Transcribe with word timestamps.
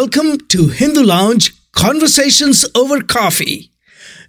Welcome 0.00 0.38
to 0.50 0.68
Hindu 0.68 1.02
Lounge 1.02 1.52
Conversations 1.72 2.64
Over 2.76 3.02
Coffee. 3.02 3.72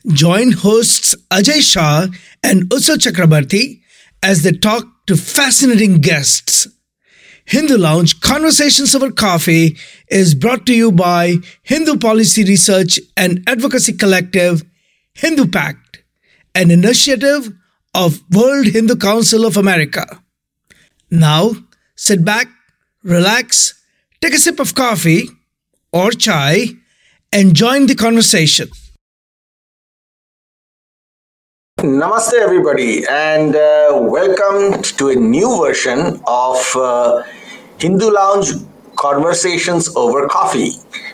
Join 0.08 0.52
hosts 0.52 1.14
Ajay 1.30 1.62
Shah 1.62 2.08
and 2.42 2.64
Utsav 2.72 2.98
Chakrabarti 2.98 3.80
as 4.24 4.42
they 4.42 4.54
talk 4.54 4.88
to 5.06 5.16
fascinating 5.16 6.02
guests. 6.02 6.68
Hindu 7.46 7.78
Lounge 7.78 8.20
Conversations 8.20 8.96
Over 8.96 9.12
Coffee 9.12 9.78
is 10.08 10.34
brought 10.34 10.66
to 10.66 10.74
you 10.74 10.92
by 10.92 11.36
Hindu 11.62 11.98
Policy 11.98 12.46
Research 12.46 13.00
and 13.16 13.44
Advocacy 13.48 13.94
Collective, 13.94 14.64
Hindu 15.14 15.50
Pact, 15.50 16.02
an 16.56 16.72
initiative 16.72 17.54
of 17.94 18.24
World 18.32 18.66
Hindu 18.66 18.96
Council 18.96 19.46
of 19.46 19.56
America. 19.56 20.20
Now, 21.12 21.52
sit 21.96 22.26
back, 22.26 22.48
relax, 23.04 23.80
take 24.20 24.34
a 24.34 24.40
sip 24.40 24.60
of 24.60 24.74
coffee 24.74 25.30
or 25.92 26.12
chai, 26.12 26.68
and 27.32 27.56
join 27.56 27.88
the 27.88 27.96
conversation. 27.96 28.70
Namaste, 31.80 32.34
everybody, 32.34 33.06
and 33.10 33.56
uh, 33.56 33.98
welcome 34.02 34.82
to 34.84 35.10
a 35.10 35.16
new 35.16 35.64
version 35.64 36.22
of 36.28 36.76
uh, 36.76 37.24
Hindu 37.80 38.12
Lounge 38.12 38.50
Conversations 38.98 39.96
Over 39.96 40.28
Coffee. 40.28 40.72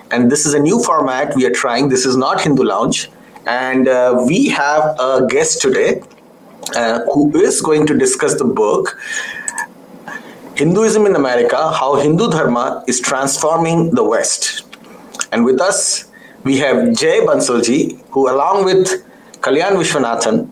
And 0.09 0.31
this 0.31 0.45
is 0.45 0.55
a 0.55 0.59
new 0.59 0.81
format 0.81 1.35
we 1.35 1.45
are 1.45 1.51
trying. 1.51 1.89
This 1.89 2.05
is 2.05 2.17
not 2.17 2.41
Hindu 2.41 2.63
Lounge. 2.63 3.11
And 3.45 3.87
uh, 3.87 4.23
we 4.27 4.49
have 4.49 4.95
a 4.99 5.27
guest 5.29 5.61
today 5.61 6.01
uh, 6.75 7.01
who 7.13 7.31
is 7.37 7.61
going 7.61 7.85
to 7.85 7.95
discuss 7.95 8.35
the 8.39 8.45
book 8.45 8.97
Hinduism 10.55 11.05
in 11.05 11.15
America 11.15 11.71
How 11.73 11.95
Hindu 11.95 12.29
Dharma 12.31 12.83
is 12.87 12.99
Transforming 12.99 13.91
the 13.91 14.03
West. 14.03 14.64
And 15.35 15.43
with 15.43 15.59
us, 15.59 16.05
we 16.45 16.59
have 16.59 16.77
Jai 16.95 17.19
Bansalji, 17.27 18.01
who, 18.11 18.29
along 18.29 18.63
with 18.63 18.87
Kalyan 19.41 19.73
Vishwanathan, 19.75 20.47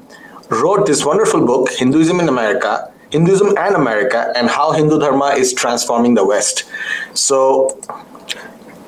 wrote 0.49 0.85
this 0.85 1.05
wonderful 1.05 1.45
book, 1.45 1.69
Hinduism 1.71 2.19
in 2.19 2.27
America, 2.27 2.91
Hinduism 3.09 3.57
and 3.57 3.75
America, 3.75 4.33
and 4.35 4.49
how 4.49 4.73
Hindu 4.73 4.99
Dharma 4.99 5.27
is 5.37 5.53
transforming 5.53 6.15
the 6.15 6.25
West. 6.25 6.65
So 7.13 7.79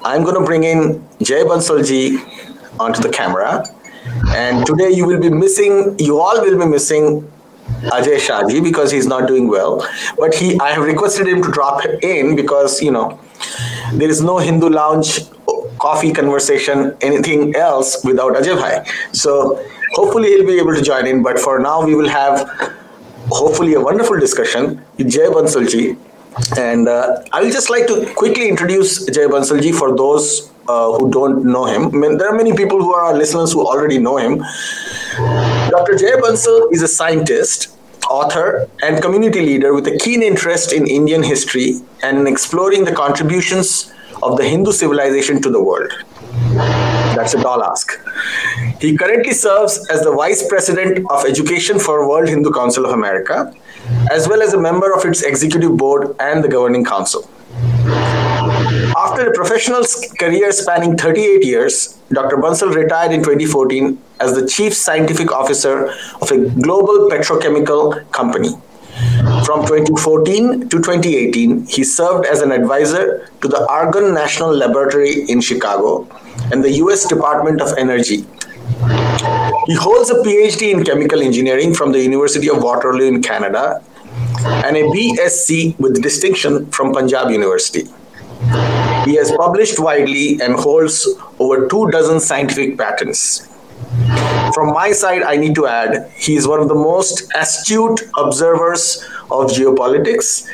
I'm 0.04 0.24
going 0.24 0.36
to 0.36 0.44
bring 0.44 0.66
in 0.66 1.02
Jai 1.22 1.44
Bansalji 1.52 2.20
onto 2.78 3.02
the 3.02 3.10
camera. 3.10 3.66
And 4.36 4.66
today 4.66 4.90
you 4.90 5.06
will 5.06 5.22
be 5.22 5.30
missing, 5.30 5.96
you 5.98 6.20
all 6.20 6.42
will 6.42 6.60
be 6.60 6.66
missing 6.66 7.32
Ajay 7.84 8.18
Shahji 8.18 8.62
because 8.62 8.92
he's 8.92 9.08
not 9.08 9.30
doing 9.30 9.48
well. 9.48 9.88
But 10.20 10.36
he, 10.36 10.60
I 10.60 10.72
have 10.72 10.84
requested 10.84 11.26
him 11.26 11.42
to 11.42 11.50
drop 11.52 11.86
in 12.02 12.36
because, 12.36 12.82
you 12.82 12.92
know, 12.92 13.18
there 13.94 14.10
is 14.10 14.22
no 14.22 14.40
Hindu 14.40 14.68
lounge 14.70 15.20
coffee 15.80 16.14
conversation, 16.14 16.96
anything 17.02 17.56
else 17.56 18.04
without 18.04 18.34
Ajay 18.34 18.56
Bhai. 18.56 18.86
So 19.12 19.64
hopefully 19.92 20.30
he'll 20.30 20.46
be 20.46 20.58
able 20.58 20.76
to 20.76 20.82
join 20.82 21.08
in. 21.08 21.24
But 21.24 21.40
for 21.40 21.60
now, 21.60 21.86
we 21.86 21.96
will 21.96 22.10
have 22.10 22.50
hopefully 23.30 23.74
a 23.74 23.82
wonderful 23.82 24.20
discussion 24.20 24.82
with 24.98 25.10
Jai 25.10 25.28
Bansalji. 25.28 25.98
And 26.58 26.88
uh, 26.88 27.24
I 27.32 27.42
will 27.42 27.52
just 27.52 27.70
like 27.70 27.88
to 27.88 28.14
quickly 28.14 28.50
introduce 28.50 29.06
Jai 29.06 29.28
Bansalji 29.28 29.74
for 29.74 29.96
those 29.96 30.52
uh, 30.68 30.92
who 30.94 31.10
don't 31.12 31.46
know 31.46 31.66
him. 31.66 31.88
I 31.88 31.98
mean, 31.98 32.18
there 32.18 32.28
are 32.28 32.36
many 32.36 32.56
people 32.56 32.80
who 32.82 32.94
are 32.94 33.16
listeners 33.16 33.54
who 33.54 33.66
already 33.66 34.00
know 34.00 34.18
him. 34.18 34.40
Dr. 35.70 35.96
Jai 35.96 36.20
Bansal 36.22 36.72
is 36.74 36.82
a 36.82 36.88
scientist, 36.88 37.78
author, 38.10 38.68
and 38.84 39.02
community 39.02 39.42
leader 39.42 39.74
with 39.74 39.88
a 39.88 39.98
keen 39.98 40.22
interest 40.22 40.74
in 40.74 40.88
Indian 40.88 41.24
history 41.24 41.82
and 42.04 42.18
in 42.18 42.28
exploring 42.28 42.84
the 42.84 42.92
contributions 42.94 43.94
of 44.24 44.38
the 44.38 44.44
Hindu 44.44 44.72
civilization 44.72 45.42
to 45.42 45.50
the 45.50 45.62
world. 45.62 45.92
That's 47.16 47.34
a 47.34 47.42
tall 47.42 47.64
ask. 47.64 48.00
He 48.80 48.98
currently 48.98 49.34
serves 49.34 49.88
as 49.90 50.04
the 50.04 50.12
Vice 50.12 50.48
President 50.48 51.06
of 51.10 51.26
Education 51.26 51.80
for 51.80 52.08
World 52.08 52.28
Hindu 52.28 52.52
Council 52.52 52.86
of 52.86 52.92
America, 52.92 53.54
as 54.12 54.28
well 54.28 54.42
as 54.42 54.54
a 54.54 54.60
member 54.60 54.94
of 54.94 55.06
its 55.06 55.24
executive 55.24 55.78
board 55.78 56.16
and 56.20 56.44
the 56.44 56.48
governing 56.48 56.84
council. 56.84 57.30
After 58.98 59.30
a 59.30 59.34
professional 59.34 59.84
career 60.20 60.52
spanning 60.52 60.98
38 60.98 61.46
years, 61.46 62.00
Dr. 62.12 62.38
Bansal 62.38 62.74
retired 62.74 63.12
in 63.12 63.22
2014 63.24 64.02
as 64.20 64.36
the 64.36 64.48
Chief 64.48 64.74
Scientific 64.74 65.32
Officer 65.32 65.94
of 66.22 66.32
a 66.32 66.50
global 66.50 67.10
petrochemical 67.10 68.10
company. 68.12 68.50
From 69.46 69.66
2014 69.66 70.70
to 70.70 70.78
2018, 70.78 71.66
he 71.68 71.84
served 71.84 72.26
as 72.26 72.42
an 72.42 72.52
advisor 72.52 73.30
to 73.42 73.48
the 73.48 73.68
Argonne 73.68 74.14
National 74.14 74.56
Laboratory 74.56 75.30
in 75.30 75.42
Chicago 75.42 76.08
and 76.52 76.64
the 76.64 76.72
US 76.84 77.06
Department 77.06 77.62
of 77.62 77.78
Energy. 77.78 78.26
He 79.68 79.76
holds 79.76 80.10
a 80.12 80.16
PhD 80.16 80.72
in 80.72 80.84
chemical 80.84 81.22
engineering 81.22 81.74
from 81.74 81.92
the 81.92 82.02
University 82.02 82.50
of 82.50 82.64
Waterloo 82.64 83.08
in 83.08 83.22
Canada 83.22 83.84
and 84.46 84.78
a 84.78 84.84
BSc 84.84 85.78
with 85.80 86.02
distinction 86.02 86.72
from 86.72 86.94
Punjab 86.94 87.32
University. 87.32 87.84
He 89.06 89.16
has 89.16 89.32
published 89.32 89.80
widely 89.80 90.40
and 90.42 90.56
holds 90.56 91.08
over 91.40 91.68
two 91.68 91.90
dozen 91.92 92.20
scientific 92.20 92.78
patents. 92.78 93.55
From 94.54 94.74
my 94.74 94.92
side, 94.92 95.24
I 95.24 95.36
need 95.36 95.56
to 95.56 95.68
add, 95.68 96.12
he 96.16 96.36
is 96.36 96.48
one 96.48 96.60
of 96.60 96.68
the 96.68 96.76
most 96.76 97.32
astute 97.36 98.02
observers 98.18 99.04
of 99.32 99.52
geopolitics 99.52 100.50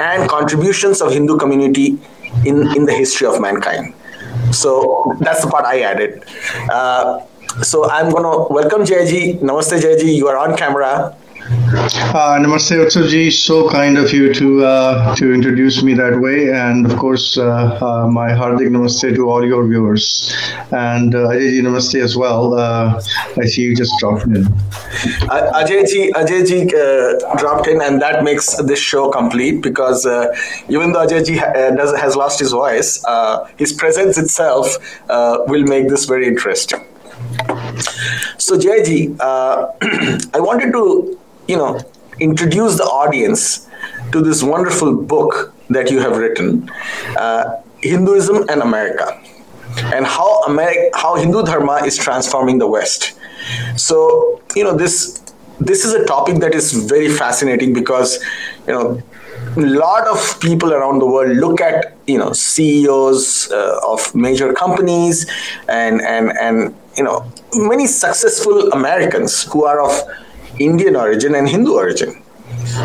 and 0.00 0.28
contributions 0.28 1.00
of 1.00 1.12
Hindu 1.12 1.36
community 1.36 1.98
in, 2.44 2.76
in 2.76 2.84
the 2.84 2.92
history 2.92 3.26
of 3.26 3.40
mankind. 3.40 3.94
So 4.52 5.16
that's 5.20 5.42
the 5.44 5.50
part 5.50 5.64
I 5.64 5.82
added. 5.82 6.24
Uh, 6.70 7.24
so 7.62 7.88
I'm 7.90 8.10
going 8.10 8.24
to 8.24 8.52
welcome 8.52 8.82
Jaiji. 8.82 9.40
Namaste, 9.40 9.80
Jaiji. 9.80 10.14
You 10.14 10.28
are 10.28 10.36
on 10.36 10.56
camera. 10.56 11.16
Uh, 11.48 12.38
namaste, 12.40 12.72
Utsavji. 12.72 13.30
So 13.30 13.70
kind 13.70 13.98
of 13.98 14.12
you 14.12 14.34
to 14.34 14.64
uh, 14.64 15.14
to 15.14 15.32
introduce 15.32 15.80
me 15.80 15.94
that 15.94 16.20
way, 16.20 16.50
and 16.50 16.84
of 16.84 16.98
course, 16.98 17.38
uh, 17.38 17.78
uh, 17.80 18.08
my 18.08 18.30
hardik 18.30 18.68
namaste 18.68 19.14
to 19.14 19.28
all 19.30 19.46
your 19.46 19.64
viewers, 19.64 20.34
and 20.72 21.14
uh, 21.14 21.28
Ajayji 21.28 21.60
namaste 21.62 22.02
as 22.02 22.16
well. 22.16 22.54
Uh, 22.54 23.00
I 23.38 23.44
see 23.46 23.62
you 23.62 23.76
just 23.76 23.92
dropped 24.00 24.24
in. 24.24 24.44
Uh, 24.46 25.52
Ajayji, 25.62 26.10
Ajayji 26.12 26.74
uh, 26.74 27.36
dropped 27.36 27.68
in, 27.68 27.80
and 27.80 28.02
that 28.02 28.24
makes 28.24 28.56
this 28.64 28.80
show 28.80 29.08
complete 29.10 29.62
because 29.62 30.04
even 30.68 30.92
though 30.92 31.06
Ajayji 31.06 31.38
ha- 31.38 31.96
has 31.96 32.16
lost 32.16 32.40
his 32.40 32.50
voice, 32.50 33.04
his 33.56 33.72
presence 33.72 34.18
itself 34.18 34.76
will 35.08 35.62
make 35.62 35.88
this 35.88 36.06
very 36.06 36.26
interesting. 36.26 36.84
So, 38.38 38.58
Jaiji, 38.58 39.16
I 39.20 40.40
wanted 40.40 40.72
to, 40.72 41.18
you 41.48 41.56
know, 41.56 41.80
introduce 42.20 42.76
the 42.76 42.84
audience 42.84 43.68
to 44.12 44.20
this 44.20 44.42
wonderful 44.42 44.94
book 44.94 45.54
that 45.70 45.90
you 45.90 46.00
have 46.00 46.16
written, 46.16 46.70
uh, 47.16 47.60
Hinduism 47.82 48.48
and 48.48 48.62
America, 48.62 49.20
and 49.94 50.06
how 50.06 50.42
Ameri- 50.44 50.90
how 50.94 51.16
Hindu 51.16 51.42
Dharma 51.42 51.84
is 51.84 51.96
transforming 51.96 52.58
the 52.58 52.66
West. 52.66 53.18
So, 53.76 54.40
you 54.54 54.64
know, 54.64 54.74
this 54.76 55.22
this 55.60 55.84
is 55.84 55.92
a 55.92 56.04
topic 56.04 56.36
that 56.40 56.54
is 56.54 56.72
very 56.72 57.08
fascinating 57.08 57.72
because, 57.72 58.22
you 58.66 58.74
know, 58.74 59.02
a 59.56 59.60
lot 59.60 60.06
of 60.06 60.40
people 60.40 60.72
around 60.72 60.98
the 60.98 61.06
world 61.06 61.36
look 61.36 61.60
at 61.60 61.96
you 62.06 62.18
know 62.18 62.32
CEOs 62.32 63.50
uh, 63.50 63.80
of 63.86 64.14
major 64.14 64.52
companies 64.52 65.26
and 65.68 66.00
and 66.02 66.32
and 66.40 66.74
you 66.96 67.04
know 67.04 67.30
many 67.54 67.86
successful 67.86 68.70
Americans 68.72 69.44
who 69.44 69.64
are 69.64 69.80
of 69.80 69.92
Indian 70.58 70.96
origin 70.96 71.34
and 71.34 71.48
Hindu 71.48 71.74
origin. 71.74 72.22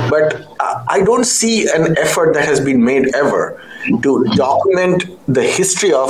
But 0.09 0.47
I 0.89 1.01
don't 1.03 1.23
see 1.25 1.67
an 1.67 1.97
effort 1.97 2.33
that 2.33 2.45
has 2.45 2.59
been 2.59 2.83
made 2.83 3.13
ever 3.15 3.61
to 4.01 4.25
document 4.35 5.05
the 5.27 5.43
history 5.43 5.91
of 5.93 6.09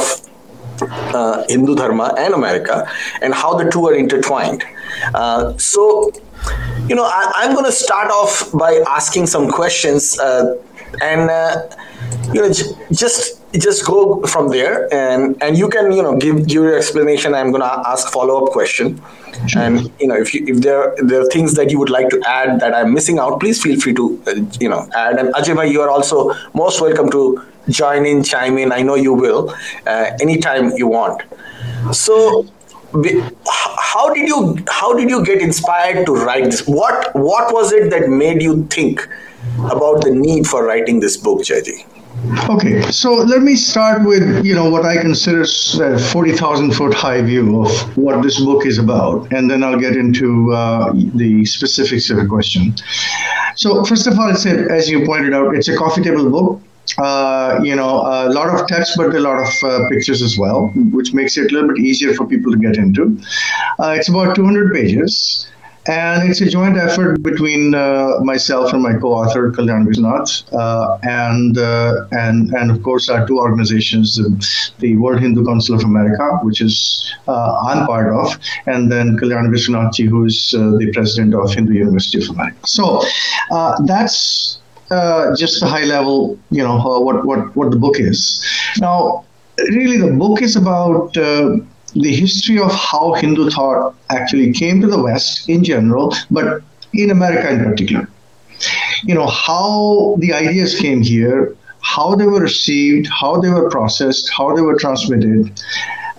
uh, 0.81 1.43
Hindu 1.47 1.75
Dharma 1.75 2.13
and 2.17 2.33
America 2.33 2.89
and 3.21 3.33
how 3.33 3.55
the 3.55 3.69
two 3.69 3.87
are 3.87 3.95
intertwined. 3.95 4.63
Uh, 5.13 5.57
so, 5.57 6.11
you 6.87 6.95
know, 6.95 7.03
I, 7.05 7.31
I'm 7.35 7.53
going 7.53 7.65
to 7.65 7.71
start 7.71 8.09
off 8.09 8.51
by 8.51 8.83
asking 8.87 9.27
some 9.27 9.49
questions 9.49 10.19
uh, 10.19 10.57
and, 11.01 11.29
uh, 11.29 11.69
you 12.33 12.41
know, 12.41 12.51
j- 12.51 12.65
just 12.91 13.40
just 13.53 13.85
go 13.85 14.21
from 14.23 14.49
there 14.49 14.93
and 14.93 15.41
and 15.43 15.57
you 15.57 15.69
can 15.69 15.91
you 15.91 16.01
know 16.01 16.15
give 16.17 16.49
your 16.49 16.75
explanation. 16.75 17.33
I'm 17.35 17.51
going 17.51 17.61
to 17.61 17.89
ask 17.89 18.11
follow 18.11 18.45
up 18.45 18.51
question 18.51 19.01
and 19.55 19.91
you 19.99 20.07
know 20.07 20.15
if 20.15 20.33
you 20.33 20.45
if 20.47 20.61
there 20.61 20.95
there 20.97 21.21
are 21.21 21.25
things 21.25 21.55
that 21.55 21.71
you 21.71 21.79
would 21.79 21.89
like 21.89 22.09
to 22.09 22.21
add 22.27 22.59
that 22.59 22.73
i'm 22.75 22.93
missing 22.93 23.17
out 23.17 23.39
please 23.39 23.61
feel 23.61 23.79
free 23.79 23.93
to 23.93 24.21
uh, 24.27 24.35
you 24.59 24.69
know 24.69 24.87
add. 24.95 25.19
And 25.19 25.33
ajay 25.33 25.55
bhai, 25.55 25.65
you 25.65 25.81
are 25.81 25.89
also 25.89 26.33
most 26.53 26.81
welcome 26.81 27.09
to 27.11 27.41
join 27.69 28.05
in 28.05 28.23
chime 28.23 28.57
in. 28.57 28.71
I 28.71 28.81
know 28.81 28.95
you 28.95 29.13
will 29.13 29.53
uh, 29.87 30.11
anytime 30.19 30.71
you 30.77 30.87
want. 30.87 31.21
So 31.93 32.45
how 33.47 34.13
did 34.13 34.27
you 34.27 34.57
how 34.69 34.93
did 34.93 35.09
you 35.09 35.23
get 35.23 35.41
inspired 35.41 36.05
to 36.05 36.15
write 36.15 36.45
this? 36.45 36.67
What 36.67 37.15
what 37.15 37.53
was 37.53 37.71
it 37.71 37.89
that 37.91 38.09
made 38.09 38.41
you 38.41 38.65
think 38.65 39.07
about 39.71 40.03
the 40.03 40.11
need 40.11 40.47
for 40.47 40.65
writing 40.65 40.99
this 40.99 41.17
book 41.17 41.41
jaji 41.41 41.85
Okay, 42.49 42.81
so 42.91 43.13
let 43.13 43.41
me 43.41 43.55
start 43.55 44.03
with 44.05 44.45
you 44.45 44.53
know 44.53 44.69
what 44.69 44.85
I 44.85 44.97
consider 45.01 45.41
a 45.41 45.97
forty 45.97 46.33
thousand 46.33 46.73
foot 46.73 46.93
high 46.93 47.21
view 47.21 47.63
of 47.63 47.97
what 47.97 48.21
this 48.21 48.39
book 48.39 48.65
is 48.67 48.77
about, 48.77 49.31
and 49.33 49.49
then 49.49 49.63
I'll 49.63 49.79
get 49.79 49.95
into 49.95 50.53
uh, 50.53 50.93
the 50.93 51.43
specifics 51.45 52.11
of 52.11 52.17
the 52.17 52.27
question. 52.27 52.75
So 53.55 53.83
first 53.85 54.05
of 54.05 54.19
all, 54.19 54.29
it's 54.29 54.45
a, 54.45 54.71
as 54.71 54.87
you 54.87 55.03
pointed 55.03 55.33
out, 55.33 55.55
it's 55.55 55.67
a 55.67 55.75
coffee 55.75 56.03
table 56.03 56.29
book. 56.29 56.61
Uh, 56.99 57.59
you 57.63 57.75
know, 57.75 58.01
a 58.01 58.29
lot 58.29 58.49
of 58.49 58.67
text, 58.67 58.93
but 58.97 59.15
a 59.15 59.19
lot 59.19 59.39
of 59.39 59.53
uh, 59.63 59.87
pictures 59.89 60.21
as 60.21 60.37
well, 60.37 60.67
which 60.91 61.13
makes 61.13 61.37
it 61.37 61.51
a 61.51 61.53
little 61.53 61.69
bit 61.69 61.79
easier 61.79 62.13
for 62.13 62.27
people 62.27 62.51
to 62.51 62.57
get 62.57 62.75
into. 62.77 63.17
Uh, 63.79 63.95
it's 63.97 64.09
about 64.09 64.35
200 64.35 64.73
pages. 64.73 65.47
And 65.87 66.29
it's 66.29 66.41
a 66.41 66.45
joint 66.45 66.77
effort 66.77 67.23
between 67.23 67.73
uh, 67.73 68.19
myself 68.21 68.71
and 68.71 68.83
my 68.83 68.93
co-author 68.93 69.51
Kalyan 69.51 69.87
Vishwanath, 69.87 70.53
uh, 70.53 70.99
and 71.01 71.57
uh, 71.57 72.05
and 72.11 72.51
and 72.53 72.69
of 72.69 72.83
course 72.83 73.09
our 73.09 73.25
two 73.25 73.39
organizations, 73.39 74.19
the 74.77 74.95
World 74.97 75.21
Hindu 75.21 75.43
Council 75.43 75.73
of 75.73 75.83
America, 75.83 76.37
which 76.43 76.61
is 76.61 77.11
uh, 77.27 77.57
I'm 77.65 77.87
part 77.87 78.13
of, 78.13 78.37
and 78.67 78.91
then 78.91 79.17
Kalyan 79.17 79.49
Vishwanathji, 79.49 80.07
who's 80.07 80.53
uh, 80.55 80.77
the 80.77 80.91
president 80.93 81.33
of 81.33 81.51
Hindu 81.51 81.73
University 81.73 82.23
of 82.23 82.29
America. 82.29 82.59
So 82.65 83.01
uh, 83.49 83.81
that's 83.85 84.59
just 85.35 85.61
the 85.61 85.67
high 85.67 85.85
level, 85.85 86.37
you 86.51 86.61
know, 86.61 86.77
what 86.77 87.25
what 87.25 87.55
what 87.55 87.71
the 87.71 87.77
book 87.77 87.99
is. 87.99 88.45
Now, 88.79 89.25
really, 89.57 89.97
the 89.97 90.11
book 90.11 90.43
is 90.43 90.55
about 90.55 91.17
the 91.93 92.13
history 92.13 92.59
of 92.59 92.71
how 92.73 93.13
Hindu 93.13 93.49
thought 93.49 93.95
actually 94.09 94.53
came 94.53 94.81
to 94.81 94.87
the 94.87 95.01
West 95.01 95.49
in 95.49 95.63
general, 95.63 96.13
but 96.29 96.61
in 96.93 97.11
America 97.11 97.49
in 97.49 97.63
particular. 97.63 98.09
You 99.03 99.15
know, 99.15 99.27
how 99.27 100.15
the 100.19 100.33
ideas 100.33 100.79
came 100.79 101.01
here, 101.01 101.55
how 101.81 102.15
they 102.15 102.25
were 102.25 102.41
received, 102.41 103.07
how 103.07 103.41
they 103.41 103.49
were 103.49 103.69
processed, 103.69 104.29
how 104.31 104.55
they 104.55 104.61
were 104.61 104.77
transmitted. 104.77 105.51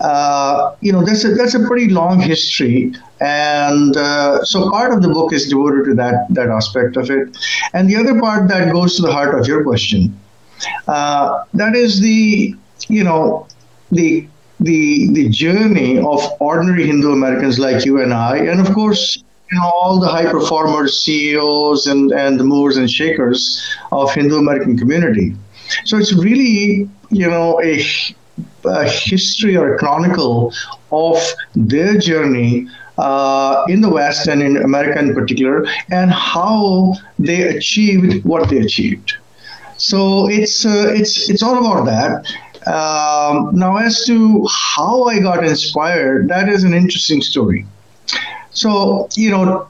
Uh, 0.01 0.75
you 0.81 0.93
know, 0.93 1.05
that's 1.05 1.25
a, 1.25 1.29
that's 1.35 1.55
a 1.55 1.65
pretty 1.67 1.89
long 1.89 2.19
history. 2.19 2.93
And 3.21 3.97
uh, 3.97 4.43
so 4.43 4.69
part 4.71 4.93
of 4.93 5.03
the 5.03 5.09
book 5.09 5.33
is 5.33 5.49
devoted 5.49 5.85
to 5.85 5.95
that, 5.95 6.27
that 6.31 6.49
aspect 6.49 6.97
of 6.97 7.09
it. 7.11 7.37
And 7.73 7.89
the 7.89 7.95
other 7.95 8.21
part 8.21 8.49
that 8.49 8.73
goes 8.73 8.97
to 8.97 9.03
the 9.03 9.13
heart 9.13 9.39
of 9.39 9.47
your 9.47 9.63
question, 9.63 10.19
uh, 10.89 11.45
that 11.55 11.77
is 11.77 12.01
the, 12.01 12.57
you 12.89 13.05
know, 13.05 13.47
the 13.93 14.27
the 14.63 15.09
the 15.13 15.29
journey 15.29 15.99
of 15.99 16.21
ordinary 16.41 16.87
Hindu 16.87 17.13
Americans 17.13 17.59
like 17.59 17.85
you 17.85 18.01
and 18.01 18.13
I, 18.15 18.39
and 18.39 18.61
of 18.61 18.73
course, 18.75 19.17
you 19.51 19.59
know, 19.59 19.65
all 19.65 20.01
the 20.01 20.09
high 20.09 20.31
performers, 20.31 21.03
CEOs, 21.05 21.87
and 21.87 22.13
and 22.13 22.39
the 22.39 22.45
movers 22.45 22.77
and 22.77 22.91
shakers 22.91 23.61
of 23.91 24.13
Hindu 24.15 24.39
American 24.39 24.77
community. 24.79 25.35
So 25.85 25.97
it's 25.99 26.13
really 26.13 26.89
you 27.11 27.29
know 27.29 27.61
a, 27.63 27.85
a 28.65 28.85
history 28.89 29.57
or 29.57 29.75
a 29.75 29.79
chronicle 29.79 30.53
of 30.91 31.19
their 31.55 31.99
journey 31.99 32.69
uh, 32.99 33.65
in 33.69 33.81
the 33.81 33.89
West 33.89 34.29
and 34.29 34.43
in 34.43 34.57
America 34.57 34.99
in 34.99 35.15
particular, 35.15 35.67
and 35.91 36.11
how 36.11 36.95
they 37.19 37.43
achieved 37.43 38.25
what 38.25 38.49
they 38.49 38.59
achieved. 38.59 39.17
So 39.79 40.29
it's 40.29 40.65
uh, 40.65 40.93
it's 40.95 41.29
it's 41.29 41.43
all 41.43 41.59
about 41.59 41.87
that. 41.87 42.27
Um, 42.67 43.51
now, 43.55 43.77
as 43.77 44.05
to 44.07 44.47
how 44.49 45.05
I 45.05 45.19
got 45.19 45.45
inspired, 45.45 46.29
that 46.29 46.49
is 46.49 46.65
an 46.65 46.75
interesting 46.75 47.21
story. 47.21 47.67
So, 48.51 49.09
you 49.17 49.31
know, 49.31 49.69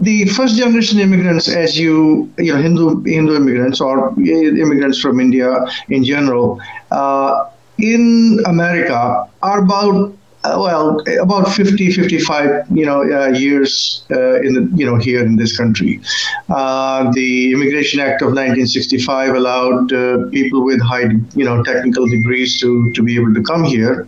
the 0.00 0.26
first 0.26 0.56
generation 0.56 1.00
immigrants, 1.00 1.48
as 1.48 1.78
you 1.78 2.32
you 2.38 2.54
know, 2.54 2.62
Hindu 2.62 3.02
Hindu 3.02 3.34
immigrants 3.34 3.80
or 3.80 4.10
immigrants 4.20 5.00
from 5.00 5.18
India 5.20 5.66
in 5.88 6.04
general, 6.04 6.60
uh, 6.90 7.50
in 7.78 8.40
America 8.46 9.28
are 9.42 9.62
about 9.62 10.12
well, 10.44 11.00
about 11.20 11.48
50, 11.52 11.92
55, 11.92 12.66
you 12.70 12.86
know, 12.86 13.02
uh, 13.02 13.28
years 13.28 14.04
uh, 14.10 14.40
in 14.40 14.54
the, 14.54 14.76
you 14.76 14.86
know, 14.86 14.96
here 14.96 15.24
in 15.24 15.36
this 15.36 15.56
country. 15.56 16.00
Uh, 16.48 17.10
the 17.12 17.52
Immigration 17.52 18.00
Act 18.00 18.22
of 18.22 18.28
1965 18.28 19.34
allowed 19.34 19.92
uh, 19.92 20.28
people 20.30 20.64
with 20.64 20.80
high, 20.80 21.10
you 21.34 21.44
know, 21.44 21.62
technical 21.64 22.06
degrees 22.06 22.60
to, 22.60 22.92
to 22.92 23.02
be 23.02 23.16
able 23.16 23.34
to 23.34 23.42
come 23.42 23.64
here, 23.64 24.06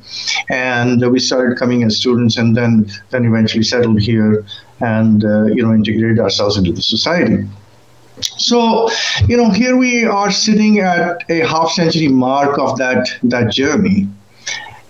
and 0.49 1.05
we 1.11 1.19
started 1.19 1.59
coming 1.59 1.83
as 1.83 1.97
students, 1.97 2.37
and 2.37 2.57
then 2.57 2.91
then 3.11 3.25
eventually 3.25 3.65
settled 3.65 4.01
here, 4.01 4.45
and 4.81 5.25
uh, 5.25 5.45
you 5.47 5.63
know, 5.63 5.75
integrated 5.75 6.21
ourselves 6.21 6.57
into 6.57 6.73
the 6.73 6.83
society. 6.83 7.47
So, 8.23 8.91
you 9.29 9.37
know, 9.37 9.51
here 9.51 9.77
we 9.77 10.05
are 10.05 10.31
sitting 10.31 10.81
at 10.81 11.25
a 11.31 11.41
half 11.41 11.71
century 11.71 12.09
mark 12.09 12.59
of 12.59 12.77
that 12.79 13.09
that 13.25 13.51
journey 13.51 14.09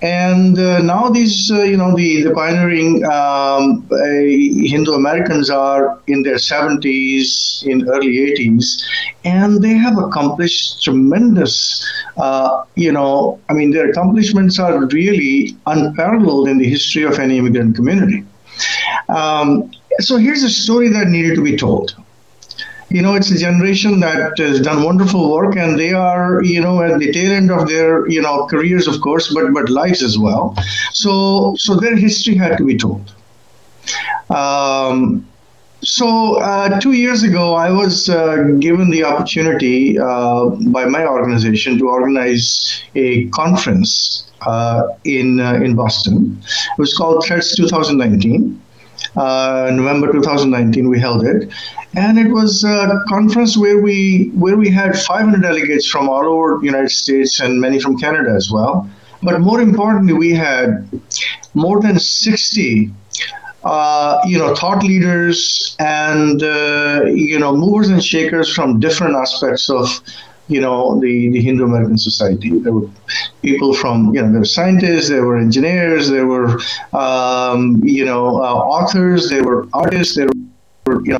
and 0.02 0.58
uh, 0.58 0.80
now 0.80 1.10
these, 1.10 1.50
uh, 1.50 1.62
you 1.62 1.76
know, 1.76 1.94
the, 1.94 2.22
the 2.22 2.30
pioneering 2.30 3.04
um, 3.04 3.86
uh, 3.92 3.96
Hindu 3.96 4.92
Americans 4.92 5.50
are 5.50 6.00
in 6.06 6.22
their 6.22 6.36
70s, 6.36 7.66
in 7.66 7.86
early 7.88 8.32
80s, 8.32 8.82
and 9.24 9.62
they 9.62 9.74
have 9.74 9.98
accomplished 9.98 10.82
tremendous, 10.82 11.86
uh, 12.16 12.64
you 12.76 12.92
know, 12.92 13.38
I 13.50 13.52
mean, 13.52 13.72
their 13.72 13.90
accomplishments 13.90 14.58
are 14.58 14.86
really 14.86 15.54
unparalleled 15.66 16.48
in 16.48 16.58
the 16.58 16.68
history 16.68 17.02
of 17.02 17.18
any 17.18 17.36
immigrant 17.36 17.76
community. 17.76 18.24
Um, 19.10 19.70
so 19.98 20.16
here's 20.16 20.42
a 20.42 20.50
story 20.50 20.88
that 20.88 21.08
needed 21.08 21.34
to 21.34 21.42
be 21.42 21.56
told 21.56 21.94
you 22.90 23.00
know, 23.00 23.14
it's 23.14 23.30
a 23.30 23.38
generation 23.38 24.00
that 24.00 24.36
has 24.38 24.60
done 24.60 24.82
wonderful 24.82 25.30
work, 25.30 25.56
and 25.56 25.78
they 25.78 25.92
are, 25.92 26.42
you 26.42 26.60
know, 26.60 26.82
at 26.82 26.98
the 26.98 27.12
tail 27.12 27.32
end 27.32 27.50
of 27.50 27.68
their, 27.68 28.08
you 28.08 28.20
know, 28.20 28.46
careers, 28.46 28.88
of 28.88 29.00
course, 29.00 29.32
but 29.32 29.52
but 29.52 29.68
lives 29.70 30.02
as 30.02 30.18
well. 30.18 30.54
So 30.92 31.54
so 31.56 31.76
their 31.76 31.96
history 31.96 32.34
had 32.34 32.58
to 32.58 32.64
be 32.64 32.76
told. 32.76 33.14
Um, 34.28 35.26
so 35.82 36.38
uh, 36.40 36.80
two 36.80 36.92
years 36.92 37.22
ago, 37.22 37.54
I 37.54 37.70
was 37.70 38.08
uh, 38.08 38.42
given 38.58 38.90
the 38.90 39.04
opportunity 39.04 39.98
uh, 39.98 40.46
by 40.46 40.84
my 40.84 41.06
organization 41.06 41.78
to 41.78 41.88
organize 41.88 42.82
a 42.94 43.26
conference 43.28 44.30
uh, 44.46 44.82
in 45.04 45.40
uh, 45.40 45.54
in 45.54 45.76
Boston. 45.76 46.38
It 46.42 46.78
was 46.78 46.92
called 46.94 47.24
Threads 47.24 47.54
2019. 47.56 48.60
Uh, 49.16 49.70
November 49.72 50.12
2019, 50.12 50.88
we 50.88 51.00
held 51.00 51.24
it, 51.24 51.50
and 51.96 52.18
it 52.18 52.30
was 52.30 52.64
a 52.64 53.00
conference 53.08 53.56
where 53.56 53.78
we 53.80 54.30
where 54.34 54.56
we 54.56 54.70
had 54.70 54.98
500 54.98 55.42
delegates 55.42 55.86
from 55.88 56.08
all 56.08 56.24
over 56.24 56.58
the 56.58 56.66
United 56.66 56.90
States 56.90 57.40
and 57.40 57.60
many 57.60 57.80
from 57.80 57.98
Canada 57.98 58.30
as 58.30 58.50
well. 58.50 58.88
But 59.22 59.40
more 59.40 59.60
importantly, 59.60 60.12
we 60.12 60.32
had 60.32 60.88
more 61.54 61.80
than 61.80 61.98
60 61.98 62.90
uh, 63.62 64.18
you 64.24 64.38
know, 64.38 64.54
thought 64.54 64.82
leaders 64.82 65.76
and 65.78 66.42
uh, 66.42 67.02
you 67.06 67.38
know, 67.38 67.54
movers 67.54 67.90
and 67.90 68.02
shakers 68.02 68.52
from 68.52 68.80
different 68.80 69.14
aspects 69.14 69.68
of 69.68 70.00
you 70.50 70.60
know 70.60 70.98
the, 71.00 71.30
the 71.30 71.40
Hindu 71.40 71.64
American 71.64 71.98
society. 71.98 72.50
There 72.50 72.72
were 72.72 72.88
people 73.42 73.74
from 73.74 74.14
you 74.14 74.22
know 74.22 74.30
there 74.30 74.40
were 74.40 74.44
scientists, 74.58 75.08
there 75.08 75.24
were 75.24 75.38
engineers, 75.38 76.10
there 76.10 76.26
were 76.26 76.60
um, 76.92 77.80
you 77.84 78.04
know 78.04 78.36
uh, 78.42 78.54
authors, 78.76 79.30
there 79.30 79.44
were 79.44 79.66
artists, 79.72 80.16
there 80.16 80.28
were 80.86 81.04
you 81.04 81.12
know 81.12 81.18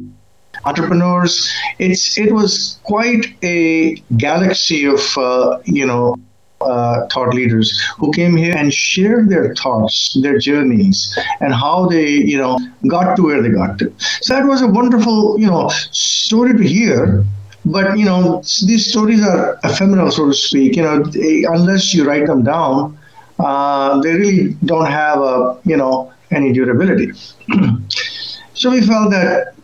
entrepreneurs. 0.64 1.50
It's 1.78 2.18
it 2.18 2.32
was 2.32 2.78
quite 2.84 3.26
a 3.42 3.94
galaxy 4.16 4.84
of 4.84 5.00
uh, 5.16 5.58
you 5.64 5.86
know 5.86 6.16
uh, 6.60 7.06
thought 7.08 7.34
leaders 7.34 7.72
who 7.98 8.12
came 8.12 8.36
here 8.36 8.54
and 8.54 8.72
shared 8.72 9.28
their 9.28 9.54
thoughts, 9.54 10.16
their 10.22 10.38
journeys, 10.38 11.18
and 11.40 11.54
how 11.54 11.86
they, 11.86 12.08
you 12.08 12.36
know, 12.36 12.58
got 12.88 13.16
to 13.16 13.22
where 13.22 13.42
they 13.42 13.48
got 13.48 13.78
to. 13.78 13.92
So 14.22 14.34
that 14.34 14.46
was 14.46 14.60
a 14.62 14.66
wonderful, 14.66 15.38
you 15.38 15.46
know, 15.46 15.68
story 15.92 16.56
to 16.56 16.62
hear. 16.62 17.24
But 17.64 17.98
you 17.98 18.04
know, 18.04 18.42
these 18.66 18.90
stories 18.90 19.22
are 19.22 19.58
ephemeral, 19.64 20.10
so 20.10 20.26
to 20.26 20.34
speak. 20.34 20.76
You 20.76 20.82
know, 20.82 21.02
they, 21.02 21.44
unless 21.44 21.92
you 21.94 22.04
write 22.04 22.26
them 22.26 22.42
down, 22.42 22.98
uh, 23.38 24.00
they 24.00 24.14
really 24.14 24.54
don't 24.64 24.86
have 24.86 25.20
a, 25.20 25.58
you 25.64 25.76
know, 25.76 26.12
any 26.30 26.52
durability. 26.52 27.12
so 28.54 28.70
we 28.70 28.80
felt 28.80 29.10
that 29.10 29.54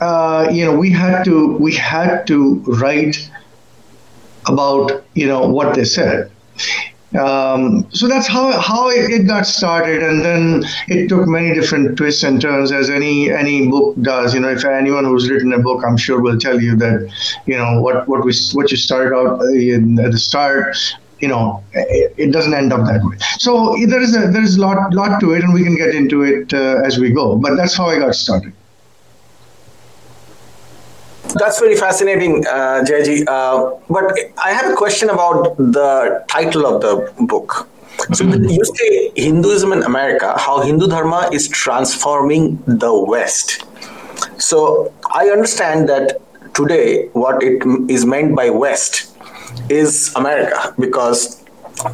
uh, 0.00 0.48
you 0.52 0.64
know, 0.64 0.76
we 0.76 0.90
had 0.90 1.24
to 1.24 1.56
we 1.56 1.74
had 1.74 2.26
to 2.26 2.56
write 2.66 3.30
about 4.46 5.04
you 5.14 5.26
know 5.26 5.48
what 5.48 5.74
they 5.74 5.84
said. 5.84 6.30
Um, 7.16 7.86
so 7.90 8.06
that's 8.06 8.26
how 8.26 8.52
how 8.60 8.90
it, 8.90 9.26
got 9.26 9.46
started, 9.46 10.02
and 10.02 10.20
then 10.22 10.62
it 10.88 11.08
took 11.08 11.26
many 11.26 11.54
different 11.54 11.96
twists 11.96 12.22
and 12.22 12.40
turns, 12.40 12.70
as 12.70 12.90
any 12.90 13.32
any 13.32 13.66
book 13.66 13.96
does. 14.02 14.34
You 14.34 14.40
know, 14.40 14.50
if 14.50 14.64
anyone 14.64 15.04
who's 15.04 15.30
written 15.30 15.52
a 15.54 15.58
book, 15.58 15.82
I'm 15.86 15.96
sure 15.96 16.20
will 16.20 16.38
tell 16.38 16.60
you 16.60 16.76
that 16.76 17.10
you 17.46 17.56
know 17.56 17.80
what 17.80 18.06
what 18.08 18.24
we 18.26 18.34
what 18.52 18.70
you 18.70 18.76
started 18.76 19.14
out 19.16 19.40
in, 19.54 19.98
at 19.98 20.12
the 20.12 20.18
start 20.18 20.76
you 21.20 21.26
know 21.26 21.64
it, 21.72 22.14
it, 22.16 22.30
doesn't 22.30 22.54
end 22.54 22.72
up 22.72 22.86
that 22.86 23.02
way. 23.02 23.16
So 23.38 23.74
there 23.88 24.00
is 24.00 24.14
a 24.14 24.28
there 24.28 24.42
is 24.42 24.56
a 24.56 24.60
lot 24.60 24.92
lot 24.92 25.18
to 25.20 25.32
it 25.32 25.42
and 25.42 25.54
we 25.54 25.64
can 25.64 25.76
get 25.76 25.94
into 25.94 26.22
it 26.22 26.52
uh, 26.52 26.82
as 26.84 26.98
we 26.98 27.10
go. 27.10 27.36
But 27.36 27.56
that's 27.56 27.74
how 27.74 27.86
i 27.86 27.98
got 27.98 28.14
started 28.14 28.52
that's 31.38 31.58
very 31.60 31.76
fascinating, 31.76 32.46
uh, 32.46 32.84
Jaiji. 32.86 33.26
Uh, 33.26 33.78
but 33.88 34.12
I 34.42 34.50
have 34.52 34.70
a 34.72 34.76
question 34.76 35.10
about 35.10 35.56
the 35.56 36.24
title 36.28 36.66
of 36.66 36.82
the 36.82 37.12
book. 37.24 37.68
So 38.12 38.24
mm-hmm. 38.24 38.44
you 38.44 38.64
say 38.64 39.12
Hinduism 39.16 39.72
in 39.72 39.82
America, 39.82 40.34
how 40.38 40.62
Hindu 40.62 40.86
Dharma 40.86 41.28
is 41.32 41.48
transforming 41.48 42.62
the 42.66 42.94
West. 42.94 43.64
So 44.38 44.92
I 45.12 45.28
understand 45.28 45.88
that 45.88 46.20
today 46.54 47.08
what 47.08 47.42
it 47.42 47.62
is 47.90 48.04
meant 48.04 48.36
by 48.36 48.50
West 48.50 49.16
is 49.68 50.12
America 50.14 50.74
because 50.78 51.44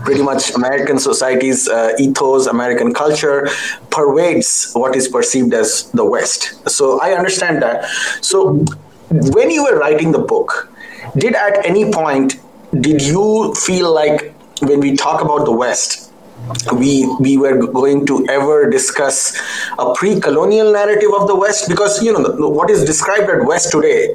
pretty 0.04 0.22
much 0.22 0.54
American 0.54 0.98
society's 0.98 1.68
uh, 1.68 1.92
ethos, 1.98 2.46
American 2.46 2.94
culture 2.94 3.48
pervades 3.90 4.72
what 4.72 4.96
is 4.96 5.08
perceived 5.08 5.52
as 5.52 5.90
the 5.92 6.04
West. 6.04 6.68
So 6.68 7.00
I 7.00 7.12
understand 7.12 7.62
that. 7.62 7.84
So 8.22 8.64
when 9.11 9.50
you 9.50 9.64
were 9.64 9.78
writing 9.78 10.12
the 10.12 10.18
book, 10.18 10.70
did 11.16 11.34
at 11.34 11.64
any 11.64 11.90
point 11.92 12.40
did 12.80 13.02
you 13.02 13.54
feel 13.54 13.92
like 13.92 14.34
when 14.62 14.80
we 14.80 14.96
talk 14.96 15.23
about 15.23 15.44
the 15.44 15.52
West, 15.52 16.03
we 16.74 17.06
we 17.20 17.36
were 17.36 17.56
going 17.66 18.04
to 18.06 18.26
ever 18.28 18.68
discuss 18.70 19.40
a 19.78 19.94
pre-colonial 19.94 20.72
narrative 20.72 21.10
of 21.18 21.26
the 21.26 21.34
west 21.34 21.68
because 21.68 22.02
you 22.02 22.12
know 22.12 22.48
what 22.48 22.70
is 22.70 22.84
described 22.84 23.30
as 23.30 23.46
west 23.46 23.70
today 23.70 24.14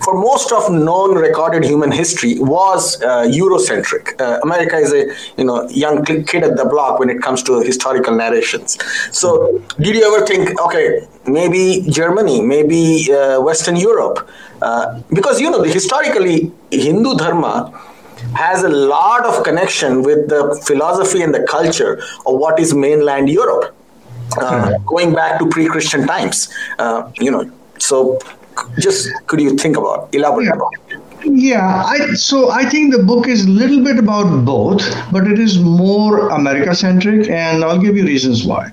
for 0.00 0.14
most 0.14 0.52
of 0.52 0.70
known 0.70 1.16
recorded 1.16 1.64
human 1.64 1.90
history 1.90 2.38
was 2.38 3.00
uh, 3.02 3.22
eurocentric. 3.40 4.20
Uh, 4.20 4.38
america 4.42 4.76
is 4.76 4.92
a 4.92 5.02
you 5.38 5.44
know 5.44 5.68
young 5.68 6.04
kid 6.04 6.42
at 6.42 6.56
the 6.56 6.64
block 6.64 6.98
when 6.98 7.08
it 7.08 7.20
comes 7.22 7.42
to 7.42 7.60
historical 7.60 8.14
narrations. 8.14 8.78
So 9.12 9.62
did 9.78 9.96
you 9.96 10.04
ever 10.04 10.26
think 10.26 10.60
okay 10.60 11.06
maybe 11.26 11.84
germany 11.88 12.40
maybe 12.40 13.12
uh, 13.12 13.40
western 13.40 13.76
europe? 13.76 14.28
Uh, 14.60 15.00
because 15.14 15.40
you 15.40 15.50
know 15.50 15.62
historically 15.62 16.52
hindu 16.70 17.14
dharma 17.16 17.72
has 18.34 18.62
a 18.62 18.68
lot 18.68 19.24
of 19.24 19.42
connection 19.44 20.02
with 20.02 20.28
the 20.28 20.60
philosophy 20.66 21.22
and 21.22 21.34
the 21.34 21.42
culture 21.44 22.02
of 22.26 22.38
what 22.38 22.58
is 22.58 22.74
mainland 22.74 23.28
Europe, 23.28 23.74
uh, 24.38 24.76
hmm. 24.76 24.84
going 24.86 25.14
back 25.14 25.38
to 25.38 25.48
pre-Christian 25.48 26.06
times. 26.06 26.48
Uh, 26.78 27.10
you 27.20 27.30
know, 27.30 27.50
so 27.78 28.18
just 28.78 29.08
could 29.26 29.40
you 29.40 29.56
think 29.56 29.76
about 29.76 30.14
elaborate 30.14 30.46
yeah. 30.46 30.54
about 30.54 30.72
it? 30.88 31.00
Yeah, 31.24 31.84
I, 31.84 32.14
so 32.14 32.50
I 32.50 32.64
think 32.64 32.92
the 32.94 33.02
book 33.02 33.28
is 33.28 33.44
a 33.44 33.50
little 33.50 33.84
bit 33.84 33.98
about 33.98 34.44
both, 34.44 34.82
but 35.12 35.26
it 35.26 35.38
is 35.38 35.58
more 35.58 36.30
America 36.30 36.74
centric, 36.74 37.28
and 37.28 37.62
I'll 37.62 37.78
give 37.78 37.96
you 37.96 38.04
reasons 38.04 38.46
why. 38.46 38.70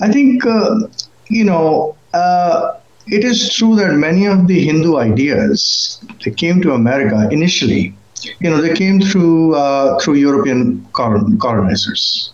I 0.00 0.10
think, 0.10 0.44
uh, 0.44 0.80
you 1.28 1.44
know, 1.44 1.96
uh, 2.14 2.80
it 3.06 3.24
is 3.24 3.54
true 3.54 3.76
that 3.76 3.92
many 3.94 4.26
of 4.26 4.48
the 4.48 4.64
Hindu 4.64 4.96
ideas 4.96 6.02
that 6.24 6.36
came 6.36 6.60
to 6.62 6.72
America 6.72 7.28
initially 7.30 7.94
you 8.40 8.50
know, 8.50 8.60
they 8.60 8.74
came 8.74 9.00
through 9.00 9.54
uh, 9.54 9.98
through 10.00 10.14
European 10.14 10.86
colonizers. 10.92 12.32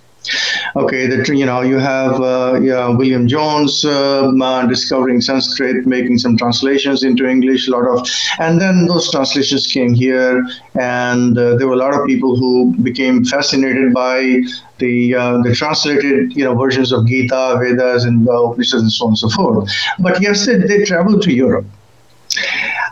Okay, 0.74 1.06
that 1.06 1.28
you 1.28 1.46
know 1.46 1.60
you 1.60 1.78
have 1.78 2.20
uh, 2.20 2.58
yeah, 2.60 2.88
William 2.88 3.28
Jones 3.28 3.84
uh, 3.84 4.66
discovering 4.66 5.20
Sanskrit, 5.20 5.86
making 5.86 6.18
some 6.18 6.36
translations 6.36 7.04
into 7.04 7.28
English, 7.28 7.68
a 7.68 7.70
lot 7.70 7.86
of, 7.86 8.08
and 8.40 8.60
then 8.60 8.86
those 8.86 9.10
translations 9.10 9.66
came 9.68 9.94
here, 9.94 10.44
and 10.74 11.38
uh, 11.38 11.54
there 11.56 11.68
were 11.68 11.74
a 11.74 11.78
lot 11.78 11.94
of 11.94 12.04
people 12.06 12.36
who 12.36 12.74
became 12.82 13.24
fascinated 13.24 13.94
by 13.94 14.40
the 14.78 15.14
uh, 15.14 15.38
the 15.42 15.54
translated 15.54 16.34
you 16.34 16.44
know 16.44 16.54
versions 16.54 16.90
of 16.92 17.06
Gita, 17.06 17.58
Vedas, 17.60 18.04
and 18.04 18.28
uh, 18.28 18.32
Upanishads, 18.32 18.82
and 18.82 18.92
so 18.92 19.04
on 19.04 19.10
and 19.10 19.18
so 19.18 19.28
forth. 19.30 19.70
But 20.00 20.20
yes, 20.20 20.46
they, 20.46 20.56
they 20.56 20.84
traveled 20.84 21.22
to 21.22 21.32
Europe. 21.32 21.66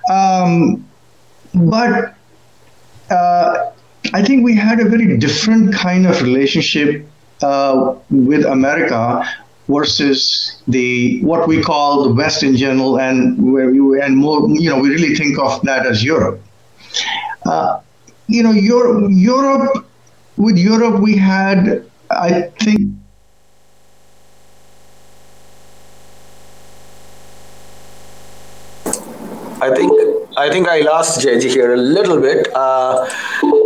Um, 0.08 0.86
but 1.54 2.13
uh, 3.10 3.70
I 4.12 4.22
think 4.22 4.44
we 4.44 4.54
had 4.54 4.80
a 4.80 4.88
very 4.88 5.16
different 5.16 5.74
kind 5.74 6.06
of 6.06 6.22
relationship 6.22 7.06
uh, 7.42 7.94
with 8.10 8.44
America 8.44 9.24
versus 9.68 10.62
the 10.68 11.20
what 11.22 11.48
we 11.48 11.62
call 11.62 12.04
the 12.04 12.12
West 12.12 12.42
in 12.42 12.56
general, 12.56 12.98
and 12.98 13.52
where 13.52 13.70
we, 13.70 14.00
and 14.00 14.16
more, 14.16 14.48
you 14.50 14.68
know, 14.70 14.78
we 14.78 14.90
really 14.90 15.14
think 15.14 15.38
of 15.38 15.60
that 15.62 15.86
as 15.86 16.04
Europe. 16.04 16.40
Uh, 17.46 17.80
you 18.28 18.42
know, 18.42 18.52
Europe, 18.52 19.10
Europe, 19.10 19.86
with 20.36 20.56
Europe, 20.56 21.00
we 21.00 21.16
had, 21.16 21.84
I 22.10 22.42
think. 22.60 22.80
I 29.60 29.74
think 29.74 29.93
I 30.36 30.50
think 30.50 30.68
I 30.68 30.80
lost 30.80 31.20
Jaiji 31.20 31.50
here 31.50 31.74
a 31.74 31.76
little 31.76 32.20
bit. 32.20 32.48
Uh, 32.54 33.06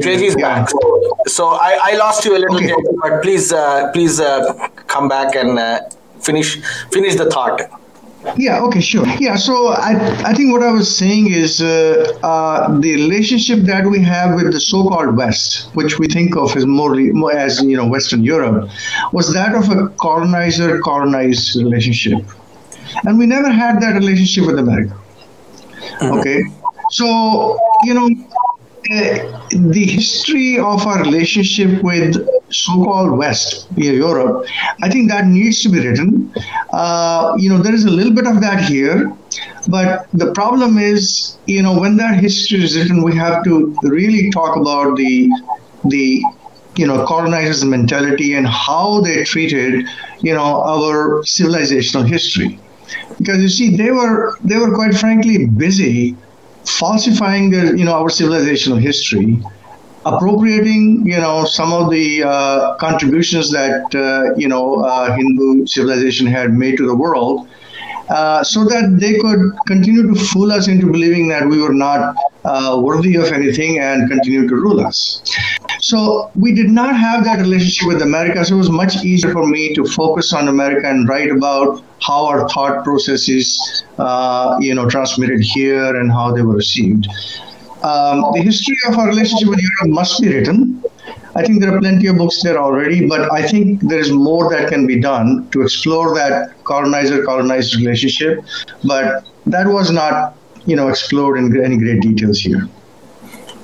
Jaiji's 0.03 0.37
yeah. 0.39 0.61
back. 0.61 0.71
So, 0.71 0.79
so 1.27 1.47
I, 1.49 1.79
I, 1.83 1.97
lost 1.97 2.25
you 2.25 2.37
a 2.37 2.41
little 2.41 2.57
okay. 2.57 2.67
bit, 2.67 2.77
but 3.03 3.23
please, 3.23 3.53
uh, 3.53 3.91
please 3.93 4.21
uh, 4.21 4.69
come 4.87 5.09
back 5.09 5.35
and 5.35 5.59
uh, 5.59 5.81
finish 6.21 6.61
finish 6.91 7.15
the 7.17 7.31
thought. 7.31 7.61
Yeah, 8.37 8.61
okay, 8.65 8.81
sure. 8.81 9.07
Yeah, 9.21 9.37
so 9.37 9.69
I, 9.69 9.93
I 10.25 10.35
think 10.35 10.53
what 10.53 10.63
I 10.63 10.73
was 10.73 10.95
saying 10.95 11.33
is 11.33 11.63
uh, 11.63 12.19
uh, 12.23 12.79
the 12.81 12.95
relationship 12.95 13.61
that 13.61 13.87
we 13.87 14.01
have 14.03 14.35
with 14.35 14.53
the 14.53 14.61
so-called 14.61 15.17
West, 15.17 15.71
which 15.75 15.99
we 15.99 16.09
think 16.09 16.37
of 16.37 16.55
as 16.57 16.67
more, 16.67 16.95
more 16.97 17.33
as 17.33 17.63
you 17.63 17.77
know 17.77 17.87
Western 17.87 18.25
Europe, 18.25 18.69
was 19.13 19.33
that 19.33 19.55
of 19.55 19.71
a 19.71 19.89
colonizer-colonized 20.01 21.57
relationship, 21.57 22.19
and 23.05 23.19
we 23.19 23.27
never 23.27 23.51
had 23.51 23.81
that 23.81 23.95
relationship 23.95 24.47
with 24.47 24.59
America. 24.59 24.95
Mm-hmm. 26.01 26.58
So, 26.91 27.59
you 27.85 27.95
know, 27.95 28.09
uh, 28.91 29.41
the 29.51 29.85
history 29.85 30.59
of 30.59 30.87
our 30.87 31.01
relationship 31.03 31.83
with 31.83 32.17
so-called 32.51 33.19
West, 33.19 33.69
Europe, 33.77 34.47
I 34.83 34.89
think 34.89 35.11
that 35.11 35.27
needs 35.27 35.61
to 35.63 35.69
be 35.69 35.87
written. 35.87 36.33
Uh, 36.73 37.35
you 37.37 37.51
know, 37.51 37.59
there 37.59 37.75
is 37.75 37.85
a 37.85 37.91
little 37.91 38.15
bit 38.15 38.27
of 38.27 38.41
that 38.41 38.65
here, 38.65 39.13
but 39.69 40.07
the 40.15 40.33
problem 40.33 40.79
is, 40.79 41.37
you 41.47 41.63
know, 41.63 41.79
when 41.79 41.97
that 41.99 42.21
history 42.21 42.65
is 42.65 42.77
written, 42.79 43.03
we 43.03 43.15
have 43.17 43.45
to 43.45 43.77
really 43.83 44.31
talk 44.31 44.57
about 44.57 44.97
the 44.97 45.31
the 45.85 46.23
you 46.77 46.87
know 46.87 47.05
colonizers' 47.07 47.65
mentality 47.65 48.35
and 48.35 48.47
how 48.47 49.01
they 49.01 49.25
treated 49.25 49.87
you 50.21 50.33
know 50.35 50.63
our 50.63 51.23
civilizational 51.25 52.07
history, 52.07 52.59
because 53.19 53.43
you 53.43 53.49
see, 53.49 53.77
they 53.77 53.91
were 53.91 54.39
they 54.45 54.57
were 54.57 54.75
quite 54.75 54.95
frankly 54.95 55.47
busy 55.47 56.17
falsifying 56.69 57.51
the, 57.51 57.77
you 57.77 57.85
know 57.85 57.95
our 57.95 58.09
civilizational 58.09 58.81
history 58.81 59.43
appropriating 60.05 61.03
you 61.05 61.17
know 61.17 61.45
some 61.45 61.73
of 61.73 61.91
the 61.91 62.23
uh, 62.23 62.75
contributions 62.77 63.51
that 63.51 63.95
uh, 63.95 64.35
you 64.37 64.49
know 64.49 64.77
uh, 64.85 65.15
Hindu 65.15 65.67
civilization 65.67 66.27
had 66.27 66.53
made 66.53 66.77
to 66.77 66.87
the 66.87 66.95
world, 66.95 67.49
uh, 68.09 68.43
so 68.43 68.65
that 68.65 68.97
they 69.01 69.19
could 69.19 69.41
continue 69.67 70.07
to 70.13 70.15
fool 70.15 70.53
us 70.53 70.69
into 70.69 70.91
believing 70.91 71.29
that 71.29 71.47
we 71.49 71.61
were 71.61 71.75
not 71.75 72.17
uh, 72.45 72.81
worthy 72.83 73.17
of 73.17 73.33
anything 73.33 73.79
and 73.79 74.09
continue 74.09 74.49
to 74.49 74.55
rule 74.55 74.81
us. 74.81 75.23
So 75.81 76.31
we 76.35 76.55
did 76.55 76.71
not 76.71 76.97
have 76.97 77.25
that 77.25 77.41
relationship 77.41 77.89
with 77.89 78.03
America. 78.03 78.45
So 78.45 78.55
it 78.55 78.59
was 78.59 78.71
much 78.71 79.05
easier 79.05 79.33
for 79.33 79.47
me 79.47 79.75
to 79.75 79.85
focus 79.85 80.33
on 80.33 80.49
America 80.49 80.89
and 80.89 81.09
write 81.09 81.31
about 81.31 81.83
how 82.01 82.27
our 82.27 82.49
thought 82.49 82.85
processes, 82.85 83.85
uh, 83.99 84.57
you 84.61 84.75
know, 84.75 84.89
transmitted 84.89 85.41
here 85.41 85.97
and 85.97 86.11
how 86.11 86.33
they 86.33 86.43
were 86.43 86.57
received. 86.57 87.07
Um, 87.83 88.25
the 88.33 88.43
history 88.43 88.77
of 88.89 88.99
our 88.99 89.07
relationship 89.07 89.49
with 89.49 89.61
Europe 89.61 89.95
must 89.95 90.21
be 90.21 90.29
written. 90.29 90.83
I 91.37 91.45
think 91.45 91.61
there 91.61 91.73
are 91.73 91.79
plenty 91.79 92.09
of 92.09 92.17
books 92.17 92.43
there 92.43 92.59
already, 92.59 93.07
but 93.07 93.33
I 93.33 93.47
think 93.47 93.81
there 93.83 94.01
is 94.01 94.11
more 94.11 94.51
that 94.51 94.69
can 94.69 94.87
be 94.87 94.99
done 95.01 95.49
to 95.51 95.63
explore 95.63 96.13
that 96.17 96.65
colonizer-colonized 96.65 97.77
relationship. 97.77 98.43
But 98.83 99.25
that 99.47 99.69
was 99.69 99.93
not, 99.93 100.37
you 100.67 100.75
know, 100.75 100.89
explored 100.89 101.39
in 101.39 101.65
any 101.65 101.77
great 101.77 102.01
details 102.01 102.41
here. 102.41 102.69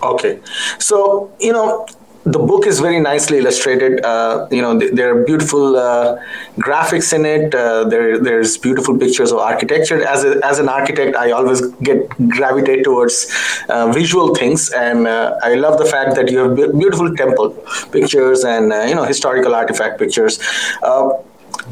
Okay, 0.04 0.38
so 0.78 1.32
you 1.40 1.52
know, 1.52 1.86
the 2.24 2.38
book 2.38 2.66
is 2.66 2.80
very 2.80 3.00
nicely 3.00 3.38
illustrated. 3.38 4.02
Uh, 4.04 4.48
you 4.50 4.62
know, 4.62 4.78
there 4.78 5.14
are 5.14 5.24
beautiful 5.24 5.76
uh, 5.76 6.18
graphics 6.58 7.12
in 7.12 7.26
it. 7.26 7.54
Uh, 7.54 7.84
there, 7.84 8.18
there's 8.18 8.56
beautiful 8.56 8.98
pictures 8.98 9.30
of 9.30 9.38
architecture. 9.38 10.02
As 10.06 10.24
a, 10.24 10.40
as 10.44 10.58
an 10.58 10.68
architect, 10.68 11.16
I 11.16 11.32
always 11.32 11.60
get 11.88 12.08
gravitate 12.28 12.84
towards 12.84 13.30
uh, 13.68 13.92
visual 13.92 14.34
things, 14.34 14.70
and 14.70 15.06
uh, 15.06 15.38
I 15.42 15.54
love 15.54 15.78
the 15.78 15.84
fact 15.84 16.14
that 16.16 16.30
you 16.30 16.38
have 16.38 16.56
beautiful 16.56 17.14
temple 17.14 17.50
pictures 17.92 18.44
and 18.44 18.72
uh, 18.72 18.82
you 18.84 18.94
know 18.94 19.04
historical 19.04 19.54
artifact 19.54 19.98
pictures. 19.98 20.40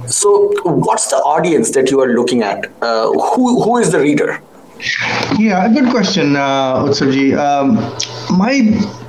so, 0.06 0.52
what's 0.64 1.08
the 1.08 1.16
audience 1.16 1.70
that 1.72 1.90
you 1.90 2.00
are 2.00 2.12
looking 2.12 2.42
at? 2.42 2.66
who 2.80 3.62
who 3.62 3.78
is 3.78 3.90
the 3.90 4.00
reader? 4.00 4.40
Yeah, 5.38 5.68
good 5.72 5.90
question, 5.90 6.36
uh, 6.36 6.84
Utsavji. 6.84 7.38
Um, 7.38 7.76
my 8.36 8.52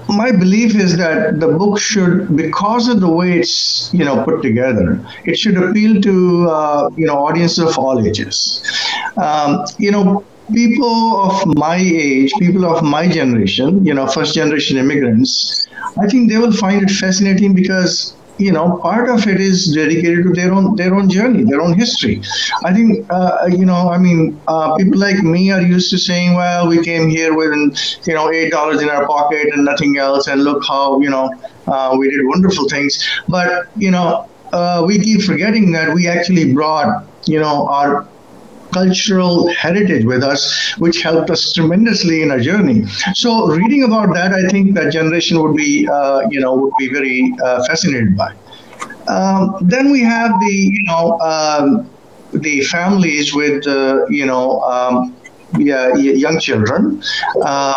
my 0.10 0.32
belief 0.32 0.76
is 0.76 0.98
that 0.98 1.40
the 1.40 1.48
book 1.48 1.80
should, 1.80 2.36
because 2.36 2.88
of 2.88 3.00
the 3.00 3.12
way 3.12 3.40
it's 3.40 3.90
you 3.94 4.04
know 4.04 4.24
put 4.24 4.42
together, 4.42 5.00
it 5.26 5.38
should 5.38 5.58
appeal 5.58 6.02
to 6.02 6.50
uh, 6.50 6.90
you 6.96 7.08
know 7.08 7.18
audiences 7.26 7.60
of 7.60 7.78
all 7.78 8.06
ages. 8.06 8.62
Um, 9.18 9.64
you 9.78 9.92
know, 9.92 10.26
people 10.54 11.22
of 11.22 11.56
my 11.58 11.78
age, 11.78 12.34
people 12.40 12.66
of 12.66 12.84
my 12.84 13.08
generation, 13.08 13.86
you 13.86 13.94
know, 13.94 14.08
first 14.08 14.36
generation 14.36 14.78
immigrants, 14.78 15.68
I 16.02 16.08
think 16.08 16.30
they 16.30 16.38
will 16.38 16.52
find 16.54 16.82
it 16.84 16.92
fascinating 16.92 17.54
because 17.54 18.16
you 18.38 18.52
know 18.52 18.80
part 18.82 19.10
of 19.10 19.28
it 19.28 19.40
is 19.40 19.72
dedicated 19.76 20.24
to 20.24 20.32
their 20.32 20.52
own 20.54 20.76
their 20.76 20.94
own 20.96 21.10
journey 21.10 21.44
their 21.44 21.62
own 21.62 21.74
history. 21.78 22.22
I 22.64 22.74
think 22.74 23.06
uh, 23.12 23.46
you 23.50 23.66
know 23.66 23.90
i 23.90 23.98
mean 23.98 24.42
uh, 24.48 24.76
people 24.76 25.00
like 25.00 25.22
me 25.22 25.52
are 25.52 25.62
used 25.62 25.90
to 25.92 25.98
saying 25.98 26.34
well 26.34 26.68
we 26.68 26.84
came 26.84 27.10
here 27.10 27.36
with 27.36 27.54
you 28.08 28.14
know 28.14 28.32
eight 28.32 28.52
dollars 28.52 28.82
in 28.82 28.90
our 28.90 29.06
pocket 29.08 29.48
and 29.54 29.66
nothing 29.66 29.98
else 29.98 30.28
and 30.28 30.44
look 30.44 30.64
how 30.68 31.00
you 31.00 31.10
know 31.10 31.30
uh, 31.68 31.96
we 31.98 32.10
did 32.10 32.20
wonderful 32.26 32.68
things. 32.70 32.98
But 33.28 33.66
you 33.76 33.92
know 33.92 34.28
uh, 34.52 34.84
we 34.88 35.00
keep 35.00 35.22
forgetting 35.22 35.72
that 35.74 35.94
we 35.94 36.08
actually 36.08 36.54
brought 36.54 37.06
you 37.26 37.40
know 37.40 37.68
our 37.68 38.08
cultural 38.74 39.48
heritage 39.54 40.06
with 40.06 40.24
us, 40.24 40.74
which 40.78 41.02
helped 41.02 41.30
us 41.30 41.54
tremendously 41.54 42.22
in 42.22 42.32
our 42.32 42.40
journey. 42.40 42.86
So, 43.14 43.48
reading 43.48 43.84
about 43.84 44.14
that, 44.14 44.34
I 44.34 44.48
think 44.50 44.74
that 44.76 44.92
generation 44.92 45.42
would 45.42 45.56
be, 45.56 45.88
uh, 45.88 46.22
you 46.30 46.40
know, 46.40 46.56
would 46.56 46.74
be 46.80 46.90
very 46.92 47.34
uh, 47.44 47.64
fascinated 47.66 48.18
by. 48.18 48.34
Um, 49.08 49.58
then 49.62 49.92
we 49.92 50.02
have 50.02 50.40
the, 50.40 50.54
you 50.54 50.84
know, 50.84 51.20
um, 51.20 51.90
the 52.34 52.62
families 52.62 53.34
with, 53.34 53.68
uh, 53.68 54.06
you 54.10 54.26
know, 54.26 54.62
um, 54.62 55.16
yeah, 55.58 55.94
young 55.96 56.40
children. 56.40 57.02
Uh, 57.42 57.76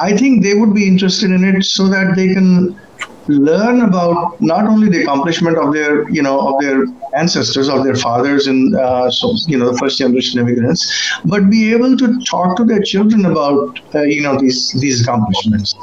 I 0.00 0.16
think 0.16 0.42
they 0.42 0.54
would 0.54 0.74
be 0.74 0.86
interested 0.86 1.30
in 1.30 1.44
it 1.44 1.62
so 1.64 1.88
that 1.88 2.16
they 2.16 2.34
can 2.34 2.78
learn 3.28 3.80
about 3.80 4.40
not 4.40 4.66
only 4.66 4.88
the 4.88 5.02
accomplishment 5.02 5.56
of 5.56 5.72
their 5.72 6.08
you 6.10 6.22
know 6.22 6.48
of 6.48 6.60
their 6.60 6.84
ancestors 7.16 7.68
of 7.68 7.84
their 7.84 7.94
fathers 7.94 8.46
and 8.46 8.74
uh, 8.76 9.10
so 9.10 9.34
you 9.46 9.56
know 9.56 9.70
the 9.72 9.78
first 9.78 9.98
generation 9.98 10.40
immigrants 10.40 10.82
but 11.24 11.48
be 11.48 11.72
able 11.72 11.96
to 11.96 12.20
talk 12.30 12.56
to 12.56 12.64
their 12.64 12.82
children 12.82 13.24
about 13.24 13.78
uh, 13.94 14.02
you 14.02 14.22
know 14.22 14.38
these 14.38 14.72
these 14.80 15.02
accomplishments. 15.02 15.74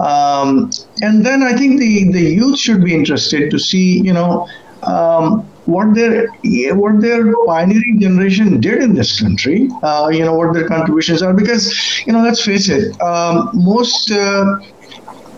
Um, 0.00 0.70
and 1.02 1.24
then 1.24 1.42
I 1.42 1.54
think 1.56 1.78
the 1.78 2.10
the 2.12 2.22
youth 2.22 2.58
should 2.58 2.84
be 2.84 2.94
interested 2.94 3.50
to 3.50 3.58
see 3.58 4.00
you 4.00 4.12
know 4.12 4.48
um, 4.82 5.42
what 5.66 5.94
their 5.94 6.26
what 6.74 7.00
their 7.00 7.22
pioneering 7.46 8.00
generation 8.00 8.60
did 8.60 8.82
in 8.82 8.94
this 8.94 9.20
country 9.20 9.68
uh, 9.82 10.08
you 10.12 10.24
know 10.24 10.34
what 10.34 10.54
their 10.54 10.66
contributions 10.66 11.22
are 11.22 11.32
because 11.32 12.02
you 12.06 12.12
know 12.12 12.22
let's 12.22 12.44
face 12.44 12.68
it 12.68 13.00
um, 13.00 13.50
most 13.52 14.10
uh, 14.10 14.44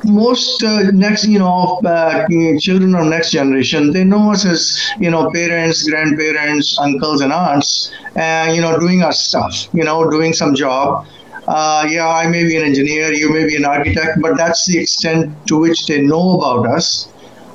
most 0.05 0.63
uh, 0.63 0.91
next, 0.93 1.27
you 1.27 1.39
know, 1.39 1.81
uh, 1.85 2.27
children 2.59 2.95
of 2.95 3.07
next 3.07 3.31
generation, 3.31 3.93
they 3.93 4.05
know 4.05 4.33
us 4.33 4.45
as, 4.45 4.93
you 4.99 5.11
know, 5.11 5.31
parents, 5.31 5.89
grandparents, 5.89 6.79
uncles, 6.79 7.21
and 7.21 7.33
aunts, 7.33 7.93
and, 8.17 8.55
you 8.55 8.63
know, 8.63 8.79
doing 8.79 9.03
our 9.03 9.13
stuff, 9.13 9.69
you 9.73 9.85
know, 9.85 10.11
doing 10.11 10.33
some 10.33 10.55
job. 10.55 11.07
Uh, 11.47 11.87
yeah, 11.91 12.09
I 12.09 12.27
may 12.29 12.45
be 12.45 12.57
an 12.57 12.65
engineer, 12.65 13.13
you 13.13 13.31
may 13.31 13.47
be 13.47 13.57
an 13.57 13.65
architect, 13.65 14.21
but 14.21 14.37
that's 14.37 14.67
the 14.67 14.79
extent 14.79 15.31
to 15.49 15.59
which 15.59 15.87
they 15.87 16.01
know 16.01 16.39
about 16.39 16.67
us. 16.67 17.09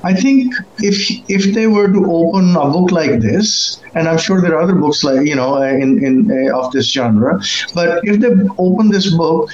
I 0.04 0.14
think 0.14 0.54
if 0.78 0.96
if 1.28 1.54
they 1.54 1.68
were 1.68 1.92
to 1.92 2.06
open 2.10 2.56
a 2.56 2.70
book 2.70 2.92
like 2.92 3.20
this, 3.20 3.82
and 3.96 4.08
I'm 4.08 4.18
sure 4.18 4.42
there 4.42 4.56
are 4.56 4.62
other 4.62 4.76
books 4.76 5.04
like 5.04 5.28
you 5.28 5.36
know 5.36 5.62
in 5.62 6.02
in 6.04 6.32
uh, 6.32 6.58
of 6.58 6.72
this 6.72 6.90
genre, 6.90 7.38
but 7.76 8.00
if 8.04 8.22
they 8.22 8.30
open 8.58 8.92
this 8.92 9.14
book 9.14 9.50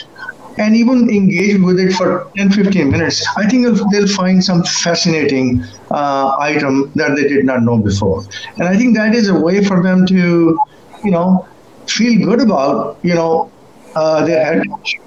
and 0.58 0.76
even 0.76 1.10
engage 1.10 1.60
with 1.62 1.80
it 1.80 1.94
for 1.94 2.30
10 2.38 2.52
15 2.52 2.90
minutes 2.90 3.26
i 3.38 3.48
think 3.48 3.66
they'll 3.92 4.08
find 4.08 4.44
some 4.44 4.64
fascinating 4.64 5.64
uh, 5.92 6.36
item 6.40 6.92
that 6.96 7.16
they 7.16 7.28
did 7.28 7.46
not 7.46 7.62
know 7.64 7.78
before 7.78 8.24
and 8.58 8.64
i 8.68 8.76
think 8.78 8.96
that 8.96 9.14
is 9.14 9.28
a 9.30 9.40
way 9.48 9.64
for 9.64 9.82
them 9.84 10.06
to 10.06 10.58
you 11.04 11.12
know 11.12 11.46
feel 11.88 12.26
good 12.26 12.42
about 12.42 12.98
you 13.04 13.14
know 13.14 13.52
uh, 13.96 14.26
their 14.26 14.44
heritage 14.44 15.00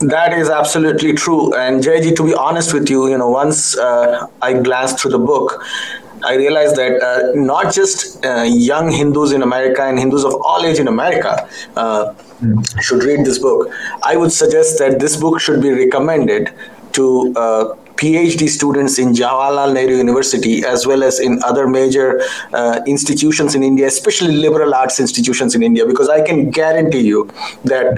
that 0.00 0.32
is 0.32 0.50
absolutely 0.50 1.12
true. 1.14 1.54
And 1.54 1.82
Jaiji, 1.82 2.14
to 2.16 2.24
be 2.24 2.34
honest 2.34 2.74
with 2.74 2.90
you, 2.90 3.08
you 3.08 3.18
know, 3.18 3.28
once 3.30 3.76
uh, 3.78 4.26
I 4.42 4.52
glanced 4.54 5.00
through 5.00 5.12
the 5.12 5.18
book, 5.18 5.62
I 6.24 6.34
realized 6.34 6.76
that 6.76 7.02
uh, 7.02 7.32
not 7.34 7.72
just 7.72 8.24
uh, 8.24 8.42
young 8.42 8.90
Hindus 8.90 9.32
in 9.32 9.42
America 9.42 9.82
and 9.82 9.98
Hindus 9.98 10.24
of 10.24 10.34
all 10.34 10.64
age 10.64 10.78
in 10.78 10.88
America 10.88 11.48
uh, 11.76 12.14
mm. 12.40 12.82
should 12.82 13.02
read 13.04 13.24
this 13.24 13.38
book. 13.38 13.70
I 14.02 14.16
would 14.16 14.32
suggest 14.32 14.78
that 14.78 14.98
this 15.00 15.16
book 15.16 15.40
should 15.40 15.60
be 15.60 15.70
recommended 15.70 16.52
to 16.92 17.32
uh, 17.36 17.76
PhD 17.96 18.48
students 18.48 18.98
in 18.98 19.12
Jawaharlal 19.12 19.72
Nehru 19.72 19.96
University 19.96 20.64
as 20.64 20.86
well 20.86 21.02
as 21.02 21.18
in 21.18 21.42
other 21.42 21.66
major 21.66 22.20
uh, 22.52 22.80
institutions 22.86 23.54
in 23.54 23.62
India, 23.62 23.86
especially 23.86 24.36
liberal 24.36 24.74
arts 24.74 25.00
institutions 25.00 25.54
in 25.54 25.62
India, 25.62 25.86
because 25.86 26.08
I 26.08 26.20
can 26.20 26.50
guarantee 26.50 27.00
you 27.00 27.30
that 27.64 27.96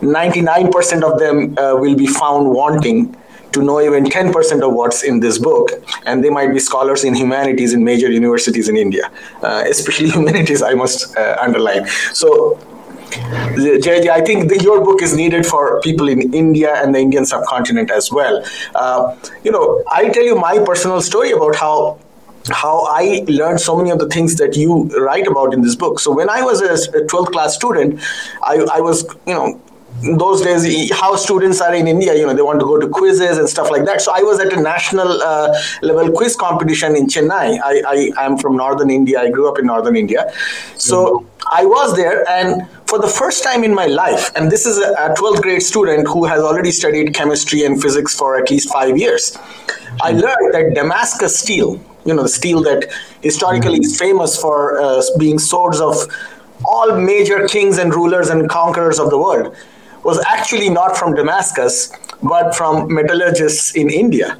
99% 0.00 1.02
uh, 1.02 1.12
of 1.12 1.18
them 1.18 1.54
will 1.80 1.96
be 1.96 2.06
found 2.06 2.50
wanting 2.50 3.16
to 3.56 3.62
know 3.62 3.80
even 3.80 4.04
10% 4.04 4.62
of 4.66 4.72
what's 4.72 5.02
in 5.02 5.20
this 5.20 5.38
book. 5.38 5.70
And 6.04 6.22
they 6.22 6.30
might 6.30 6.52
be 6.52 6.60
scholars 6.60 7.04
in 7.04 7.14
humanities 7.14 7.72
in 7.72 7.82
major 7.82 8.10
universities 8.10 8.68
in 8.68 8.76
India, 8.76 9.10
uh, 9.42 9.64
especially 9.66 10.10
humanities, 10.18 10.62
I 10.62 10.74
must 10.74 11.16
uh, 11.16 11.36
underline. 11.40 11.86
So, 12.12 12.58
Jaiji, 13.84 14.08
I 14.08 14.20
think 14.20 14.48
the, 14.50 14.58
your 14.62 14.84
book 14.84 15.00
is 15.00 15.16
needed 15.16 15.46
for 15.46 15.80
people 15.80 16.08
in 16.08 16.34
India 16.34 16.74
and 16.82 16.94
the 16.94 16.98
Indian 16.98 17.24
subcontinent 17.24 17.90
as 17.90 18.12
well. 18.12 18.44
Uh, 18.74 19.16
you 19.44 19.50
know, 19.50 19.82
I'll 19.88 20.12
tell 20.12 20.24
you 20.24 20.36
my 20.36 20.58
personal 20.58 21.00
story 21.00 21.30
about 21.30 21.54
how 21.56 21.98
how 22.48 22.86
I 22.88 23.24
learned 23.26 23.60
so 23.60 23.76
many 23.76 23.90
of 23.90 23.98
the 23.98 24.08
things 24.08 24.36
that 24.36 24.56
you 24.56 24.84
write 25.04 25.26
about 25.26 25.52
in 25.52 25.62
this 25.62 25.74
book. 25.74 25.98
So 25.98 26.12
when 26.12 26.28
I 26.30 26.42
was 26.42 26.60
a 26.62 26.74
12th 27.12 27.32
class 27.32 27.56
student, 27.56 28.00
I, 28.42 28.54
I 28.72 28.80
was, 28.80 29.04
you 29.26 29.34
know, 29.34 29.60
those 30.02 30.42
days 30.42 30.92
how 30.92 31.16
students 31.16 31.60
are 31.60 31.74
in 31.74 31.86
india 31.86 32.14
you 32.14 32.26
know 32.26 32.34
they 32.34 32.42
want 32.42 32.60
to 32.60 32.66
go 32.66 32.78
to 32.78 32.88
quizzes 32.88 33.38
and 33.38 33.48
stuff 33.48 33.70
like 33.70 33.84
that 33.84 34.00
so 34.00 34.12
i 34.14 34.20
was 34.20 34.38
at 34.38 34.52
a 34.52 34.60
national 34.60 35.22
uh, 35.22 35.48
level 35.82 36.10
quiz 36.12 36.36
competition 36.36 36.94
in 36.94 37.06
chennai 37.06 37.58
I, 37.64 38.10
I 38.16 38.24
am 38.26 38.36
from 38.36 38.56
northern 38.56 38.90
india 38.90 39.20
i 39.20 39.30
grew 39.30 39.48
up 39.48 39.58
in 39.58 39.66
northern 39.66 39.96
india 39.96 40.30
so 40.76 40.96
mm-hmm. 40.96 41.60
i 41.60 41.64
was 41.64 41.96
there 41.96 42.28
and 42.28 42.68
for 42.86 42.98
the 42.98 43.08
first 43.08 43.42
time 43.42 43.64
in 43.64 43.74
my 43.74 43.86
life 43.86 44.30
and 44.36 44.50
this 44.50 44.66
is 44.66 44.78
a, 44.78 44.90
a 44.92 45.14
12th 45.14 45.42
grade 45.42 45.62
student 45.62 46.06
who 46.06 46.24
has 46.24 46.40
already 46.40 46.70
studied 46.70 47.14
chemistry 47.14 47.64
and 47.64 47.80
physics 47.80 48.14
for 48.14 48.38
at 48.38 48.50
least 48.50 48.70
five 48.72 48.98
years 48.98 49.32
mm-hmm. 49.32 49.96
i 50.02 50.10
learned 50.10 50.52
that 50.52 50.74
damascus 50.74 51.38
steel 51.38 51.80
you 52.04 52.14
know 52.14 52.22
the 52.22 52.34
steel 52.40 52.62
that 52.62 52.84
historically 53.22 53.80
mm-hmm. 53.80 53.94
is 53.94 53.98
famous 53.98 54.38
for 54.40 54.78
uh, 54.80 55.02
being 55.18 55.38
swords 55.38 55.80
of 55.80 55.96
all 56.64 56.98
major 57.00 57.46
kings 57.48 57.78
and 57.78 57.94
rulers 57.94 58.28
and 58.28 58.48
conquerors 58.48 58.98
of 58.98 59.10
the 59.10 59.18
world 59.18 59.56
was 60.06 60.18
actually 60.24 60.70
not 60.70 60.96
from 60.96 61.14
Damascus, 61.14 61.92
but 62.22 62.54
from 62.54 62.92
metallurgists 62.94 63.74
in 63.74 63.90
India 63.90 64.38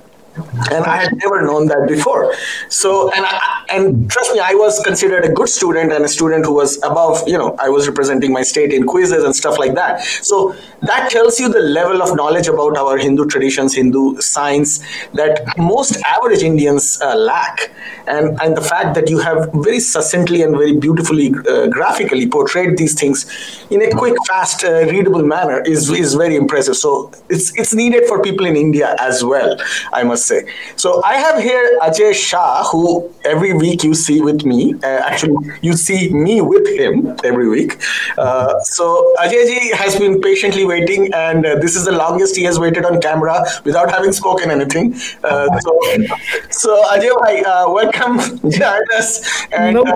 and 0.70 0.84
I 0.84 0.96
had 0.96 1.16
never 1.16 1.42
known 1.42 1.66
that 1.66 1.88
before. 1.88 2.34
So, 2.68 3.10
and 3.12 3.24
I, 3.24 3.64
and 3.70 4.10
trust 4.10 4.32
me, 4.32 4.40
I 4.40 4.54
was 4.54 4.80
considered 4.80 5.24
a 5.24 5.32
good 5.32 5.48
student 5.48 5.92
and 5.92 6.04
a 6.04 6.08
student 6.08 6.44
who 6.44 6.54
was 6.54 6.76
above. 6.82 7.26
You 7.26 7.38
know, 7.38 7.56
I 7.58 7.68
was 7.68 7.88
representing 7.88 8.32
my 8.32 8.42
state 8.42 8.72
in 8.72 8.86
quizzes 8.86 9.24
and 9.24 9.34
stuff 9.34 9.58
like 9.58 9.74
that. 9.74 10.02
So 10.22 10.54
that 10.82 11.10
tells 11.10 11.40
you 11.40 11.48
the 11.48 11.60
level 11.60 12.02
of 12.02 12.14
knowledge 12.16 12.48
about 12.48 12.76
our 12.76 12.98
Hindu 12.98 13.26
traditions, 13.26 13.74
Hindu 13.74 14.20
science 14.20 14.82
that 15.14 15.56
most 15.58 15.96
average 16.04 16.42
Indians 16.42 17.00
uh, 17.00 17.16
lack, 17.16 17.70
and 18.06 18.38
and 18.42 18.56
the 18.56 18.60
fact 18.62 18.94
that 18.94 19.08
you 19.08 19.18
have 19.18 19.50
very 19.54 19.80
succinctly 19.80 20.42
and 20.42 20.56
very 20.56 20.76
beautifully 20.76 21.34
uh, 21.48 21.66
graphically 21.68 22.28
portrayed 22.28 22.76
these 22.76 22.94
things 22.94 23.26
in 23.70 23.82
a 23.82 23.90
quick, 23.90 24.14
fast, 24.26 24.64
uh, 24.64 24.86
readable 24.86 25.22
manner 25.22 25.60
is 25.62 25.90
is 25.90 26.14
very 26.14 26.36
impressive. 26.36 26.76
So 26.76 27.10
it's 27.28 27.56
it's 27.58 27.74
needed 27.74 28.06
for 28.06 28.22
people 28.22 28.46
in 28.46 28.56
India 28.56 28.94
as 28.98 29.24
well. 29.24 29.56
I 29.92 30.02
must 30.02 30.25
say. 30.26 30.44
So 30.76 31.02
I 31.04 31.14
have 31.16 31.42
here 31.42 31.78
Ajay 31.82 32.14
Shah, 32.14 32.64
who 32.70 33.12
every 33.24 33.52
week 33.54 33.84
you 33.84 33.94
see 33.94 34.20
with 34.20 34.44
me. 34.44 34.74
Uh, 34.82 34.86
actually, 34.86 35.36
you 35.62 35.74
see 35.74 36.12
me 36.12 36.40
with 36.40 36.66
him 36.68 37.16
every 37.24 37.48
week. 37.48 37.78
Uh, 38.18 38.58
so 38.60 39.14
Ajay 39.18 39.72
has 39.72 39.98
been 39.98 40.20
patiently 40.20 40.64
waiting, 40.64 41.12
and 41.14 41.46
uh, 41.46 41.54
this 41.56 41.76
is 41.76 41.84
the 41.84 41.92
longest 41.92 42.36
he 42.36 42.44
has 42.44 42.58
waited 42.58 42.84
on 42.84 43.00
camera 43.00 43.44
without 43.64 43.90
having 43.90 44.12
spoken 44.12 44.50
anything. 44.50 44.94
Uh, 45.22 45.58
so, 45.60 45.80
so 46.50 46.82
Ajay, 46.94 47.12
bhai, 47.20 47.42
uh, 47.42 47.70
welcome, 47.70 48.18
join 48.50 48.82
us. 48.96 49.46
And, 49.52 49.74
no, 49.74 49.82
uh, 49.82 49.92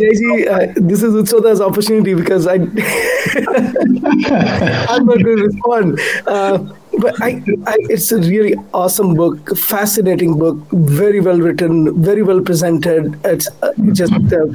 Jaiji, 0.00 0.74
this 0.88 1.02
is 1.02 1.14
Utsoda's 1.14 1.60
opportunity 1.60 2.14
because 2.14 2.46
I 2.46 2.54
I'm 4.88 5.04
not 5.06 5.22
going 5.22 5.36
to 5.36 5.44
respond 5.44 6.00
but 6.98 7.20
I, 7.22 7.42
I, 7.66 7.76
it's 7.88 8.10
a 8.12 8.18
really 8.18 8.54
awesome 8.74 9.14
book, 9.14 9.56
fascinating 9.56 10.38
book, 10.38 10.58
very 10.72 11.20
well 11.20 11.38
written, 11.38 12.02
very 12.02 12.22
well 12.22 12.40
presented. 12.40 13.18
It's 13.24 13.48
uh, 13.62 13.72
just 13.92 14.12
uh, 14.12 14.46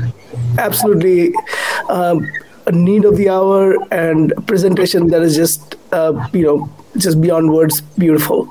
absolutely 0.57 1.33
um, 1.89 2.29
a 2.67 2.71
need 2.71 3.05
of 3.05 3.17
the 3.17 3.29
hour 3.29 3.75
and 3.93 4.33
presentation 4.47 5.07
that 5.07 5.21
is 5.21 5.35
just 5.35 5.75
uh, 5.91 6.27
you 6.33 6.43
know 6.43 6.69
just 6.97 7.19
beyond 7.21 7.51
words 7.51 7.81
beautiful. 7.97 8.43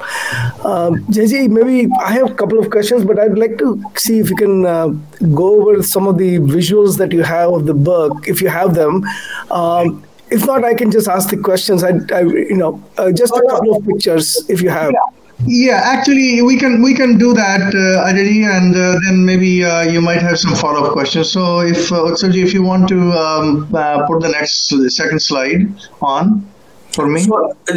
Um, 0.65 1.05
Jaiji, 1.07 1.49
maybe 1.49 1.89
I 2.01 2.13
have 2.13 2.31
a 2.31 2.35
couple 2.35 2.59
of 2.59 2.71
questions, 2.71 3.05
but 3.05 3.19
I'd 3.19 3.39
like 3.39 3.59
to 3.59 3.83
see 3.97 4.19
if 4.19 4.31
you 4.31 4.37
can 4.37 4.67
uh, 4.67 4.89
go 5.35 5.61
over 5.61 5.83
some 5.83 6.07
of 6.09 6.19
the 6.19 6.39
visuals 6.39 6.99
that 6.99 7.13
you 7.13 7.23
have 7.23 7.53
of 7.53 7.67
the 7.67 7.75
book, 7.75 8.27
if 8.27 8.43
you 8.43 8.49
have 8.49 8.75
them. 8.75 9.05
Um, 9.51 10.05
if 10.33 10.47
not, 10.47 10.64
I 10.64 10.75
can 10.75 10.90
just 10.90 11.09
ask 11.09 11.31
the 11.31 11.37
questions. 11.37 11.85
I, 11.85 11.92
I 12.12 12.21
you 12.23 12.57
know, 12.57 12.83
uh, 12.99 13.12
just 13.12 13.35
a 13.35 13.42
couple 13.49 13.77
of 13.77 13.87
pictures 13.87 14.45
if 14.49 14.62
you 14.62 14.71
have. 14.71 14.92
Yeah. 14.92 15.18
Yeah, 15.45 15.81
actually, 15.83 16.40
we 16.42 16.57
can 16.57 16.83
we 16.83 16.95
can 16.95 17.18
do 17.18 17.33
that, 17.35 17.75
uh, 17.75 18.09
Ajay, 18.09 18.47
and 18.47 18.77
uh, 18.77 18.97
then 19.03 19.25
maybe 19.25 19.64
uh, 19.64 19.83
you 19.83 20.01
might 20.01 20.23
have 20.23 20.38
some 20.38 20.55
follow 20.55 20.87
up 20.87 20.92
questions. 20.92 21.33
So, 21.33 21.61
if 21.61 21.90
uh, 21.90 22.14
if 22.14 22.55
you 22.55 22.62
want 22.62 22.88
to 22.90 23.01
um, 23.12 23.75
uh, 23.75 24.07
put 24.07 24.23
the 24.23 24.29
next 24.29 24.68
the 24.68 24.88
second 24.88 25.21
slide 25.21 25.66
on 26.01 26.47
for 26.92 27.09
me, 27.09 27.23
so, 27.23 27.51
uh, 27.51 27.75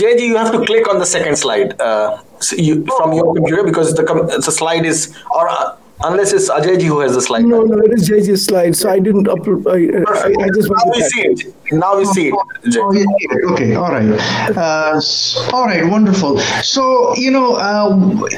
Jaiji, 0.00 0.26
you 0.26 0.36
have 0.36 0.50
to 0.50 0.64
click 0.66 0.88
on 0.88 0.98
the 0.98 1.06
second 1.06 1.36
slide 1.36 1.80
uh, 1.80 2.18
so 2.40 2.56
you, 2.56 2.84
from 2.96 3.12
your 3.12 3.32
computer 3.32 3.62
because 3.62 3.94
the 3.94 4.02
the 4.44 4.50
slide 4.50 4.84
is 4.84 5.16
or 5.30 5.48
Unless 6.04 6.34
it's 6.34 6.50
Ajayji 6.50 6.82
who 6.82 7.00
has 7.00 7.14
the 7.14 7.22
slide. 7.22 7.44
No, 7.46 7.62
no, 7.62 7.78
it 7.78 7.92
is 7.94 8.10
Jaiji's 8.10 8.44
slide. 8.44 8.76
So 8.76 8.90
I 8.90 8.98
didn't 8.98 9.26
upload. 9.26 9.66
I, 9.66 9.78
I, 10.12 10.44
I, 10.44 10.48
just 10.54 10.70
now 10.70 10.92
we 10.92 11.00
see 11.02 11.22
it. 11.22 11.72
Now 11.72 11.96
we 11.96 12.04
see 12.04 12.28
it. 12.28 12.34
Oh, 12.76 12.92
yeah. 12.92 13.52
Okay, 13.52 13.74
all 13.74 13.90
right. 13.90 14.10
Uh, 14.54 15.00
all 15.54 15.64
right, 15.64 15.86
wonderful. 15.86 16.38
So 16.62 17.16
you 17.16 17.30
know. 17.30 17.56
Uh, 17.56 18.28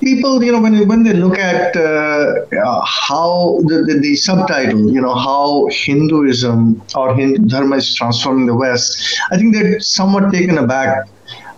people, 0.00 0.42
you 0.42 0.50
know, 0.50 0.60
when 0.60 0.88
when 0.88 1.02
they 1.02 1.12
look 1.12 1.38
at 1.38 1.76
uh, 1.76 2.80
how 2.84 3.60
the, 3.66 3.84
the, 3.86 3.98
the, 4.00 4.16
subtitle, 4.16 4.90
you 4.90 5.00
know, 5.00 5.14
how 5.14 5.68
Hinduism 5.70 6.82
or 6.96 7.14
Hindu 7.14 7.44
Dharma 7.46 7.76
is 7.76 7.94
transforming 7.94 8.46
the 8.46 8.54
West, 8.54 9.20
I 9.30 9.36
think 9.36 9.54
they're 9.54 9.78
somewhat 9.80 10.32
taken 10.32 10.56
aback 10.58 11.06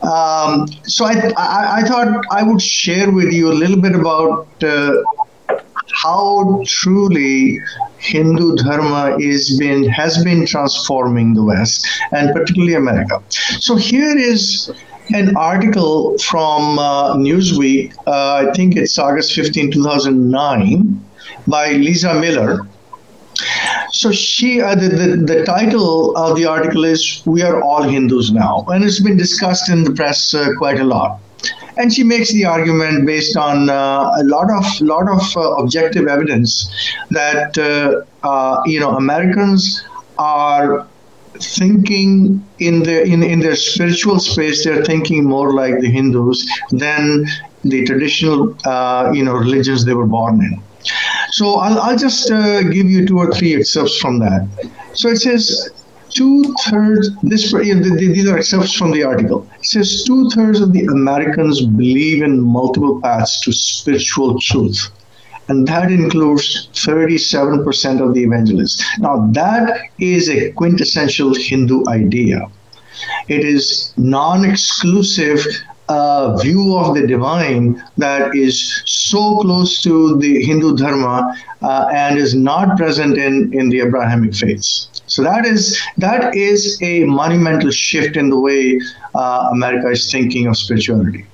um, 0.03 0.67
so 0.85 1.05
I, 1.05 1.33
I, 1.37 1.77
I, 1.79 1.83
thought 1.83 2.25
I 2.31 2.43
would 2.43 2.61
share 2.61 3.11
with 3.11 3.33
you 3.33 3.53
a 3.53 3.55
little 3.55 3.81
bit 3.81 3.95
about 3.95 4.49
uh, 4.63 4.97
how 5.93 6.63
truly 6.67 7.61
Hindu 7.99 8.57
Dharma 8.57 9.17
is 9.19 9.57
been 9.59 9.89
has 9.89 10.25
been 10.25 10.45
transforming 10.45 11.35
the 11.35 11.45
West 11.45 11.87
and 12.11 12.35
particularly 12.35 12.75
America. 12.75 13.23
So 13.61 13.77
here 13.77 14.17
is 14.17 14.73
an 15.15 15.37
article 15.37 16.19
from 16.19 16.79
uh, 16.79 17.15
Newsweek. 17.15 17.95
Uh, 18.07 18.49
I 18.49 18.53
think 18.55 18.77
it's 18.77 18.99
August 18.99 19.35
15, 19.35 19.71
2009, 19.71 21.05
by 21.47 21.73
Lisa 21.73 22.15
Miller 22.15 22.67
so 23.93 24.11
she, 24.11 24.61
uh, 24.61 24.75
the, 24.75 24.89
the, 24.89 25.17
the 25.35 25.45
title 25.45 26.17
of 26.17 26.37
the 26.37 26.47
article 26.47 26.85
is 26.85 27.23
"We 27.27 27.43
Are 27.43 27.63
All 27.63 27.83
Hindus 27.83 28.33
Now," 28.33 28.65
and 28.69 28.83
it's 28.83 29.01
been 29.01 29.19
discussed 29.19 29.69
in 29.69 29.85
the 29.85 29.93
press 29.93 30.33
uh, 30.35 30.49
quite 30.59 30.81
a 30.81 30.85
lot. 30.85 31.21
And 31.77 31.93
she 31.93 32.03
makes 32.03 32.33
the 32.33 32.45
argument 32.45 33.07
based 33.07 33.37
on 33.37 33.69
uh, 33.69 34.11
a 34.17 34.25
lot 34.25 34.51
of 34.51 34.65
lot 34.81 35.09
of 35.09 35.37
uh, 35.37 35.55
objective 35.57 36.07
evidence 36.07 36.71
that 37.11 37.57
uh, 37.59 38.03
uh, 38.27 38.63
you 38.65 38.81
know 38.81 38.97
Americans 38.97 39.85
are 40.19 40.87
thinking 41.35 42.45
in 42.59 42.83
their 42.83 43.05
in, 43.05 43.23
in 43.23 43.41
their 43.41 43.57
spiritual 43.57 44.21
space 44.21 44.65
they're 44.65 44.85
thinking 44.85 45.25
more 45.25 45.55
like 45.55 45.81
the 45.81 45.91
hindus 45.91 46.47
than 46.71 47.27
the 47.65 47.85
traditional 47.85 48.55
you 49.15 49.25
know 49.25 49.33
religions 49.33 49.85
they 49.87 49.95
were 49.95 50.07
born 50.07 50.41
in 50.41 50.63
so 51.33 51.55
I'll, 51.55 51.81
I'll 51.81 51.97
just 51.97 52.31
uh, 52.31 52.63
give 52.63 52.91
you 52.91 53.07
two 53.07 53.19
or 53.19 53.33
three 53.33 53.57
excerpts 53.57 53.99
from 53.99 54.19
that. 54.19 54.47
So 54.95 55.09
it 55.09 55.17
says 55.17 55.71
two 56.11 56.55
thirds, 56.69 57.09
this, 57.23 57.53
these 57.53 58.29
are 58.29 58.37
excerpts 58.37 58.75
from 58.75 58.93
the 58.93 59.03
article. 59.03 59.49
It 59.59 59.65
says 59.65 60.05
two 60.07 60.29
thirds 60.31 60.61
of 60.61 60.75
the 60.75 60.85
Americans 60.85 61.65
believe 61.65 62.23
in 62.23 62.39
multiple 62.39 63.01
paths 63.01 63.41
to 63.43 63.53
spiritual 63.53 64.39
truth. 64.41 64.91
And 65.49 65.67
that 65.69 65.91
includes 65.91 66.69
37% 66.75 68.07
of 68.07 68.15
the 68.15 68.23
evangelists. 68.23 68.85
Now, 68.99 69.27
that 69.33 69.89
is 69.99 70.29
a 70.29 70.53
quintessential 70.53 71.35
Hindu 71.35 71.85
idea. 71.89 72.47
It 73.29 73.45
is 73.45 73.93
non 73.97 74.45
exclusive 74.45 75.45
uh, 75.89 76.37
view 76.37 76.77
of 76.77 76.95
the 76.95 77.07
divine 77.07 77.83
that 77.99 78.35
is 78.35 78.83
so 78.87 79.39
close 79.39 79.83
to 79.83 80.17
the 80.19 80.45
Hindu 80.45 80.77
Dharma 80.77 81.35
uh, 81.63 81.89
and 81.93 82.19
is 82.19 82.35
not 82.35 82.77
present 82.77 83.19
in, 83.19 83.53
in 83.53 83.69
the 83.69 83.81
Abrahamic 83.81 84.35
faiths. 84.35 84.89
So 85.07 85.23
that 85.23 85.45
is 85.45 85.81
that 85.99 86.35
is 86.35 86.79
a 86.81 87.05
monumental 87.05 87.71
shift 87.71 88.17
in 88.17 88.31
the 88.31 88.39
way 88.39 88.81
uh, 89.15 89.49
America 89.53 89.89
is 89.91 90.11
thinking 90.11 90.47
of 90.47 90.57
spirituality. 90.57 91.27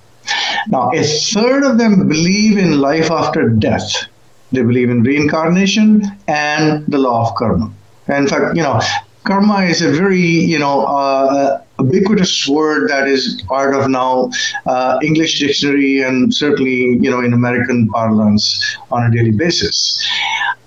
Now, 0.69 0.91
a 0.93 1.03
third 1.03 1.65
of 1.65 1.79
them 1.79 2.09
believe 2.09 2.59
in 2.59 2.81
life 2.81 3.11
after 3.11 3.49
death. 3.49 4.07
They 4.53 4.63
believe 4.63 4.91
in 4.91 5.03
reincarnation 5.03 6.03
and 6.27 6.87
the 6.87 6.99
law 6.99 7.29
of 7.29 7.35
karma. 7.37 7.71
in 8.09 8.27
fact, 8.27 8.57
you 8.57 8.63
know, 8.63 8.81
karma 9.25 9.63
is 9.65 9.83
a 9.83 9.91
very 9.93 10.21
you 10.21 10.59
know 10.59 10.87
uh, 10.87 11.63
ubiquitous 11.79 12.47
word 12.49 12.88
that 12.91 13.07
is 13.09 13.43
part 13.47 13.75
of 13.75 13.88
now 13.88 14.31
uh, 14.67 14.99
English 15.03 15.38
dictionary 15.38 16.03
and 16.03 16.35
certainly 16.35 16.99
you 17.01 17.11
know 17.11 17.21
in 17.21 17.33
American 17.33 17.88
parlance 17.88 18.77
on 18.91 19.05
a 19.07 19.11
daily 19.17 19.31
basis. 19.33 20.07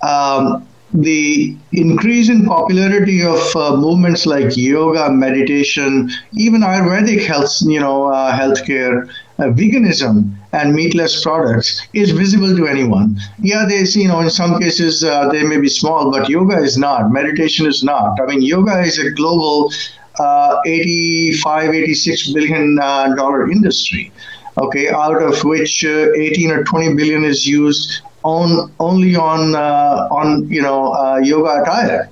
Um, 0.02 0.68
the 0.94 1.56
increase 1.72 2.30
in 2.30 2.46
popularity 2.46 3.24
of 3.24 3.40
uh, 3.56 3.78
movements 3.78 4.26
like 4.26 4.58
yoga, 4.58 5.10
meditation, 5.10 6.12
even 6.34 6.62
Ayurvedic 6.62 7.26
health, 7.26 7.54
you 7.62 7.80
know, 7.80 8.12
uh, 8.12 8.38
healthcare, 8.38 9.10
uh, 9.40 9.44
veganism, 9.44 10.36
and 10.52 10.74
meatless 10.74 11.24
products 11.24 11.88
is 11.94 12.12
visible 12.12 12.56
to 12.58 12.68
anyone. 12.68 13.18
Yeah, 13.40 13.66
they, 13.66 13.84
you 13.84 14.08
know, 14.08 14.20
in 14.20 14.30
some 14.30 14.60
cases 14.60 15.04
uh, 15.04 15.30
they 15.30 15.44
may 15.44 15.60
be 15.62 15.70
small, 15.70 16.12
but 16.12 16.28
yoga 16.28 16.58
is 16.58 16.78
not. 16.78 17.10
Meditation 17.12 17.66
is 17.68 17.84
not. 17.84 18.20
I 18.22 18.26
mean, 18.26 18.42
yoga 18.42 18.82
is 18.82 19.00
a 19.00 19.12
global 19.12 19.72
uh, 20.20 20.62
85, 20.66 21.74
86 21.74 22.34
billion 22.34 22.80
uh, 22.80 23.14
dollar 23.16 23.52
industry. 23.52 24.12
Okay, 24.58 24.90
out 24.90 25.22
of 25.22 25.44
which 25.44 25.86
uh, 25.86 26.12
18 26.14 26.52
or 26.52 26.64
20 26.64 26.96
billion 26.96 27.24
is 27.24 27.48
used 27.48 28.02
on 28.24 28.72
only 28.80 29.16
on 29.16 29.56
uh, 29.56 30.08
on 30.12 30.48
you 30.50 30.62
know 30.62 30.94
uh, 30.94 31.18
yoga 31.18 31.62
attire. 31.62 32.10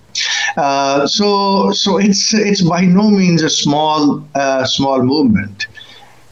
Uh, 0.57 1.05
so 1.05 1.71
so 1.71 1.97
it's 1.97 2.33
it's 2.33 2.61
by 2.61 2.81
no 2.81 3.09
means 3.09 3.43
a 3.43 3.49
small 3.49 4.23
small 4.65 5.03
movement 5.03 5.67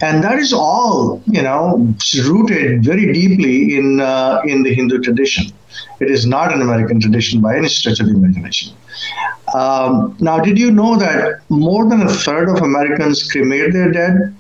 and 0.02 0.24
that 0.24 0.38
is 0.38 0.54
all 0.54 1.22
you 1.26 1.42
know 1.42 1.94
rooted 2.28 2.84
very 2.84 3.12
deeply 3.12 3.76
in 3.78 4.00
uh, 4.00 4.42
in 4.46 4.64
the 4.64 4.74
Hindu 4.74 5.00
tradition. 5.00 5.48
It 6.00 6.12
is 6.12 6.26
not 6.26 6.54
an 6.54 6.62
American 6.62 7.00
tradition 7.00 7.42
by 7.42 7.58
any 7.58 7.68
stretch 7.68 8.00
of 8.00 8.08
the 8.08 8.14
imagination. 8.14 8.74
Um, 9.54 10.16
now, 10.20 10.40
did 10.40 10.58
you 10.58 10.72
know 10.72 10.98
that 10.98 11.42
more 11.50 11.88
than 11.88 12.02
a 12.02 12.10
third 12.10 12.50
of 12.50 12.58
Americans 12.62 13.30
cremate 13.32 13.74
their 13.74 13.92
dead? 13.92 14.36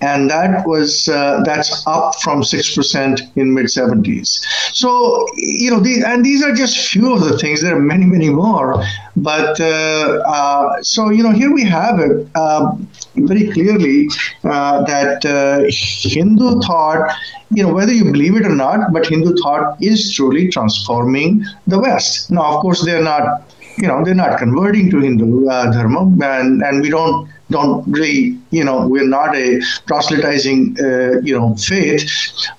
and 0.00 0.30
that 0.30 0.66
was 0.66 1.08
uh, 1.08 1.42
that's 1.44 1.84
up 1.86 2.14
from 2.22 2.42
six 2.42 2.74
percent 2.74 3.20
in 3.36 3.54
mid 3.54 3.70
seventies. 3.70 4.44
So 4.72 5.26
you 5.36 5.70
know, 5.70 5.82
and 6.06 6.24
these 6.24 6.42
are 6.42 6.54
just 6.54 6.88
few 6.88 7.12
of 7.12 7.20
the 7.20 7.38
things. 7.38 7.60
There 7.62 7.76
are 7.76 7.80
many, 7.80 8.06
many 8.06 8.30
more. 8.30 8.82
But 9.16 9.60
uh, 9.60 10.22
uh, 10.26 10.82
so 10.82 11.10
you 11.10 11.22
know, 11.22 11.32
here 11.32 11.52
we 11.52 11.64
have 11.64 12.00
it 12.00 12.34
um, 12.36 12.88
very 13.16 13.50
clearly 13.52 14.08
uh, 14.44 14.84
that 14.84 15.24
uh, 15.24 15.64
Hindu 15.68 16.60
thought. 16.60 17.14
You 17.52 17.64
know, 17.64 17.74
whether 17.74 17.92
you 17.92 18.04
believe 18.04 18.36
it 18.36 18.46
or 18.46 18.54
not, 18.54 18.92
but 18.92 19.06
Hindu 19.06 19.34
thought 19.42 19.76
is 19.82 20.14
truly 20.14 20.48
transforming 20.48 21.44
the 21.66 21.80
West. 21.80 22.30
Now, 22.30 22.54
of 22.54 22.60
course, 22.62 22.84
they're 22.84 23.02
not. 23.02 23.49
You 23.80 23.88
know, 23.88 24.04
they're 24.04 24.14
not 24.14 24.38
converting 24.38 24.90
to 24.90 25.00
Hindu 25.00 25.48
uh, 25.48 25.72
dharma, 25.72 26.00
and 26.24 26.62
and 26.62 26.82
we 26.82 26.90
don't 26.90 27.28
don't 27.50 27.84
really, 27.90 28.38
you 28.50 28.64
know, 28.64 28.86
we're 28.86 29.08
not 29.08 29.34
a 29.34 29.60
proselytizing, 29.86 30.76
uh, 30.80 31.20
you 31.20 31.36
know, 31.36 31.54
faith, 31.56 32.08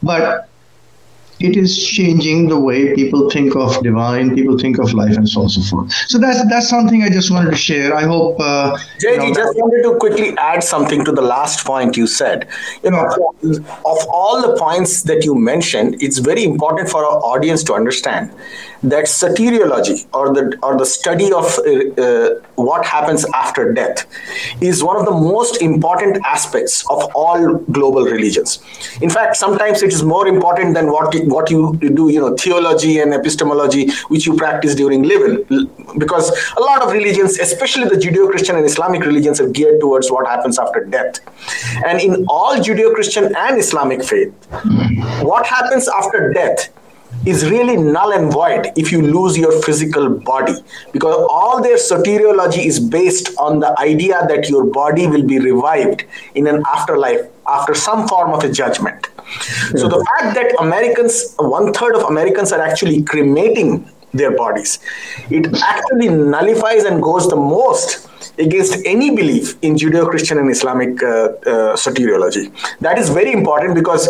but 0.04 0.50
it 1.42 1.58
is 1.58 1.84
changing 1.84 2.50
the 2.50 2.60
way 2.60 2.94
people 2.94 3.30
think 3.30 3.56
of 3.56 3.82
divine, 3.82 4.36
people 4.36 4.58
think 4.60 4.78
of 4.78 4.94
life, 4.94 5.18
and 5.18 5.28
so 5.28 5.40
on 5.40 5.44
and 5.46 5.52
so 5.52 5.62
forth. 5.64 5.92
So 6.08 6.20
that's 6.20 6.48
that's 6.50 6.70
something 6.70 7.04
I 7.04 7.10
just 7.10 7.32
wanted 7.32 7.52
to 7.52 7.58
share. 7.58 7.96
I 7.96 8.04
hope. 8.04 8.40
Uh, 8.40 8.78
JD, 9.00 9.04
you 9.04 9.18
know, 9.18 9.34
just 9.34 9.58
wanted 9.58 9.84
to 9.84 9.98
quickly 9.98 10.38
add 10.38 10.64
something 10.64 11.04
to 11.06 11.12
the 11.12 11.22
last 11.22 11.66
point 11.66 11.98
you 11.98 12.06
said. 12.08 12.48
You 12.84 12.92
know, 12.92 13.06
of 13.86 14.00
all 14.14 14.42
the 14.42 14.56
points 14.58 15.04
that 15.04 15.26
you 15.26 15.36
mentioned, 15.36 16.02
it's 16.02 16.20
very 16.20 16.44
important 16.44 16.90
for 16.90 17.04
our 17.04 17.18
audience 17.34 17.64
to 17.64 17.74
understand 17.74 18.32
that 18.84 19.06
soteriology 19.06 20.08
or 20.14 20.34
the 20.34 20.58
or 20.64 20.78
the 20.78 20.86
study 20.86 21.32
of 21.32 21.46
uh, 21.60 22.02
uh, 22.02 22.30
what 22.56 22.84
happens 22.86 23.26
after 23.34 23.74
death 23.74 24.06
is 24.60 24.84
one 24.84 24.98
of 24.98 25.06
the 25.06 25.12
most 25.12 25.62
important 25.62 26.20
aspects 26.26 26.84
of 26.90 27.04
all 27.14 27.58
global 27.72 28.04
religions. 28.04 28.60
In 29.02 29.10
fact, 29.10 29.38
sometimes 29.38 29.84
it 29.84 29.94
is 29.94 30.04
more 30.04 30.28
important 30.28 30.74
than 30.74 30.92
what 30.92 31.16
what 31.26 31.52
you 31.52 31.78
do, 31.78 32.10
you 32.10 32.20
know, 32.20 32.36
theology 32.36 33.00
and 33.00 33.14
epistemology, 33.14 33.90
which 34.08 34.26
you 34.26 34.36
practice 34.36 34.74
during 34.74 35.04
living, 35.04 35.70
because 35.98 36.32
a 36.58 36.62
lot 36.62 36.82
of 36.82 36.92
religions, 36.92 37.38
especially 37.40 37.88
the 37.88 37.96
Judeo-Christian 37.96 38.56
and 38.56 38.66
Islamic 38.66 39.06
religions, 39.06 39.40
are 39.40 39.50
geared 39.50 39.80
towards 39.80 40.10
what 40.10 40.26
happens 40.26 40.58
after 40.58 40.86
death. 40.86 41.20
And 41.86 42.02
in 42.02 42.26
all 42.28 42.56
Judeo-Christian 42.56 43.36
and 43.36 43.60
Islamic 43.60 44.04
faith, 44.04 44.34
what 45.22 45.46
happens 45.46 45.88
after 45.88 46.34
death 46.34 46.70
is 47.26 47.50
really 47.50 47.78
null 47.78 48.12
and 48.12 48.32
void 48.32 48.72
if 48.76 48.92
you 48.92 49.02
lose 49.02 49.38
your 49.38 49.62
physical 49.62 50.10
body. 50.10 50.56
Because 50.92 51.28
all 51.30 51.62
their 51.62 51.78
soteriology 51.78 52.66
is 52.66 52.80
based 52.80 53.38
on 53.38 53.60
the 53.60 53.80
idea 53.80 54.26
that 54.28 54.50
your 54.50 54.66
body 54.66 55.08
will 55.08 55.24
be 55.24 55.40
revived 55.40 56.06
in 56.36 56.48
an 56.48 56.64
afterlife 56.74 57.22
after 57.48 57.74
some 57.74 58.08
form 58.08 58.34
of 58.34 58.44
a 58.44 58.52
judgment. 58.52 59.08
So 59.76 59.88
the 59.88 60.06
fact 60.10 60.36
that 60.36 60.54
americans 60.60 61.36
one 61.38 61.72
third 61.74 61.96
of 61.96 62.04
americans 62.04 62.52
are 62.52 62.60
actually 62.60 63.02
cremating 63.04 63.90
their 64.14 64.36
bodies 64.36 64.80
it 65.30 65.48
actually 65.64 66.10
nullifies 66.10 66.84
and 66.84 67.02
goes 67.02 67.30
the 67.30 67.38
most 67.38 68.10
against 68.38 68.76
any 68.86 69.16
belief 69.16 69.58
in 69.62 69.76
judeo-christian 69.76 70.38
and 70.38 70.50
islamic 70.50 71.02
uh, 71.04 71.08
uh, 71.08 71.76
soteriology. 71.76 72.52
That 72.80 72.98
is 72.98 73.10
very 73.10 73.32
important 73.32 73.76
because 73.76 74.10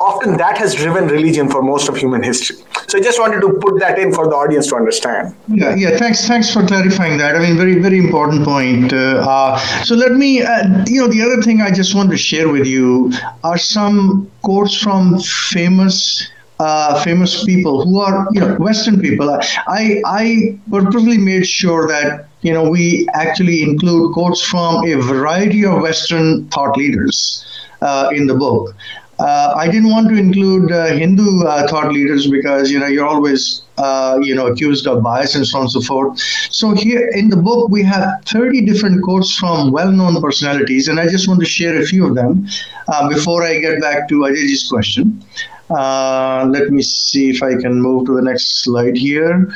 often 0.00 0.36
that 0.36 0.58
has 0.58 0.74
driven 0.74 1.08
religion 1.08 1.48
for 1.48 1.62
most 1.62 1.88
of 1.88 1.96
human 1.96 2.22
history. 2.22 2.56
So 2.88 2.98
I 2.98 3.00
just 3.00 3.18
wanted 3.18 3.40
to 3.40 3.52
put 3.60 3.78
that 3.80 3.98
in 3.98 4.12
for 4.12 4.26
the 4.26 4.34
audience 4.34 4.68
to 4.68 4.76
understand. 4.76 5.34
Yeah, 5.48 5.74
yeah. 5.74 5.96
Thanks, 5.96 6.26
thanks 6.26 6.52
for 6.52 6.66
clarifying 6.66 7.18
that. 7.18 7.36
I 7.36 7.40
mean, 7.40 7.56
very, 7.56 7.80
very 7.80 7.98
important 7.98 8.44
point. 8.44 8.92
Uh, 8.92 9.24
uh, 9.28 9.58
so 9.84 9.94
let 9.94 10.12
me, 10.12 10.42
uh, 10.42 10.84
you 10.86 11.00
know, 11.00 11.08
the 11.08 11.22
other 11.22 11.42
thing 11.42 11.60
I 11.60 11.70
just 11.70 11.94
want 11.94 12.10
to 12.10 12.16
share 12.16 12.48
with 12.48 12.66
you 12.66 13.12
are 13.44 13.58
some 13.58 14.30
quotes 14.42 14.76
from 14.76 15.18
famous. 15.20 16.30
Uh, 16.60 17.00
famous 17.04 17.44
people 17.44 17.84
who 17.84 18.00
are 18.00 18.26
you 18.32 18.40
know 18.40 18.56
Western 18.56 19.00
people. 19.00 19.30
I 19.30 20.02
I 20.04 20.58
purposely 20.68 21.16
made 21.16 21.46
sure 21.46 21.86
that 21.86 22.26
you 22.40 22.52
know 22.52 22.68
we 22.68 23.06
actually 23.14 23.62
include 23.62 24.12
quotes 24.12 24.42
from 24.42 24.84
a 24.84 24.96
variety 24.96 25.64
of 25.64 25.80
Western 25.80 26.48
thought 26.48 26.76
leaders 26.76 27.46
uh, 27.80 28.10
in 28.12 28.26
the 28.26 28.34
book. 28.34 28.74
Uh, 29.18 29.52
I 29.56 29.66
didn't 29.66 29.90
want 29.90 30.08
to 30.10 30.14
include 30.14 30.70
uh, 30.70 30.86
Hindu 30.86 31.42
uh, 31.42 31.66
thought 31.66 31.92
leaders 31.92 32.30
because 32.30 32.70
you 32.70 32.78
know 32.78 32.86
you're 32.86 33.06
always 33.06 33.62
uh, 33.76 34.18
you 34.22 34.32
know 34.34 34.46
accused 34.46 34.86
of 34.86 35.02
bias 35.02 35.34
and 35.34 35.44
so 35.44 35.58
on 35.58 35.62
and 35.64 35.72
so 35.72 35.80
forth. 35.80 36.20
So 36.50 36.72
here 36.72 37.08
in 37.08 37.28
the 37.28 37.36
book 37.36 37.68
we 37.68 37.82
have 37.82 38.22
30 38.26 38.64
different 38.64 39.02
quotes 39.02 39.34
from 39.34 39.72
well-known 39.72 40.20
personalities, 40.22 40.86
and 40.86 41.00
I 41.00 41.08
just 41.08 41.26
want 41.26 41.40
to 41.40 41.46
share 41.46 41.80
a 41.82 41.84
few 41.84 42.06
of 42.06 42.14
them 42.14 42.46
uh, 42.86 43.08
before 43.08 43.42
I 43.42 43.58
get 43.58 43.80
back 43.80 44.08
to 44.08 44.24
Ajay's 44.24 44.68
question. 44.68 45.24
Uh, 45.68 46.46
let 46.48 46.70
me 46.70 46.80
see 46.80 47.30
if 47.30 47.42
I 47.42 47.56
can 47.56 47.80
move 47.82 48.06
to 48.06 48.14
the 48.14 48.22
next 48.22 48.62
slide 48.62 48.96
here. 48.96 49.52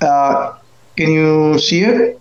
can 0.00 0.58
you 0.96 1.58
see 1.60 1.82
it? 1.84 2.20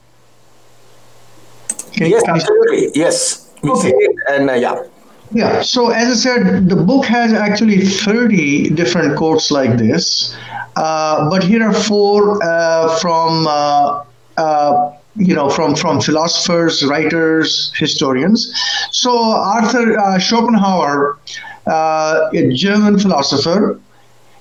Can 1.93 2.11
yes, 2.11 2.23
absolutely. 2.27 2.91
Yes, 2.93 3.51
we 3.63 3.71
okay. 3.71 3.89
see 3.89 3.95
it, 3.95 4.15
and 4.29 4.61
yeah. 4.61 4.83
Yeah. 5.33 5.61
So 5.61 5.89
as 5.91 6.09
I 6.09 6.15
said, 6.15 6.69
the 6.69 6.75
book 6.75 7.05
has 7.05 7.33
actually 7.33 7.79
30 7.79 8.71
different 8.71 9.17
quotes 9.17 9.49
like 9.49 9.77
this, 9.77 10.35
uh, 10.75 11.29
but 11.29 11.43
here 11.43 11.63
are 11.63 11.73
four 11.73 12.43
uh, 12.43 12.97
from. 12.99 13.47
Uh, 13.47 14.03
uh 14.37 14.91
you 15.17 15.35
know, 15.35 15.49
from 15.49 15.75
from 15.75 15.99
philosophers, 15.99 16.85
writers, 16.85 17.73
historians. 17.75 18.49
So 18.91 19.11
Arthur 19.11 19.99
uh, 19.99 20.17
Schopenhauer, 20.17 21.19
uh, 21.67 22.29
a 22.33 22.53
German 22.53 22.97
philosopher, 22.97 23.77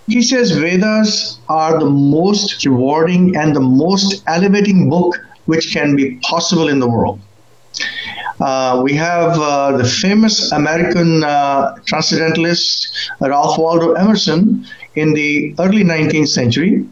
he 0.07 0.23
says 0.23 0.53
Vedas 0.53 1.39
are 1.49 1.79
the 1.79 1.91
most 1.91 2.65
rewarding 2.65 3.37
and 3.37 3.55
the 3.55 3.61
most 3.61 4.23
elevating 4.27 4.89
book 4.89 5.17
which 5.47 5.73
can 5.73 5.97
be 5.97 6.17
possible 6.23 6.69
in 6.69 6.79
the 6.79 6.89
world. 6.89 7.21
Uh, 8.41 8.81
we 8.83 8.95
have 8.95 9.39
uh, 9.39 9.77
the 9.77 9.85
famous 9.85 10.51
American 10.53 11.23
uh, 11.23 11.77
transcendentalist 11.85 12.89
Ralph 13.21 13.59
Waldo 13.59 13.93
Emerson 13.93 14.67
in 14.95 15.13
the 15.13 15.55
early 15.59 15.85
19th 15.85 16.29
century. 16.29 16.87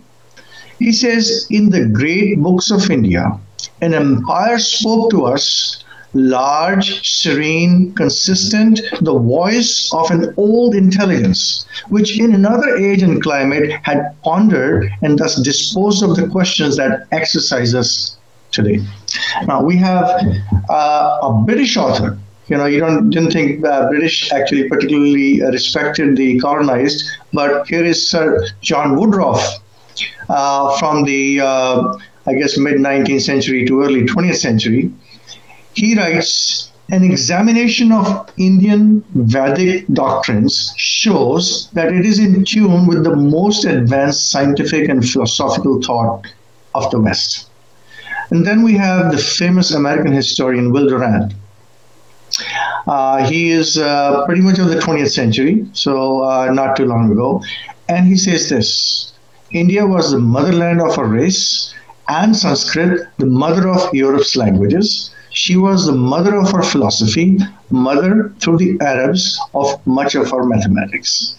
He 0.78 0.92
says, 0.92 1.46
In 1.50 1.70
the 1.70 1.87
great 1.87 2.38
books 2.38 2.70
of 2.70 2.90
India, 2.90 3.40
an 3.80 3.94
empire 3.94 4.58
spoke 4.58 5.11
to 5.11 5.24
us, 5.24 5.82
large, 6.12 7.00
serene, 7.02 7.94
consistent, 7.94 8.80
the 9.00 9.18
voice 9.18 9.90
of 9.94 10.11
an 10.11 10.34
old 10.37 10.74
intelligence, 10.74 11.66
which 11.88 12.20
in 12.20 12.34
another 12.34 12.76
age 12.76 13.02
and 13.02 13.22
climate 13.22 13.72
had 13.84 14.14
pondered 14.22 14.90
and 15.00 15.18
thus 15.18 15.40
disposed 15.40 16.02
of 16.02 16.14
the 16.16 16.28
questions 16.28 16.76
that 16.76 17.06
exercise 17.11 17.74
us 17.74 18.17
today. 18.50 18.80
Now 19.46 19.62
we 19.62 19.76
have 19.76 20.06
uh, 20.68 21.18
a 21.22 21.42
British 21.44 21.76
author. 21.76 22.18
You 22.48 22.56
know, 22.56 22.66
you 22.66 22.80
don't 22.80 23.11
didn't 23.11 23.32
think 23.32 23.64
uh, 23.64 23.88
British 23.88 24.32
actually 24.32 24.68
particularly 24.68 25.42
respected 25.42 26.16
the 26.16 26.38
colonized, 26.40 27.04
but 27.32 27.66
here 27.66 27.84
is 27.84 28.11
Sir 28.11 28.46
John 28.62 28.96
Woodroffe 28.96 29.61
uh, 30.28 30.78
from 30.78 31.04
the 31.04 31.40
uh, 31.40 31.98
I 32.26 32.34
guess 32.34 32.56
mid 32.58 32.76
19th 32.76 33.22
century 33.22 33.64
to 33.66 33.82
early 33.82 34.02
20th 34.02 34.37
century. 34.37 34.92
He 35.74 35.96
writes 35.96 36.70
an 36.90 37.04
examination 37.04 37.92
of 37.92 38.30
Indian 38.38 39.04
Vedic 39.14 39.87
doctrines 39.92 40.72
shows 40.76 41.68
that 41.72 41.92
it 41.92 42.06
is 42.06 42.18
in 42.18 42.44
tune 42.44 42.87
with 42.87 43.04
the 43.04 43.14
most 43.14 43.64
advanced 43.64 44.30
scientific 44.30 44.88
and 44.88 45.06
philosophical 45.06 45.82
thought 45.82 46.26
of 46.74 46.90
the 46.90 46.98
West. 46.98 47.47
And 48.30 48.46
then 48.46 48.62
we 48.62 48.74
have 48.74 49.10
the 49.10 49.18
famous 49.18 49.72
American 49.72 50.12
historian 50.12 50.72
Will 50.72 50.88
Durant. 50.88 51.34
Uh, 52.86 53.26
he 53.28 53.50
is 53.50 53.78
uh, 53.78 54.24
pretty 54.26 54.42
much 54.42 54.58
of 54.58 54.68
the 54.68 54.76
20th 54.76 55.12
century, 55.12 55.66
so 55.72 56.22
uh, 56.24 56.50
not 56.52 56.76
too 56.76 56.84
long 56.84 57.10
ago. 57.10 57.42
And 57.88 58.06
he 58.06 58.16
says 58.16 58.48
this 58.48 59.12
India 59.52 59.86
was 59.86 60.10
the 60.10 60.18
motherland 60.18 60.80
of 60.80 60.98
a 60.98 61.04
race, 61.04 61.74
and 62.08 62.36
Sanskrit, 62.36 63.08
the 63.18 63.26
mother 63.26 63.68
of 63.68 63.92
Europe's 63.94 64.36
languages. 64.36 65.10
She 65.30 65.56
was 65.56 65.86
the 65.86 65.92
mother 65.92 66.36
of 66.36 66.54
our 66.54 66.62
philosophy, 66.62 67.38
mother 67.70 68.32
through 68.40 68.58
the 68.58 68.78
Arabs 68.80 69.38
of 69.54 69.86
much 69.86 70.14
of 70.14 70.32
our 70.32 70.44
mathematics. 70.44 71.34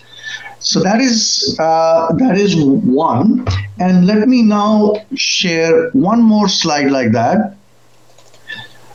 So 0.59 0.81
that 0.81 0.99
is 0.99 1.55
uh, 1.59 2.13
that 2.17 2.37
is 2.37 2.55
one. 2.55 3.47
And 3.79 4.05
let 4.05 4.27
me 4.27 4.41
now 4.41 4.95
share 5.15 5.89
one 5.91 6.21
more 6.21 6.49
slide 6.49 6.91
like 6.91 7.11
that. 7.13 7.55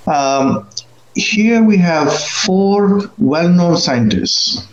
Um, 0.07 0.69
here 1.15 1.63
we 1.63 1.77
have 1.79 2.13
four 2.13 3.11
well-known 3.19 3.77
scientists. 3.77 4.67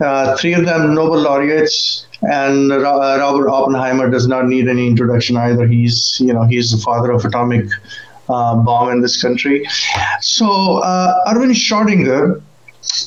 Uh, 0.00 0.36
three 0.36 0.54
of 0.54 0.64
them 0.64 0.94
Nobel 0.94 1.20
laureates, 1.20 2.06
and 2.22 2.72
uh, 2.72 2.78
Robert 2.78 3.48
Oppenheimer 3.48 4.08
does 4.10 4.26
not 4.26 4.46
need 4.46 4.68
any 4.68 4.86
introduction 4.86 5.36
either. 5.36 5.66
He's 5.66 6.18
you 6.20 6.32
know 6.32 6.44
he's 6.44 6.70
the 6.70 6.78
father 6.78 7.10
of 7.10 7.24
atomic 7.24 7.66
uh, 8.28 8.56
bomb 8.56 8.90
in 8.90 9.02
this 9.02 9.20
country. 9.20 9.68
So 10.20 10.78
uh, 10.78 11.32
Erwin 11.32 11.50
Schrödinger 11.50 12.40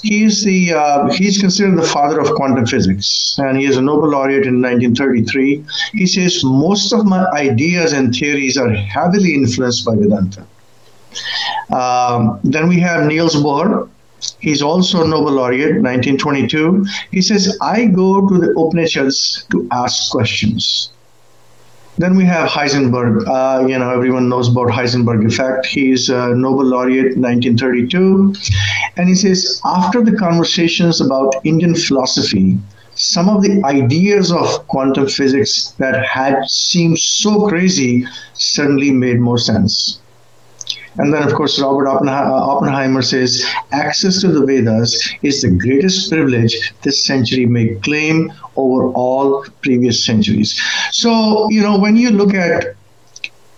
he's 0.01 0.43
the 0.43 0.73
uh, 0.73 1.11
he's 1.11 1.37
considered 1.39 1.77
the 1.77 1.87
father 1.87 2.19
of 2.19 2.33
quantum 2.35 2.65
physics, 2.65 3.35
and 3.37 3.57
he 3.57 3.65
is 3.65 3.77
a 3.77 3.81
Nobel 3.81 4.09
laureate 4.09 4.45
in 4.45 4.61
1933. 4.61 5.65
He 5.93 6.05
says 6.05 6.43
most 6.43 6.93
of 6.93 7.05
my 7.05 7.25
ideas 7.33 7.93
and 7.93 8.13
theories 8.13 8.57
are 8.57 8.71
heavily 8.71 9.33
influenced 9.33 9.85
by 9.85 9.95
Vedanta. 9.95 10.45
Um, 11.71 12.39
then 12.43 12.67
we 12.67 12.79
have 12.79 13.05
Niels 13.05 13.35
Bohr. 13.35 13.89
He's 14.39 14.61
also 14.61 15.03
a 15.03 15.07
Nobel 15.07 15.33
laureate, 15.33 15.81
1922. 15.81 16.85
He 17.11 17.21
says, 17.21 17.57
I 17.61 17.85
go 17.85 18.27
to 18.27 18.37
the 18.37 18.51
Upanishads 18.57 19.45
to 19.51 19.67
ask 19.71 20.11
questions. 20.11 20.91
Then 21.97 22.17
we 22.17 22.25
have 22.25 22.49
Heisenberg. 22.49 23.25
Uh, 23.25 23.65
you 23.67 23.77
know, 23.79 23.89
everyone 23.89 24.27
knows 24.27 24.49
about 24.49 24.67
Heisenberg 24.67 25.25
effect. 25.25 25.65
He's 25.65 26.09
a 26.09 26.35
Nobel 26.35 26.65
laureate 26.65 27.17
1932. 27.17 28.35
And 28.97 29.09
he 29.09 29.15
says, 29.15 29.61
after 29.65 30.03
the 30.03 30.15
conversations 30.15 31.01
about 31.01 31.35
Indian 31.43 31.75
philosophy, 31.75 32.57
some 32.95 33.27
of 33.27 33.41
the 33.41 33.61
ideas 33.65 34.31
of 34.31 34.67
quantum 34.67 35.07
physics 35.07 35.73
that 35.79 36.05
had 36.05 36.45
seemed 36.47 36.97
so 36.97 37.47
crazy 37.47 38.05
suddenly 38.33 38.91
made 38.91 39.19
more 39.19 39.37
sense. 39.37 39.99
And 40.97 41.13
then, 41.13 41.23
of 41.23 41.33
course, 41.33 41.59
Robert 41.61 41.87
uh, 41.87 41.91
Oppenheimer 42.07 43.01
says, 43.01 43.45
access 43.73 44.21
to 44.21 44.29
the 44.29 44.45
Vedas 44.45 45.13
is 45.23 45.41
the 45.41 45.49
greatest 45.49 46.09
privilege 46.09 46.73
this 46.83 47.05
century 47.05 47.45
may 47.45 47.75
claim 47.75 48.31
over 48.55 48.87
all 48.93 49.43
previous 49.61 50.05
centuries. 50.05 50.57
So, 50.91 51.49
you 51.49 51.61
know, 51.61 51.77
when 51.77 51.97
you 51.97 52.11
look 52.11 52.33
at 52.33 52.75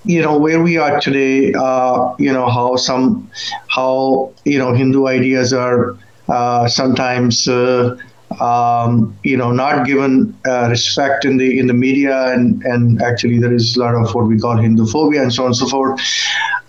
you 0.05 0.21
know 0.21 0.37
where 0.37 0.61
we 0.61 0.77
are 0.77 0.99
today 0.99 1.53
uh, 1.53 2.15
you 2.17 2.31
know 2.31 2.49
how 2.49 2.75
some 2.75 3.29
how 3.67 4.31
you 4.45 4.57
know 4.57 4.73
hindu 4.73 5.07
ideas 5.07 5.53
are 5.53 5.97
uh, 6.29 6.67
sometimes 6.67 7.47
uh, 7.47 7.97
um, 8.41 9.17
you 9.23 9.37
know 9.37 9.51
not 9.51 9.85
given 9.85 10.37
uh, 10.45 10.67
respect 10.69 11.25
in 11.25 11.37
the 11.37 11.59
in 11.59 11.67
the 11.67 11.73
media 11.73 12.33
and 12.33 12.61
and 12.63 13.01
actually 13.01 13.39
there 13.39 13.53
is 13.53 13.75
a 13.75 13.79
lot 13.79 13.95
of 13.95 14.13
what 14.13 14.27
we 14.27 14.37
call 14.37 14.57
hindu 14.57 14.85
phobia 14.85 15.21
and 15.21 15.33
so 15.33 15.43
on 15.43 15.47
and 15.47 15.55
so 15.55 15.67
forth. 15.67 15.99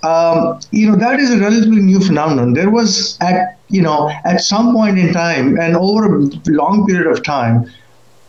Um, 0.05 0.61
you 0.71 0.89
know 0.89 0.97
that 0.97 1.19
is 1.19 1.33
a 1.33 1.39
relatively 1.39 1.83
new 1.83 2.01
phenomenon. 2.01 2.53
There 2.55 2.71
was 2.71 3.19
at 3.21 3.59
you 3.69 3.83
know 3.83 4.11
at 4.25 4.41
some 4.41 4.73
point 4.73 4.99
in 4.99 5.13
time 5.13 5.59
and 5.59 5.77
over 5.77 6.17
a 6.17 6.31
long 6.47 6.87
period 6.87 7.11
of 7.11 7.23
time 7.25 7.71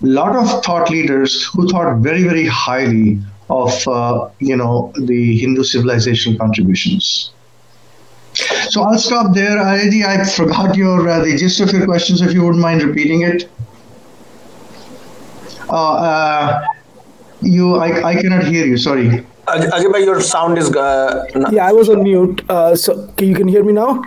a 0.01 0.05
lot 0.05 0.35
of 0.35 0.63
thought 0.63 0.89
leaders 0.89 1.45
who 1.45 1.67
thought 1.67 1.97
very 1.97 2.23
very 2.23 2.45
highly 2.45 3.19
of 3.49 3.87
uh, 3.87 4.29
you 4.39 4.55
know 4.55 4.91
the 4.95 5.37
hindu 5.39 5.63
civilization 5.63 6.37
contributions 6.37 7.31
so 8.69 8.83
I'll 8.83 8.97
stop 8.97 9.33
there. 9.33 9.57
Already, 9.59 10.03
I 10.03 10.23
forgot 10.23 10.75
your 10.75 11.07
uh, 11.07 11.23
the 11.23 11.35
gist 11.35 11.59
of 11.59 11.71
your 11.71 11.85
questions. 11.85 12.21
If 12.21 12.33
you 12.33 12.43
wouldn't 12.43 12.61
mind 12.61 12.83
repeating 12.83 13.21
it. 13.23 13.49
Uh, 15.67 15.93
uh, 15.93 16.65
you, 17.41 17.75
I, 17.75 18.09
I 18.09 18.21
cannot 18.21 18.45
hear 18.45 18.65
you. 18.65 18.77
Sorry. 18.77 19.25
Ajay, 19.47 20.05
your 20.05 20.21
sound 20.21 20.57
is. 20.57 20.75
Uh, 20.75 21.25
yeah, 21.51 21.67
I 21.67 21.71
was 21.71 21.89
on 21.89 22.03
mute. 22.03 22.43
Uh, 22.49 22.75
so 22.75 23.07
can 23.17 23.27
you 23.27 23.35
can 23.35 23.47
hear 23.47 23.63
me 23.63 23.73
now? 23.73 24.01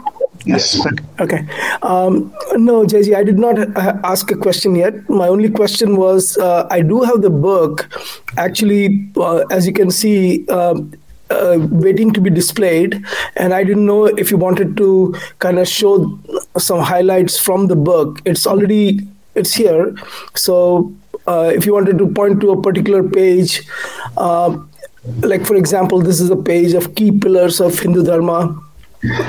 Yes. 0.44 0.84
Okay. 1.20 1.46
Um, 1.82 2.34
no, 2.54 2.84
Jaiji, 2.84 3.14
I 3.14 3.22
did 3.22 3.38
not 3.38 3.58
uh, 3.58 3.98
ask 4.02 4.30
a 4.30 4.36
question 4.36 4.74
yet. 4.74 5.08
My 5.08 5.28
only 5.28 5.48
question 5.48 5.96
was 5.96 6.36
uh, 6.36 6.66
I 6.70 6.82
do 6.82 7.02
have 7.02 7.22
the 7.22 7.30
book. 7.30 7.88
Actually, 8.36 9.08
uh, 9.16 9.44
as 9.50 9.66
you 9.66 9.72
can 9.72 9.90
see, 9.90 10.46
um, 10.48 10.92
uh, 11.30 11.58
waiting 11.70 12.12
to 12.12 12.20
be 12.20 12.28
displayed 12.28 13.02
and 13.36 13.54
i 13.54 13.64
didn't 13.64 13.86
know 13.86 14.04
if 14.04 14.30
you 14.30 14.36
wanted 14.36 14.76
to 14.76 15.14
kind 15.38 15.58
of 15.58 15.66
show 15.66 16.18
some 16.58 16.80
highlights 16.80 17.38
from 17.38 17.68
the 17.68 17.76
book 17.76 18.20
it's 18.26 18.46
already 18.46 19.00
it's 19.34 19.54
here 19.54 19.94
so 20.34 20.92
uh, 21.26 21.50
if 21.54 21.64
you 21.64 21.72
wanted 21.72 21.96
to 21.96 22.06
point 22.08 22.38
to 22.40 22.50
a 22.50 22.60
particular 22.60 23.02
page 23.02 23.62
uh, 24.18 24.58
like 25.20 25.46
for 25.46 25.56
example 25.56 26.00
this 26.00 26.20
is 26.20 26.28
a 26.28 26.36
page 26.36 26.74
of 26.74 26.94
key 26.94 27.10
pillars 27.10 27.60
of 27.60 27.78
hindu 27.78 28.04
dharma 28.04 28.61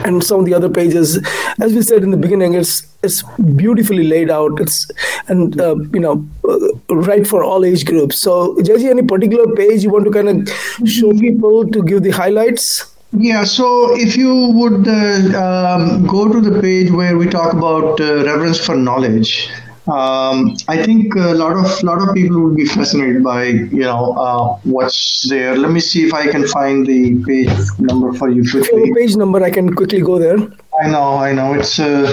and 0.06 0.24
some 0.24 0.40
of 0.40 0.46
the 0.46 0.54
other 0.54 0.70
pages 0.70 1.18
as 1.60 1.74
we 1.74 1.82
said 1.82 2.04
in 2.04 2.12
the 2.12 2.18
beginning 2.18 2.54
it's 2.54 2.88
it's 3.04 3.22
beautifully 3.56 4.04
laid 4.04 4.30
out. 4.30 4.60
It's 4.60 4.90
and 5.28 5.60
uh, 5.60 5.76
you 5.94 6.00
know 6.00 6.26
uh, 6.48 6.96
right 6.96 7.28
for 7.28 7.44
all 7.44 7.66
age 7.66 7.86
groups. 7.86 8.20
So 8.20 8.56
Jaiji, 8.56 8.90
any 8.90 9.04
particular 9.04 9.54
page 9.56 9.84
you 9.84 9.92
want 9.92 10.06
to 10.06 10.12
kind 10.12 10.30
of 10.30 10.88
show 10.88 11.12
people 11.12 11.70
to 11.70 11.84
give 11.84 12.04
the 12.04 12.12
highlights? 12.12 12.90
Yeah, 13.16 13.44
so 13.44 13.96
if 13.96 14.18
you 14.18 14.48
would 14.54 14.88
uh, 14.88 15.76
um, 15.76 16.08
go 16.08 16.32
to 16.32 16.42
the 16.42 16.60
page 16.60 16.90
where 16.90 17.16
we 17.16 17.28
talk 17.28 17.54
about 17.54 18.02
uh, 18.02 18.26
reverence 18.26 18.66
for 18.66 18.76
knowledge, 18.76 19.52
um, 19.88 20.56
I 20.70 20.82
think 20.84 21.16
a 21.16 21.34
lot 21.34 21.58
of 21.58 21.84
lot 21.84 22.02
of 22.02 22.14
people 22.16 22.42
would 22.44 22.56
be 22.56 22.66
fascinated 22.66 23.24
by 23.24 23.46
you 23.46 23.82
know 23.82 24.14
uh, 24.14 24.56
what's 24.64 25.28
there. 25.30 25.58
Let 25.58 25.72
me 25.72 25.80
see 25.80 26.08
if 26.08 26.14
I 26.14 26.28
can 26.28 26.48
find 26.48 26.86
the 26.88 27.22
page 27.26 27.50
number 27.80 28.14
for 28.14 28.30
you 28.30 28.50
quickly. 28.50 28.94
page 28.96 29.16
number, 29.18 29.44
I 29.44 29.52
can 29.52 29.74
quickly 29.74 30.02
go 30.02 30.20
there. 30.20 30.38
I 30.82 30.88
know, 30.90 31.18
I 31.18 31.34
know. 31.34 31.54
It's 31.54 31.80
uh, 31.80 32.08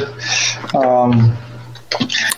um, 0.75 1.37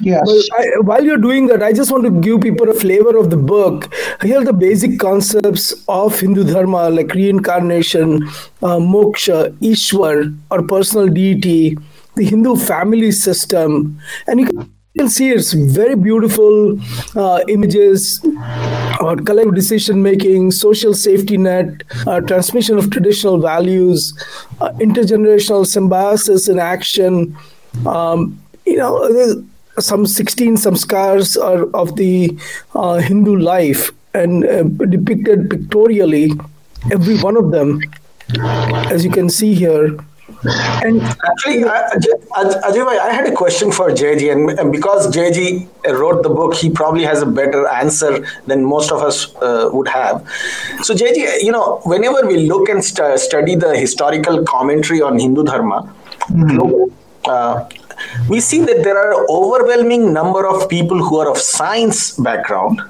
Yes. 0.01 0.49
I, 0.59 0.81
while 0.81 1.05
you're 1.05 1.19
doing 1.19 1.47
that, 1.47 1.63
I 1.63 1.73
just 1.73 1.91
want 1.91 2.05
to 2.05 2.11
give 2.11 2.41
people 2.41 2.69
a 2.71 2.75
flavor 2.75 3.17
of 3.17 3.31
the 3.31 3.37
book. 3.37 3.93
Here 4.23 4.41
are 4.41 4.45
the 4.45 4.53
basic 4.53 4.99
concepts 4.99 5.75
of 5.89 6.19
Hindu 6.19 6.45
Dharma, 6.45 6.91
like 6.91 7.15
reincarnation, 7.15 8.25
uh, 8.63 8.79
moksha, 8.79 9.57
Ishwar, 9.59 10.37
or 10.51 10.63
personal 10.63 11.09
deity, 11.09 11.79
the 12.17 12.25
Hindu 12.25 12.57
family 12.57 13.13
system, 13.13 14.01
and 14.27 14.41
you 14.41 14.47
can 14.47 14.73
can 14.99 15.09
see 15.09 15.31
it's 15.31 15.53
very 15.53 15.95
beautiful 15.95 16.79
uh, 17.17 17.41
images 17.49 18.21
about 19.01 19.25
collective 19.25 19.55
decision 19.55 20.03
making, 20.03 20.51
social 20.51 20.93
safety 20.93 21.39
net, 21.39 21.83
uh, 22.07 22.21
transmission 22.21 22.77
of 22.77 22.91
traditional 22.91 23.39
values, 23.39 24.13
uh, 24.61 24.71
intergenerational 24.73 25.67
symbiosis 25.67 26.49
in 26.49 26.59
action. 26.59 27.35
Um, 27.87 28.39
you 28.67 28.77
know, 28.77 29.45
some 29.79 30.07
16 30.07 30.57
samskars 30.57 31.43
are 31.43 31.75
of 31.75 31.97
the 31.97 32.39
uh, 32.75 32.97
Hindu 32.97 33.37
life 33.37 33.91
and 34.13 34.45
uh, 34.45 34.63
depicted 34.87 35.49
pictorially, 35.49 36.33
every 36.93 37.19
one 37.21 37.39
of 37.39 37.51
them, 37.51 37.81
as 38.39 39.05
you 39.05 39.11
can 39.11 39.31
see 39.31 39.55
here. 39.55 39.97
And 40.45 41.01
actually, 41.01 41.63
Ajay, 41.63 42.99
I 42.99 43.13
had 43.13 43.27
a 43.27 43.35
question 43.35 43.71
for 43.71 43.91
Jaiji, 43.91 44.33
and, 44.33 44.73
because 44.73 45.15
Jaiji 45.15 45.69
wrote 45.99 46.23
the 46.23 46.31
book, 46.31 46.55
he 46.55 46.69
probably 46.69 47.05
has 47.05 47.23
a 47.23 47.27
better 47.27 47.69
answer 47.69 48.27
than 48.47 48.65
most 48.65 48.91
of 48.91 49.03
us 49.03 49.35
uh, 49.37 49.71
would 49.73 49.89
have. 49.89 50.29
So, 50.83 50.95
Jaiji, 50.95 51.43
you 51.43 51.53
know, 51.53 51.81
whenever 51.85 52.27
we 52.27 52.49
look 52.49 52.69
and 52.69 52.85
st- 52.85 53.21
study 53.21 53.55
the 53.55 53.77
historical 53.77 54.43
commentary 54.43 55.01
on 55.01 55.19
Hindu 55.19 55.45
Dharma, 55.45 55.95
mm-hmm. 56.29 56.93
uh, 57.31 57.69
we 58.29 58.41
see 58.41 58.61
that 58.61 58.83
there 58.83 58.99
are 58.99 59.27
overwhelming 59.29 60.13
number 60.13 60.47
of 60.47 60.69
people 60.69 60.99
who 60.99 61.19
are 61.19 61.31
of 61.31 61.39
science 61.39 62.17
background 62.19 62.81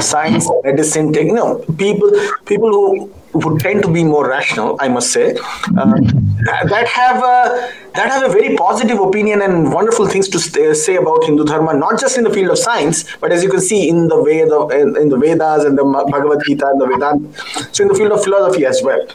science 0.00 0.48
medicine 0.64 1.12
you 1.12 1.32
know 1.32 1.58
people 1.78 2.10
people 2.46 2.70
who 2.70 3.12
would 3.32 3.60
tend 3.60 3.82
to 3.82 3.88
be 3.88 4.02
more 4.02 4.28
rational, 4.28 4.76
I 4.80 4.88
must 4.88 5.12
say, 5.12 5.36
uh, 5.76 6.00
that 6.64 6.86
have 6.88 7.18
a, 7.18 7.72
that 7.94 8.08
have 8.10 8.28
a 8.28 8.32
very 8.32 8.56
positive 8.56 8.98
opinion 8.98 9.42
and 9.42 9.72
wonderful 9.72 10.06
things 10.08 10.28
to 10.28 10.74
say 10.74 10.96
about 10.96 11.24
Hindu 11.24 11.44
Dharma, 11.44 11.74
not 11.74 12.00
just 12.00 12.18
in 12.18 12.24
the 12.24 12.30
field 12.30 12.50
of 12.50 12.58
science, 12.58 13.04
but 13.18 13.32
as 13.32 13.42
you 13.42 13.50
can 13.50 13.60
see 13.60 13.88
in 13.88 14.08
the 14.08 14.22
Veda, 14.22 14.68
in, 14.80 14.96
in 14.96 15.08
the 15.08 15.16
Vedas 15.16 15.64
and 15.64 15.78
the 15.78 15.84
Bhagavad 15.84 16.42
Gita 16.44 16.66
and 16.66 16.80
the 16.80 16.86
Vedanta, 16.86 17.72
so 17.72 17.82
in 17.82 17.88
the 17.88 17.94
field 17.94 18.12
of 18.12 18.22
philosophy 18.24 18.66
as 18.66 18.82
well. 18.82 19.06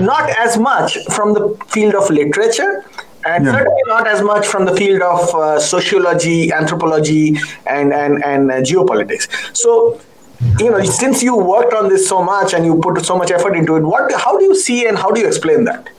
Not 0.00 0.30
as 0.30 0.58
much 0.58 0.98
from 1.10 1.32
the 1.32 1.56
field 1.68 1.94
of 1.94 2.10
literature, 2.10 2.84
and 3.26 3.44
yeah. 3.44 3.52
certainly 3.52 3.82
not 3.86 4.06
as 4.06 4.22
much 4.22 4.46
from 4.46 4.64
the 4.64 4.74
field 4.74 5.02
of 5.02 5.34
uh, 5.34 5.58
sociology, 5.58 6.52
anthropology, 6.52 7.36
and 7.66 7.92
and 7.92 8.24
and 8.24 8.50
uh, 8.50 8.54
geopolitics. 8.60 9.28
So 9.54 10.00
you 10.58 10.70
know 10.70 10.82
since 10.82 11.22
you 11.22 11.36
worked 11.36 11.74
on 11.74 11.88
this 11.88 12.08
so 12.08 12.22
much 12.22 12.54
and 12.54 12.64
you 12.64 12.78
put 12.80 13.04
so 13.04 13.16
much 13.16 13.30
effort 13.30 13.54
into 13.54 13.76
it 13.76 13.80
what 13.82 14.12
how 14.12 14.38
do 14.38 14.44
you 14.44 14.54
see 14.54 14.86
and 14.86 14.96
how 14.96 15.10
do 15.10 15.20
you 15.20 15.26
explain 15.26 15.64
that 15.64 15.90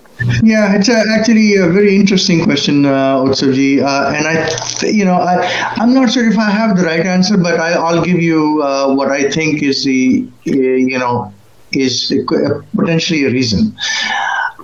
yeah, 0.44 0.76
it's 0.76 0.88
a, 0.88 1.04
actually 1.18 1.56
a 1.56 1.68
very 1.68 1.96
interesting 1.96 2.44
question, 2.44 2.86
uh, 2.86 3.18
Utsavji. 3.18 3.82
Uh, 3.82 4.14
and 4.16 4.28
I, 4.28 4.88
you 4.88 5.04
know, 5.04 5.16
I, 5.16 5.74
I'm 5.78 5.94
not 5.94 6.12
sure 6.12 6.30
if 6.30 6.38
I 6.38 6.50
have 6.50 6.78
the 6.78 6.84
right 6.84 7.06
answer, 7.06 7.38
but 7.38 7.60
I, 7.60 7.92
will 7.92 8.04
give 8.04 8.22
you 8.22 8.62
uh, 8.62 8.94
what 8.94 9.10
I 9.10 9.30
think 9.32 9.64
is 9.64 9.84
the, 9.84 10.28
uh, 10.48 10.52
you 10.52 11.00
know, 11.00 11.34
is 11.72 12.14
potentially 12.76 13.26
a 13.26 13.32
reason. 13.32 13.76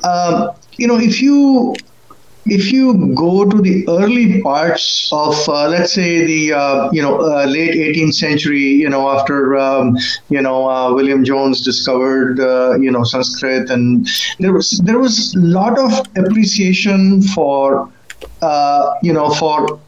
Um, 0.04 0.52
you 0.74 0.88
know, 0.88 1.00
if 1.00 1.22
you 1.22 1.76
if 2.50 2.72
you 2.72 3.14
go 3.14 3.46
to 3.46 3.62
the 3.62 3.86
early 3.88 4.42
parts 4.42 5.10
of, 5.12 5.36
uh, 5.48 5.68
let's 5.68 5.94
say, 5.94 6.26
the 6.26 6.54
uh, 6.54 6.90
you 6.92 7.02
know 7.02 7.20
uh, 7.20 7.46
late 7.46 7.76
18th 7.76 8.14
century, 8.14 8.64
you 8.64 8.90
know, 8.90 9.10
after 9.10 9.58
um, 9.58 9.98
you 10.30 10.42
know 10.42 10.70
uh, 10.70 10.94
William 10.94 11.24
Jones 11.24 11.62
discovered 11.62 12.40
uh, 12.40 12.78
you 12.78 12.92
know 12.92 13.04
Sanskrit, 13.04 13.70
and 13.70 14.08
there 14.40 14.54
was 14.54 14.82
there 14.84 15.00
was 15.00 15.36
a 15.36 15.40
lot 15.40 15.78
of 15.78 15.92
appreciation 16.18 17.22
for 17.22 17.92
uh, 18.42 18.94
you 19.02 19.14
know 19.14 19.30
for 19.32 19.80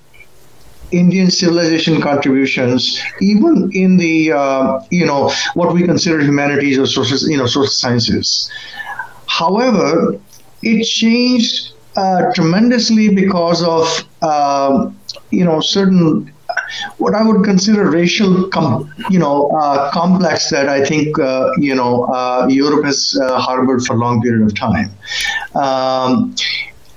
Indian 0.91 1.29
civilization 1.29 2.01
contributions, 2.01 3.01
even 3.21 3.69
in 3.73 3.97
the 3.97 4.85
you 4.89 5.05
know 5.05 5.31
what 5.53 5.73
we 5.73 5.83
consider 5.83 6.19
humanities 6.19 6.77
or 6.77 6.85
social 6.85 7.17
you 7.29 7.37
know 7.37 7.45
social 7.45 7.67
sciences. 7.67 8.51
However, 9.27 10.19
it 10.61 10.83
changed 10.83 11.68
uh, 11.99 12.31
tremendously 12.33 13.13
because 13.13 13.61
of 13.61 13.85
uh, 14.21 14.89
you 15.31 15.43
know 15.43 15.59
certain 15.59 16.31
what 16.97 17.13
I 17.13 17.23
would 17.23 17.43
consider 17.43 17.89
racial, 17.89 18.47
com- 18.49 18.93
you 19.09 19.19
know, 19.19 19.49
uh, 19.49 19.91
complex 19.91 20.49
that 20.49 20.69
I 20.69 20.85
think 20.85 21.19
uh, 21.19 21.51
you 21.57 21.75
know 21.75 22.05
uh, 22.05 22.47
Europe 22.49 22.85
has 22.85 23.17
harbored 23.21 23.81
for 23.83 23.93
a 23.93 23.97
long 23.97 24.21
period 24.21 24.43
of 24.45 24.55
time. 24.55 24.91
Um, 25.55 26.35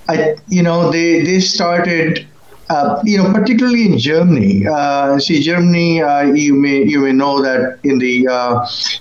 I, 0.09 0.37
you 0.49 0.63
know, 0.63 0.91
they 0.91 1.23
they 1.23 1.41
started. 1.41 2.27
You 3.05 3.19
know, 3.19 3.31
particularly 3.31 3.85
in 3.85 3.99
Germany. 3.99 4.65
See, 5.19 5.43
Germany, 5.43 5.97
you 6.41 6.55
may 6.55 6.83
you 6.85 7.01
may 7.01 7.13
know 7.13 7.43
that 7.43 7.79
in 7.85 7.99
the 7.99 8.15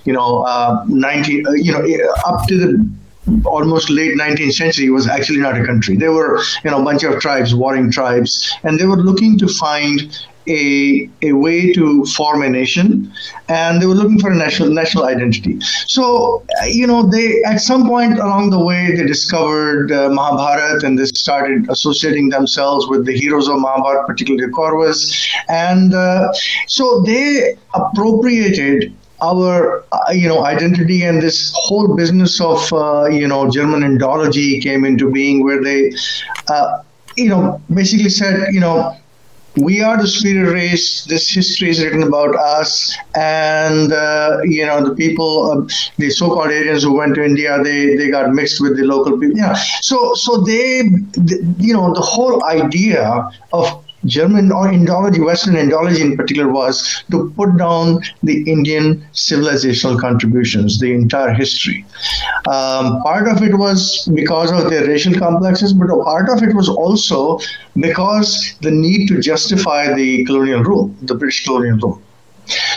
you 0.04 0.12
know 0.12 0.32
19, 0.88 1.46
you 1.56 1.72
know 1.72 2.12
up 2.26 2.46
to 2.48 2.58
the 2.58 3.01
almost 3.44 3.90
late 3.90 4.16
19th 4.16 4.52
century 4.52 4.90
was 4.90 5.06
actually 5.06 5.38
not 5.38 5.60
a 5.60 5.64
country. 5.64 5.96
They 5.96 6.08
were, 6.08 6.42
you 6.64 6.70
know, 6.70 6.80
a 6.80 6.84
bunch 6.84 7.04
of 7.04 7.20
tribes, 7.20 7.54
warring 7.54 7.90
tribes, 7.90 8.52
and 8.62 8.78
they 8.78 8.86
were 8.86 8.96
looking 8.96 9.38
to 9.38 9.48
find 9.48 10.26
a, 10.48 11.08
a 11.22 11.32
way 11.32 11.72
to 11.72 12.04
form 12.06 12.42
a 12.42 12.48
nation 12.48 13.12
and 13.48 13.80
they 13.80 13.86
were 13.86 13.94
looking 13.94 14.18
for 14.18 14.30
a 14.30 14.34
national 14.34 14.70
national 14.70 15.04
identity 15.04 15.60
so 15.86 16.44
you 16.66 16.86
know 16.86 17.02
they 17.02 17.42
at 17.44 17.60
some 17.60 17.86
point 17.86 18.18
along 18.18 18.50
the 18.50 18.58
way 18.58 18.94
they 18.96 19.06
discovered 19.06 19.92
uh, 19.92 20.08
mahabharat 20.08 20.82
and 20.82 20.98
they 20.98 21.04
started 21.04 21.68
associating 21.70 22.28
themselves 22.30 22.88
with 22.88 23.06
the 23.06 23.16
heroes 23.16 23.48
of 23.48 23.58
mahabharat 23.60 24.04
particularly 24.06 24.52
kauravas 24.52 25.28
and 25.48 25.94
uh, 25.94 26.32
so 26.66 27.02
they 27.02 27.56
appropriated 27.74 28.92
our 29.22 29.84
uh, 29.92 30.10
you 30.12 30.28
know 30.28 30.44
identity 30.44 31.02
and 31.04 31.22
this 31.22 31.52
whole 31.54 31.94
business 31.94 32.40
of 32.40 32.72
uh, 32.72 33.06
you 33.06 33.26
know 33.26 33.50
German 33.50 33.82
Indology 33.82 34.62
came 34.62 34.84
into 34.84 35.10
being, 35.10 35.44
where 35.44 35.62
they 35.62 35.92
uh, 36.48 36.82
you 37.16 37.28
know 37.28 37.60
basically 37.72 38.10
said 38.10 38.52
you 38.52 38.60
know 38.60 38.96
we 39.56 39.82
are 39.82 40.00
the 40.00 40.06
superior 40.06 40.52
race. 40.52 41.04
This 41.04 41.28
history 41.28 41.68
is 41.70 41.82
written 41.82 42.02
about 42.02 42.34
us, 42.36 42.96
and 43.14 43.92
uh, 43.92 44.38
you 44.44 44.64
know 44.64 44.88
the 44.88 44.94
people, 44.94 45.50
uh, 45.50 45.68
the 45.98 46.10
so-called 46.10 46.46
Aryans 46.48 46.82
who 46.82 46.94
went 46.94 47.14
to 47.16 47.24
India, 47.24 47.62
they 47.62 47.96
they 47.96 48.10
got 48.10 48.32
mixed 48.32 48.60
with 48.60 48.76
the 48.76 48.84
local 48.84 49.18
people. 49.18 49.36
Yeah, 49.36 49.54
so 49.82 50.14
so 50.14 50.38
they, 50.38 50.82
you 51.58 51.74
know, 51.74 51.92
the 51.92 52.00
whole 52.00 52.42
idea 52.44 53.30
of 53.52 53.81
German 54.06 54.52
or 54.52 54.66
Indology, 54.68 55.24
Western 55.24 55.54
Indology 55.54 56.00
in 56.00 56.16
particular, 56.16 56.50
was 56.50 57.04
to 57.10 57.32
put 57.36 57.56
down 57.56 58.02
the 58.22 58.42
Indian 58.50 59.06
civilizational 59.12 59.98
contributions, 59.98 60.80
the 60.80 60.92
entire 60.92 61.32
history. 61.32 61.84
Um, 62.48 63.02
part 63.02 63.28
of 63.28 63.42
it 63.42 63.56
was 63.56 64.08
because 64.14 64.50
of 64.52 64.70
their 64.70 64.86
racial 64.86 65.14
complexes, 65.14 65.72
but 65.72 65.88
part 66.04 66.28
of 66.28 66.42
it 66.42 66.54
was 66.54 66.68
also 66.68 67.38
because 67.76 68.54
the 68.60 68.70
need 68.70 69.06
to 69.08 69.20
justify 69.20 69.92
the 69.94 70.24
colonial 70.24 70.62
rule, 70.62 70.94
the 71.02 71.14
British 71.14 71.44
colonial 71.44 71.78
rule. 71.78 72.02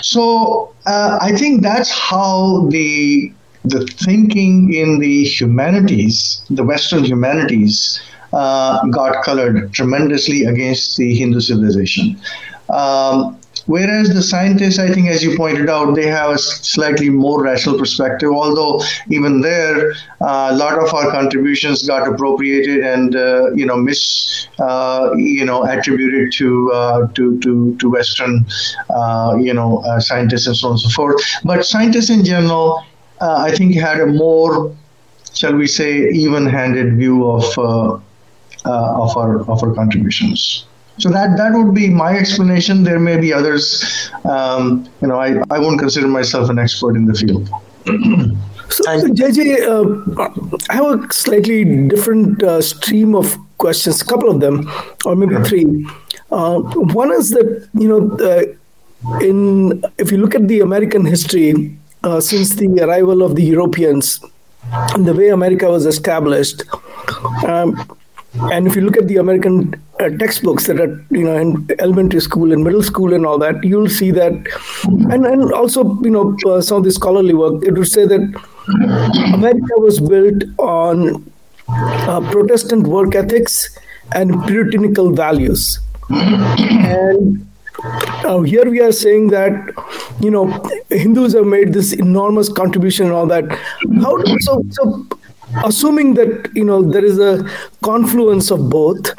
So 0.01 0.73
uh, 0.86 1.17
I 1.21 1.36
think 1.36 1.63
that's 1.63 1.89
how 1.91 2.67
the 2.69 3.34
the 3.63 3.86
thinking 4.05 4.71
in 4.73 4.99
the 4.99 5.23
humanities, 5.23 6.43
the 6.51 6.63
Western 6.63 7.03
humanities, 7.03 7.99
uh, 8.36 8.86
got 8.88 9.23
colored 9.23 9.73
tremendously 9.73 10.43
against 10.43 10.97
the 10.97 11.15
Hindu 11.15 11.39
civilization. 11.39 12.19
Um, 12.69 13.39
whereas 13.65 14.13
the 14.13 14.21
scientists, 14.21 14.77
I 14.77 14.89
think, 14.91 15.07
as 15.07 15.23
you 15.23 15.38
pointed 15.38 15.69
out, 15.69 15.95
they 15.95 16.07
have 16.07 16.31
a 16.31 16.38
slightly 16.38 17.09
more 17.09 17.41
rational 17.41 17.77
perspective. 17.77 18.29
Although 18.31 18.83
even 19.09 19.39
there, 19.41 19.91
uh, 20.19 20.49
a 20.51 20.55
lot 20.55 20.77
of 20.83 20.93
our 20.93 21.09
contributions 21.11 21.88
got 21.88 22.07
appropriated 22.07 22.83
and 22.83 23.15
uh, 23.15 23.51
you 23.53 23.65
know 23.65 23.77
mis 23.77 24.47
uh, 24.59 25.11
you 25.15 25.45
know 25.45 25.63
attributed 25.63 26.33
to 26.33 26.71
uh, 26.73 27.07
to 27.13 27.39
to 27.39 27.75
to 27.77 27.89
Western 27.89 28.45
uh, 28.89 29.38
you 29.39 29.53
know 29.53 29.81
scientists 29.99 30.47
and 30.47 30.57
so 30.57 30.67
on 30.67 30.73
and 30.73 30.81
so 30.81 30.89
forth. 30.89 31.21
But 31.45 31.65
scientists 31.65 32.09
in 32.09 32.25
general, 32.25 32.83
I 33.21 33.55
think, 33.55 33.75
had 33.75 34.01
a 34.01 34.07
more 34.07 34.75
shall 35.33 35.53
we 35.53 35.67
say 35.67 36.09
even-handed 36.09 36.97
view 36.97 37.29
of 37.29 38.03
uh, 38.66 39.03
of 39.03 39.16
our 39.18 39.41
of 39.49 39.63
our 39.63 39.74
contributions. 39.74 40.66
So 40.97 41.09
that 41.09 41.38
that 41.38 41.51
would 41.53 41.74
be 41.74 41.89
my 41.89 42.18
explanation. 42.18 42.84
There 42.84 42.99
may 42.99 43.18
be 43.18 43.34
others. 43.34 44.09
Um, 44.24 44.88
you 45.01 45.07
know, 45.07 45.20
I, 45.20 45.41
I 45.51 45.59
won't 45.59 45.80
consider 45.80 46.07
myself 46.07 46.49
an 46.49 46.57
expert 46.57 46.95
in 46.95 47.05
the 47.05 47.13
field. 47.13 47.49
so, 48.70 48.84
Jaiji, 49.20 49.59
uh, 49.61 50.63
I 50.70 50.76
have 50.76 50.86
a 50.86 51.13
slightly 51.13 51.66
different 51.88 52.41
uh, 52.41 52.61
stream 52.61 53.13
of 53.13 53.38
questions. 53.57 54.01
A 54.01 54.05
couple 54.05 54.30
of 54.30 54.39
them, 54.39 54.72
or 55.05 55.16
maybe 55.16 55.36
three. 55.43 55.86
Uh, 56.32 56.59
one 57.01 57.11
is 57.11 57.32
that 57.32 57.70
you 57.74 57.88
know, 57.89 59.20
in 59.20 59.84
if 59.97 60.11
you 60.11 60.18
look 60.18 60.34
at 60.34 60.47
the 60.47 60.61
American 60.61 61.05
history 61.05 61.78
uh, 62.05 62.22
since 62.22 62.55
the 62.55 62.68
arrival 62.82 63.22
of 63.22 63.36
the 63.36 63.43
Europeans, 63.43 64.24
and 64.72 65.05
the 65.05 65.13
way 65.13 65.28
America 65.30 65.70
was 65.70 65.86
established. 65.86 66.63
Um, 67.45 67.76
and 68.51 68.67
if 68.67 68.75
you 68.75 68.81
look 68.81 68.97
at 68.97 69.07
the 69.07 69.17
American 69.17 69.73
uh, 69.99 70.09
textbooks 70.09 70.67
that 70.67 70.79
are, 70.79 71.03
you 71.09 71.23
know, 71.23 71.36
in 71.38 71.67
elementary 71.79 72.19
school 72.19 72.51
and 72.51 72.63
middle 72.63 72.83
school 72.83 73.13
and 73.13 73.25
all 73.25 73.38
that, 73.39 73.63
you'll 73.63 73.89
see 73.89 74.11
that, 74.11 74.33
and, 75.11 75.25
and 75.25 75.51
also, 75.53 75.99
you 76.01 76.09
know, 76.09 76.36
uh, 76.45 76.61
some 76.61 76.79
of 76.79 76.83
the 76.83 76.91
scholarly 76.91 77.33
work, 77.33 77.63
it 77.63 77.73
would 77.73 77.88
say 77.88 78.05
that 78.05 78.21
America 79.33 79.73
was 79.77 79.99
built 79.99 80.43
on 80.57 81.31
uh, 81.69 82.21
Protestant 82.31 82.88
work 82.88 83.15
ethics 83.15 83.77
and 84.13 84.43
puritanical 84.45 85.11
values. 85.11 85.79
And 86.09 87.47
uh, 88.25 88.41
here 88.41 88.69
we 88.69 88.79
are 88.81 88.91
saying 88.91 89.27
that 89.29 89.51
you 90.19 90.31
know 90.31 90.45
Hindus 90.89 91.33
have 91.33 91.45
made 91.45 91.73
this 91.73 91.93
enormous 91.93 92.49
contribution 92.49 93.07
and 93.07 93.13
all 93.15 93.25
that. 93.27 93.45
How 94.01 94.17
do, 94.17 94.38
so 94.41 94.63
so 94.69 95.07
assuming 95.64 96.14
that 96.16 96.49
you 96.53 96.64
know 96.64 96.82
there 96.82 97.06
is 97.06 97.20
a 97.20 97.47
confluence 97.82 98.51
of 98.51 98.70
both 98.70 99.14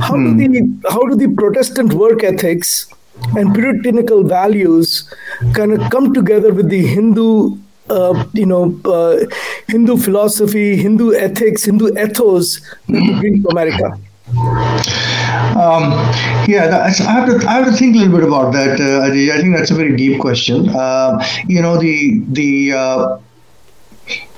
how 0.00 0.14
hmm. 0.14 0.38
do 0.38 0.48
the 0.48 0.90
how 0.90 1.02
do 1.06 1.16
the 1.16 1.28
protestant 1.34 1.92
work 1.94 2.22
ethics 2.22 2.92
and 3.36 3.54
puritanical 3.54 4.22
values 4.22 5.12
kind 5.54 5.72
of 5.72 5.90
come 5.90 6.12
together 6.14 6.52
with 6.52 6.68
the 6.68 6.86
hindu 6.86 7.56
uh, 7.88 8.24
you 8.32 8.46
know 8.46 8.78
uh, 8.84 9.16
hindu 9.68 9.96
philosophy 9.96 10.76
hindu 10.76 11.12
ethics 11.14 11.64
hindu 11.64 11.88
ethos 12.04 12.60
that 12.88 13.00
they 13.06 13.18
bring 13.20 13.42
to 13.42 13.48
america 13.48 13.98
um, 15.60 15.90
yeah, 16.48 16.86
I 16.86 16.90
have 16.90 17.26
to 17.28 17.48
I 17.48 17.52
have 17.54 17.66
to 17.66 17.72
think 17.72 17.96
a 17.96 17.98
little 17.98 18.18
bit 18.18 18.26
about 18.26 18.52
that. 18.52 18.80
Uh, 18.80 19.02
I 19.02 19.40
think 19.40 19.56
that's 19.56 19.70
a 19.70 19.74
very 19.74 19.96
deep 19.96 20.20
question. 20.20 20.68
Uh, 20.68 21.22
you 21.48 21.60
know, 21.60 21.76
the 21.76 22.22
the 22.28 22.72
uh, 22.72 23.18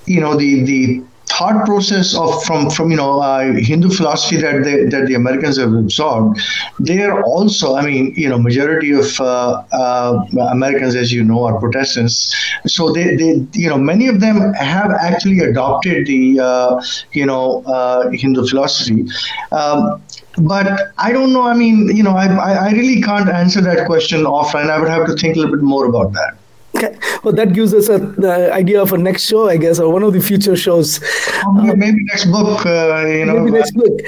you 0.07 0.20
know 0.20 0.36
the 0.36 0.64
the 0.64 1.03
thought 1.32 1.64
process 1.64 2.14
of 2.16 2.42
from 2.44 2.70
from 2.70 2.90
you 2.90 2.96
know 2.96 3.20
uh, 3.20 3.52
Hindu 3.52 3.90
philosophy 3.90 4.36
that 4.36 4.64
they, 4.64 4.84
that 4.84 5.06
the 5.06 5.14
Americans 5.14 5.58
have 5.58 5.72
absorbed, 5.72 6.40
they 6.78 7.02
are 7.02 7.22
also 7.22 7.74
I 7.76 7.84
mean 7.84 8.12
you 8.16 8.28
know 8.28 8.38
majority 8.38 8.92
of 8.92 9.20
uh, 9.20 9.62
uh, 9.72 10.24
Americans 10.50 10.94
as 10.94 11.12
you 11.12 11.24
know 11.24 11.44
are 11.44 11.58
Protestants, 11.58 12.34
so 12.66 12.92
they, 12.92 13.16
they 13.16 13.46
you 13.52 13.68
know 13.68 13.78
many 13.78 14.08
of 14.08 14.20
them 14.20 14.52
have 14.54 14.90
actually 15.00 15.40
adopted 15.40 16.06
the 16.06 16.40
uh, 16.40 16.82
you 17.12 17.26
know 17.26 17.62
uh, 17.64 18.10
Hindu 18.10 18.46
philosophy. 18.46 19.04
Um, 19.52 20.02
but 20.38 20.92
I 20.98 21.12
don't 21.12 21.32
know. 21.32 21.42
I 21.42 21.54
mean, 21.54 21.94
you 21.94 22.02
know, 22.02 22.12
I, 22.12 22.26
I 22.68 22.70
really 22.72 23.02
can't 23.02 23.28
answer 23.28 23.60
that 23.60 23.86
question 23.86 24.22
offline. 24.22 24.70
I 24.70 24.78
would 24.78 24.88
have 24.88 25.06
to 25.06 25.14
think 25.14 25.36
a 25.36 25.40
little 25.40 25.54
bit 25.54 25.62
more 25.62 25.84
about 25.86 26.12
that. 26.14 26.38
Okay. 26.82 26.98
Well, 27.22 27.34
that 27.34 27.52
gives 27.52 27.72
us 27.72 27.88
an 27.88 28.24
idea 28.24 28.82
of 28.82 28.92
a 28.92 28.98
next 28.98 29.26
show, 29.26 29.48
I 29.48 29.56
guess, 29.56 29.78
or 29.78 29.92
one 29.92 30.02
of 30.02 30.12
the 30.12 30.20
future 30.20 30.56
shows. 30.56 31.00
Uh, 31.44 31.72
maybe 31.76 31.98
next 32.10 32.24
book. 32.24 32.66
Uh, 32.66 33.06
you 33.06 33.24
know, 33.24 33.38
maybe 33.38 33.52
next 33.58 33.72
book. 33.72 33.92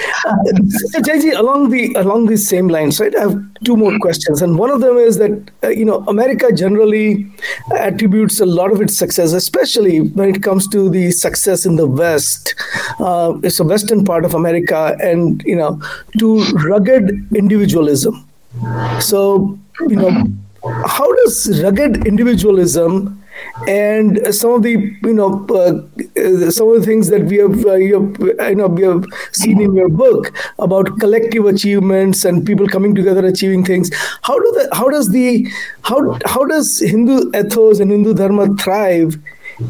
So, 0.90 1.00
Jaiji, 1.00 1.36
along 1.38 1.70
the 1.70 1.92
along 1.94 2.26
these 2.26 2.48
same 2.48 2.66
lines, 2.68 2.98
right? 2.98 3.14
I 3.16 3.20
have 3.20 3.40
two 3.64 3.76
more 3.76 3.96
questions, 4.00 4.42
and 4.42 4.58
one 4.58 4.70
of 4.70 4.80
them 4.80 4.96
is 4.96 5.18
that 5.18 5.30
uh, 5.62 5.68
you 5.68 5.84
know 5.84 6.04
America 6.08 6.50
generally 6.52 7.26
attributes 7.76 8.40
a 8.40 8.46
lot 8.46 8.72
of 8.72 8.80
its 8.80 8.96
success, 8.98 9.32
especially 9.32 10.00
when 10.00 10.34
it 10.34 10.42
comes 10.42 10.66
to 10.68 10.88
the 10.90 11.10
success 11.12 11.64
in 11.66 11.76
the 11.76 11.86
West. 11.86 12.54
Uh, 12.98 13.38
it's 13.44 13.60
a 13.60 13.64
Western 13.64 14.04
part 14.04 14.24
of 14.24 14.34
America, 14.34 14.96
and 15.00 15.42
you 15.44 15.54
know, 15.56 15.80
to 16.18 16.44
rugged 16.66 17.10
individualism. 17.34 18.26
So 19.00 19.58
you 19.88 19.96
know 19.96 20.26
how 20.86 21.12
does 21.16 21.62
rugged 21.62 22.06
individualism 22.06 23.20
and 23.68 24.34
some 24.34 24.52
of 24.52 24.62
the 24.62 24.70
you 25.02 25.12
know 25.12 25.44
uh, 25.46 26.50
some 26.50 26.68
of 26.68 26.80
the 26.80 26.82
things 26.84 27.08
that 27.08 27.24
we 27.24 27.36
have, 27.36 27.66
uh, 27.66 27.74
you 27.74 28.00
have 28.00 28.48
you 28.50 28.54
know 28.54 28.68
we 28.68 28.82
have 28.82 29.04
seen 29.32 29.60
in 29.60 29.74
your 29.74 29.88
book 29.88 30.32
about 30.58 30.98
collective 31.00 31.44
achievements 31.44 32.24
and 32.24 32.46
people 32.46 32.66
coming 32.66 32.94
together 32.94 33.26
achieving 33.26 33.64
things 33.64 33.90
how 34.22 34.38
do 34.38 34.52
the 34.52 34.68
how 34.72 34.88
does 34.88 35.10
the 35.10 35.46
how 35.82 36.18
how 36.26 36.44
does 36.44 36.78
hindu 36.80 37.30
ethos 37.34 37.80
and 37.80 37.90
hindu 37.90 38.14
dharma 38.14 38.46
thrive 38.56 39.16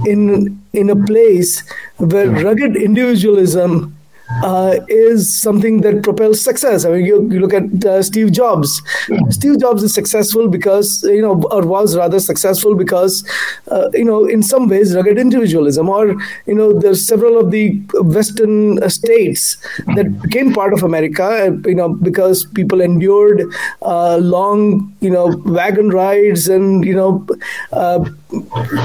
in 0.06 0.60
in 0.72 0.90
a 0.90 0.96
place 0.96 1.62
where 1.96 2.30
rugged 2.30 2.76
individualism 2.76 3.96
uh, 4.42 4.80
is 4.88 5.40
something 5.40 5.80
that 5.82 6.02
propels 6.02 6.40
success. 6.40 6.84
I 6.84 6.90
mean, 6.90 7.04
you, 7.04 7.28
you 7.30 7.40
look 7.40 7.52
at 7.54 7.84
uh, 7.84 8.02
Steve 8.02 8.32
Jobs. 8.32 8.82
Steve 9.30 9.60
Jobs 9.60 9.82
is 9.82 9.94
successful 9.94 10.48
because 10.48 11.02
you 11.04 11.22
know, 11.22 11.42
or 11.50 11.66
was 11.66 11.96
rather 11.96 12.18
successful 12.20 12.74
because 12.74 13.24
uh, 13.70 13.90
you 13.92 14.04
know, 14.04 14.26
in 14.26 14.42
some 14.42 14.68
ways, 14.68 14.94
rugged 14.94 15.18
individualism, 15.18 15.88
or 15.88 16.16
you 16.46 16.54
know, 16.54 16.72
there's 16.72 17.06
several 17.06 17.38
of 17.38 17.50
the 17.50 17.78
Western 17.94 18.88
states 18.90 19.56
that 19.94 20.20
became 20.22 20.52
part 20.52 20.72
of 20.72 20.82
America. 20.82 21.24
Uh, 21.24 21.68
you 21.68 21.74
know, 21.74 21.88
because 21.88 22.44
people 22.44 22.80
endured 22.80 23.42
uh, 23.82 24.16
long, 24.16 24.94
you 25.00 25.10
know, 25.10 25.36
wagon 25.44 25.90
rides 25.90 26.48
and 26.48 26.84
you 26.84 26.94
know, 26.94 27.26
uh, 27.72 28.04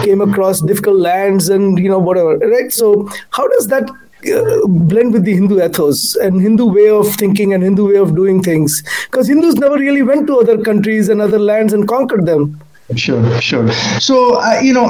came 0.03 0.21
across 0.21 0.61
difficult 0.61 0.97
lands 0.97 1.49
and 1.49 1.79
you 1.79 1.89
know, 1.89 1.99
whatever. 1.99 2.37
Right. 2.37 2.71
So, 2.71 3.09
how 3.31 3.47
does 3.47 3.67
that 3.67 3.89
blend 4.21 5.13
with 5.13 5.23
the 5.23 5.33
Hindu 5.33 5.63
ethos 5.63 6.15
and 6.15 6.41
Hindu 6.41 6.65
way 6.65 6.89
of 6.89 7.07
thinking 7.15 7.53
and 7.53 7.63
Hindu 7.63 7.89
way 7.89 7.97
of 7.97 8.15
doing 8.15 8.43
things. 8.43 8.83
Because 9.05 9.27
Hindus 9.27 9.55
never 9.55 9.75
really 9.75 10.03
went 10.03 10.27
to 10.27 10.39
other 10.39 10.61
countries 10.61 11.09
and 11.09 11.21
other 11.21 11.39
lands 11.39 11.73
and 11.73 11.87
conquered 11.87 12.25
them. 12.25 12.61
Sure, 12.95 13.39
sure. 13.39 13.71
So, 13.99 14.41
uh, 14.41 14.59
you 14.63 14.73
know, 14.73 14.87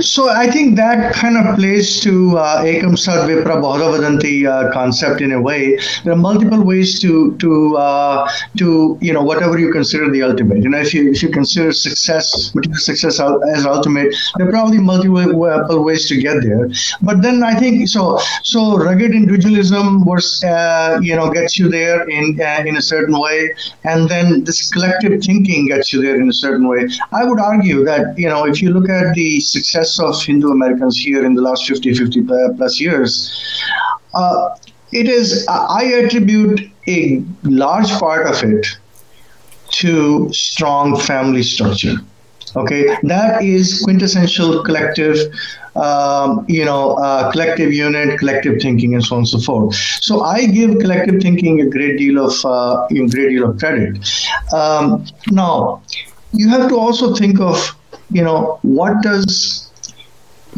so 0.00 0.28
I 0.28 0.50
think 0.50 0.76
that 0.76 1.14
kind 1.14 1.38
of 1.38 1.56
plays 1.56 1.98
to 2.00 2.36
uh, 2.36 2.62
Ekam 2.62 2.98
Sat 2.98 3.26
Vipra 3.26 3.56
Bahudha 3.56 4.46
uh, 4.46 4.70
concept 4.70 5.22
in 5.22 5.32
a 5.32 5.40
way. 5.40 5.78
There 6.04 6.12
are 6.12 6.16
multiple 6.16 6.62
ways 6.62 7.00
to 7.00 7.36
to 7.38 7.76
uh, 7.78 8.30
to 8.58 8.98
you 9.00 9.14
know 9.14 9.22
whatever 9.22 9.58
you 9.58 9.72
consider 9.72 10.10
the 10.10 10.22
ultimate. 10.22 10.62
You 10.62 10.68
know, 10.68 10.78
if 10.78 10.92
you 10.92 11.10
if 11.10 11.22
you 11.22 11.30
consider 11.30 11.72
success, 11.72 12.54
material 12.54 12.78
success 12.78 13.18
as 13.18 13.64
ultimate, 13.64 14.14
there 14.36 14.48
are 14.48 14.50
probably 14.50 14.78
multiple 14.78 15.82
ways 15.82 16.06
to 16.08 16.20
get 16.20 16.42
there. 16.42 16.68
But 17.00 17.22
then 17.22 17.42
I 17.42 17.54
think 17.54 17.88
so. 17.88 18.20
So 18.42 18.76
rugged 18.76 19.12
individualism 19.12 20.04
was 20.04 20.44
uh, 20.44 20.98
you 21.00 21.16
know 21.16 21.30
gets 21.30 21.58
you 21.58 21.70
there 21.70 22.06
in 22.10 22.38
uh, 22.38 22.62
in 22.66 22.76
a 22.76 22.82
certain 22.82 23.18
way, 23.18 23.54
and 23.84 24.06
then 24.06 24.44
this 24.44 24.70
collective 24.70 25.22
thinking 25.22 25.68
gets 25.68 25.90
you 25.90 26.02
there 26.02 26.20
in 26.20 26.28
a 26.28 26.32
certain 26.34 26.68
way 26.68 26.73
way. 26.74 26.88
I 27.12 27.24
would 27.24 27.40
argue 27.40 27.84
that, 27.84 28.18
you 28.18 28.28
know, 28.28 28.44
if 28.44 28.60
you 28.60 28.70
look 28.70 28.88
at 28.88 29.14
the 29.14 29.40
success 29.40 29.98
of 29.98 30.22
Hindu 30.22 30.50
Americans 30.50 30.98
here 30.98 31.24
in 31.24 31.34
the 31.34 31.42
last 31.42 31.66
50, 31.66 31.94
50 31.94 32.22
plus 32.56 32.80
years, 32.80 33.62
uh, 34.14 34.56
it 34.92 35.08
is, 35.08 35.46
I 35.48 35.84
attribute 35.84 36.60
a 36.86 37.22
large 37.42 37.90
part 37.92 38.26
of 38.26 38.42
it 38.42 38.66
to 39.80 40.32
strong 40.32 40.98
family 41.00 41.42
structure. 41.42 41.96
Okay, 42.56 42.96
that 43.02 43.42
is 43.42 43.82
quintessential 43.82 44.62
collective 44.62 45.18
um, 45.76 46.44
you 46.48 46.64
know, 46.64 46.92
uh, 46.94 47.30
collective 47.32 47.72
unit, 47.72 48.18
collective 48.18 48.60
thinking, 48.60 48.94
and 48.94 49.04
so 49.04 49.16
on 49.16 49.20
and 49.20 49.28
so 49.28 49.40
forth. 49.40 49.74
So 49.74 50.22
I 50.22 50.46
give 50.46 50.78
collective 50.78 51.20
thinking 51.20 51.60
a 51.60 51.66
great 51.66 51.98
deal 51.98 52.24
of 52.24 52.44
uh, 52.44 52.86
a 52.90 53.08
great 53.08 53.30
deal 53.30 53.50
of 53.50 53.58
credit. 53.58 53.98
Um, 54.52 55.04
now, 55.30 55.82
you 56.34 56.48
have 56.48 56.68
to 56.68 56.76
also 56.76 57.14
think 57.14 57.40
of, 57.40 57.76
you 58.10 58.22
know, 58.22 58.58
what 58.62 59.02
does 59.02 59.70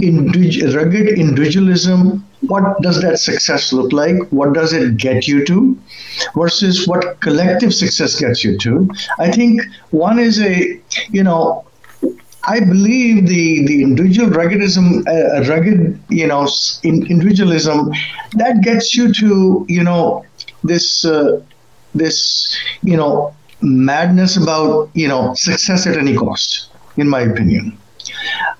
individual, 0.02 0.74
rugged 0.74 1.08
individualism, 1.08 2.26
what 2.42 2.80
does 2.82 3.00
that 3.02 3.18
success 3.18 3.72
look 3.72 3.92
like? 3.92 4.16
What 4.30 4.52
does 4.52 4.72
it 4.72 4.96
get 4.96 5.26
you 5.26 5.44
to? 5.46 5.78
Versus 6.34 6.86
what 6.86 7.20
collective 7.20 7.74
success 7.74 8.18
gets 8.18 8.44
you 8.44 8.58
to. 8.58 8.88
I 9.18 9.30
think 9.30 9.62
one 9.90 10.18
is 10.18 10.40
a, 10.40 10.80
you 11.10 11.22
know, 11.22 11.64
I 12.48 12.60
believe 12.60 13.26
the 13.26 13.66
the 13.66 13.82
individual 13.82 14.30
ruggedism, 14.30 15.04
uh, 15.08 15.50
rugged, 15.50 16.00
you 16.08 16.28
know, 16.28 16.48
in, 16.84 17.04
individualism, 17.06 17.90
that 18.34 18.60
gets 18.62 18.94
you 18.94 19.12
to, 19.14 19.66
you 19.68 19.82
know, 19.82 20.24
this 20.62 21.04
uh, 21.04 21.42
this, 21.94 22.56
you 22.82 22.96
know, 22.96 23.34
madness 23.60 24.36
about 24.36 24.90
you 24.94 25.08
know 25.08 25.34
success 25.34 25.86
at 25.86 25.96
any 25.96 26.14
cost 26.14 26.68
in 26.96 27.08
my 27.08 27.20
opinion. 27.20 27.76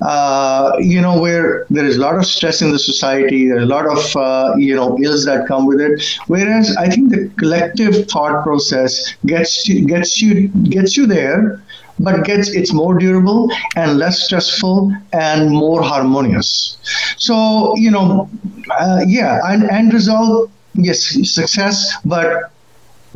Uh, 0.01 0.72
you 0.78 1.01
know 1.01 1.18
where 1.18 1.66
there 1.70 1.84
is 1.84 1.97
a 1.97 2.01
lot 2.01 2.16
of 2.16 2.26
stress 2.26 2.61
in 2.61 2.70
the 2.70 2.78
society 2.78 3.49
there's 3.49 3.62
a 3.62 3.66
lot 3.66 3.86
of 3.86 4.16
uh, 4.16 4.55
you 4.57 4.74
know 4.74 4.99
ills 5.03 5.24
that 5.24 5.47
come 5.47 5.66
with 5.66 5.80
it. 5.80 6.03
Whereas 6.26 6.76
i 6.76 6.88
think 6.88 7.11
the 7.11 7.28
collective 7.38 8.07
thought 8.09 8.42
process 8.42 9.14
gets 9.26 9.68
you, 9.68 9.86
gets 9.86 10.20
you 10.20 10.49
gets 10.49 10.97
you 10.97 11.07
there 11.07 11.62
but 11.99 12.24
gets 12.24 12.51
it's 12.51 12.72
more 12.72 12.99
durable 12.99 13.51
and 13.76 13.99
less 13.99 14.22
stressful 14.24 14.92
and 15.12 15.51
more 15.51 15.82
harmonious. 15.82 16.76
So 17.16 17.74
you 17.76 17.90
know 17.90 18.28
uh, 18.70 19.01
yeah 19.07 19.40
and 19.44 19.64
end 19.70 19.92
result 19.92 20.51
yes 20.74 21.01
success 21.32 21.94
but 22.05 22.51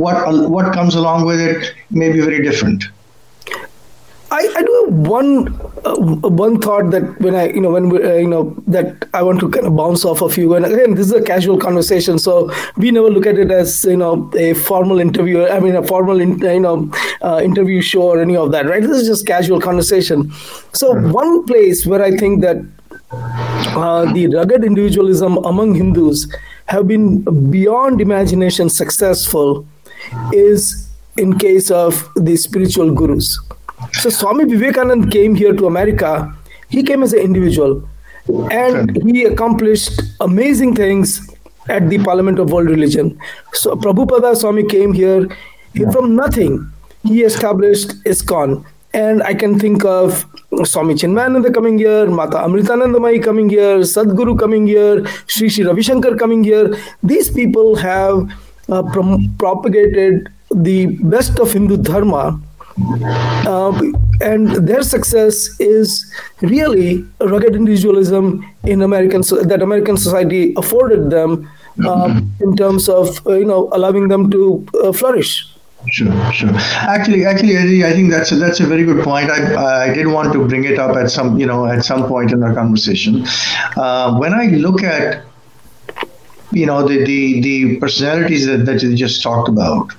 what 0.01 0.51
what 0.57 0.73
comes 0.73 0.95
along 0.95 1.27
with 1.27 1.41
it 1.41 1.75
may 1.91 2.11
be 2.13 2.21
very 2.21 2.43
different. 2.43 2.85
I, 4.33 4.49
I 4.57 4.63
do 4.63 4.85
have 4.85 5.09
one 5.09 5.49
uh, 5.85 5.97
one 5.97 6.61
thought 6.61 6.91
that 6.93 7.21
when 7.21 7.35
I 7.35 7.49
you 7.49 7.61
know 7.61 7.71
when 7.71 7.89
we, 7.89 8.03
uh, 8.03 8.15
you 8.15 8.29
know 8.29 8.55
that 8.69 9.09
I 9.13 9.23
want 9.23 9.41
to 9.41 9.51
kind 9.51 9.67
of 9.67 9.75
bounce 9.75 10.05
off 10.05 10.23
of 10.23 10.37
you 10.37 10.55
and 10.55 10.65
again 10.65 10.95
this 10.95 11.07
is 11.07 11.13
a 11.13 11.23
casual 11.23 11.59
conversation 11.59 12.19
so 12.19 12.53
we 12.77 12.93
never 12.93 13.11
look 13.11 13.27
at 13.27 13.39
it 13.39 13.51
as 13.51 13.85
you 13.85 13.97
know 13.97 14.31
a 14.37 14.55
formal 14.55 15.01
interview 15.01 15.47
I 15.47 15.59
mean 15.59 15.75
a 15.75 15.85
formal 15.85 16.21
in, 16.21 16.39
you 16.39 16.61
know 16.61 16.93
uh, 17.23 17.41
interview 17.43 17.81
show 17.81 18.03
or 18.03 18.21
any 18.21 18.37
of 18.37 18.53
that 18.53 18.67
right 18.67 18.83
this 18.83 19.01
is 19.01 19.09
just 19.09 19.27
casual 19.27 19.61
conversation 19.61 20.31
so 20.75 20.95
mm-hmm. 20.95 21.11
one 21.11 21.45
place 21.47 21.85
where 21.85 22.03
I 22.03 22.17
think 22.17 22.41
that 22.43 22.59
uh, 23.11 24.13
the 24.13 24.29
rugged 24.29 24.63
individualism 24.63 25.39
among 25.39 25.75
Hindus 25.75 26.33
have 26.67 26.87
been 26.87 27.51
beyond 27.51 28.01
imagination 28.01 28.71
successful 28.71 29.67
is 30.33 30.89
in 31.17 31.39
case 31.39 31.71
of 31.71 32.09
the 32.15 32.37
spiritual 32.37 32.93
gurus. 32.93 33.39
So 33.93 34.11
Swami 34.11 34.45
Vivekananda 34.45 35.09
came 35.09 35.35
here 35.35 35.53
to 35.53 35.67
America. 35.67 36.35
He 36.69 36.83
came 36.83 37.03
as 37.03 37.13
an 37.13 37.21
individual 37.21 37.89
and 38.51 38.97
he 39.03 39.25
accomplished 39.25 40.01
amazing 40.21 40.77
things 40.77 41.35
at 41.69 41.89
the 41.89 41.99
Parliament 41.99 42.39
of 42.39 42.53
World 42.53 42.69
Religion. 42.69 43.19
So 43.53 43.77
Prabhupada 43.77 44.37
Swami 44.37 44.65
came 44.65 44.93
here 44.93 45.29
from 45.93 46.15
nothing. 46.17 46.71
He 47.03 47.23
established 47.23 48.03
ISKCON. 48.05 48.65
And 48.93 49.23
I 49.23 49.35
can 49.35 49.57
think 49.59 49.85
of 49.85 50.27
Swami 50.65 50.95
Chinmayananda 50.95 51.55
coming 51.55 51.79
here, 51.79 52.07
Mata 52.07 52.39
Amritanandamayi 52.39 53.23
coming 53.23 53.49
here, 53.49 53.79
Sadhguru 53.79 54.37
coming 54.37 54.67
here, 54.67 55.07
Sri 55.29 55.49
Sri 55.49 55.65
Ravi 55.65 55.83
Shankar 55.83 56.17
coming 56.17 56.43
here. 56.43 56.77
These 57.01 57.31
people 57.31 57.77
have 57.77 58.29
uh, 58.71 58.83
prom- 58.83 59.35
propagated 59.39 60.29
the 60.51 60.87
best 61.15 61.39
of 61.39 61.53
Hindu 61.53 61.79
Dharma. 61.79 62.41
Uh, 63.47 63.83
and 64.21 64.49
their 64.67 64.83
success 64.83 65.49
is 65.61 66.11
really 66.41 67.05
rugged 67.21 67.55
individualism 67.55 68.45
in 68.65 68.81
American 68.83 69.23
so 69.23 69.43
that 69.43 69.61
American 69.61 69.97
society 69.97 70.55
afforded 70.57 71.11
them 71.11 71.51
uh, 71.85 72.21
in 72.41 72.57
terms 72.57 72.89
of 72.89 73.27
uh, 73.27 73.35
you 73.35 73.45
know 73.45 73.69
allowing 73.73 74.09
them 74.09 74.31
to 74.31 74.67
uh, 74.83 74.93
flourish. 74.93 75.47
Sure, 75.89 76.13
sure. 76.33 76.51
Actually, 76.95 77.25
actually, 77.25 77.85
I 77.85 77.93
think 77.93 78.11
that's 78.11 78.33
a, 78.33 78.37
that's 78.37 78.61
a 78.61 78.67
very 78.67 78.85
good 78.85 79.03
point. 79.03 79.31
I 79.31 79.89
I 79.89 79.95
did 79.95 80.07
want 80.09 80.33
to 80.35 80.47
bring 80.47 80.65
it 80.65 80.79
up 80.79 80.97
at 80.97 81.11
some 81.11 81.39
you 81.39 81.47
know 81.47 81.67
at 81.67 81.85
some 81.85 82.07
point 82.07 82.33
in 82.33 82.43
our 82.43 82.55
conversation. 82.55 83.25
Uh, 83.77 84.17
when 84.19 84.35
I 84.35 84.47
look 84.67 84.83
at 84.83 85.25
you 86.53 86.67
know 86.67 86.87
the 86.87 87.05
the, 87.05 87.41
the 87.41 87.77
personalities 87.77 88.47
that, 88.47 88.67
that 88.67 88.83
you 88.83 88.95
just 88.97 89.23
talked 89.23 89.49
about. 89.49 89.93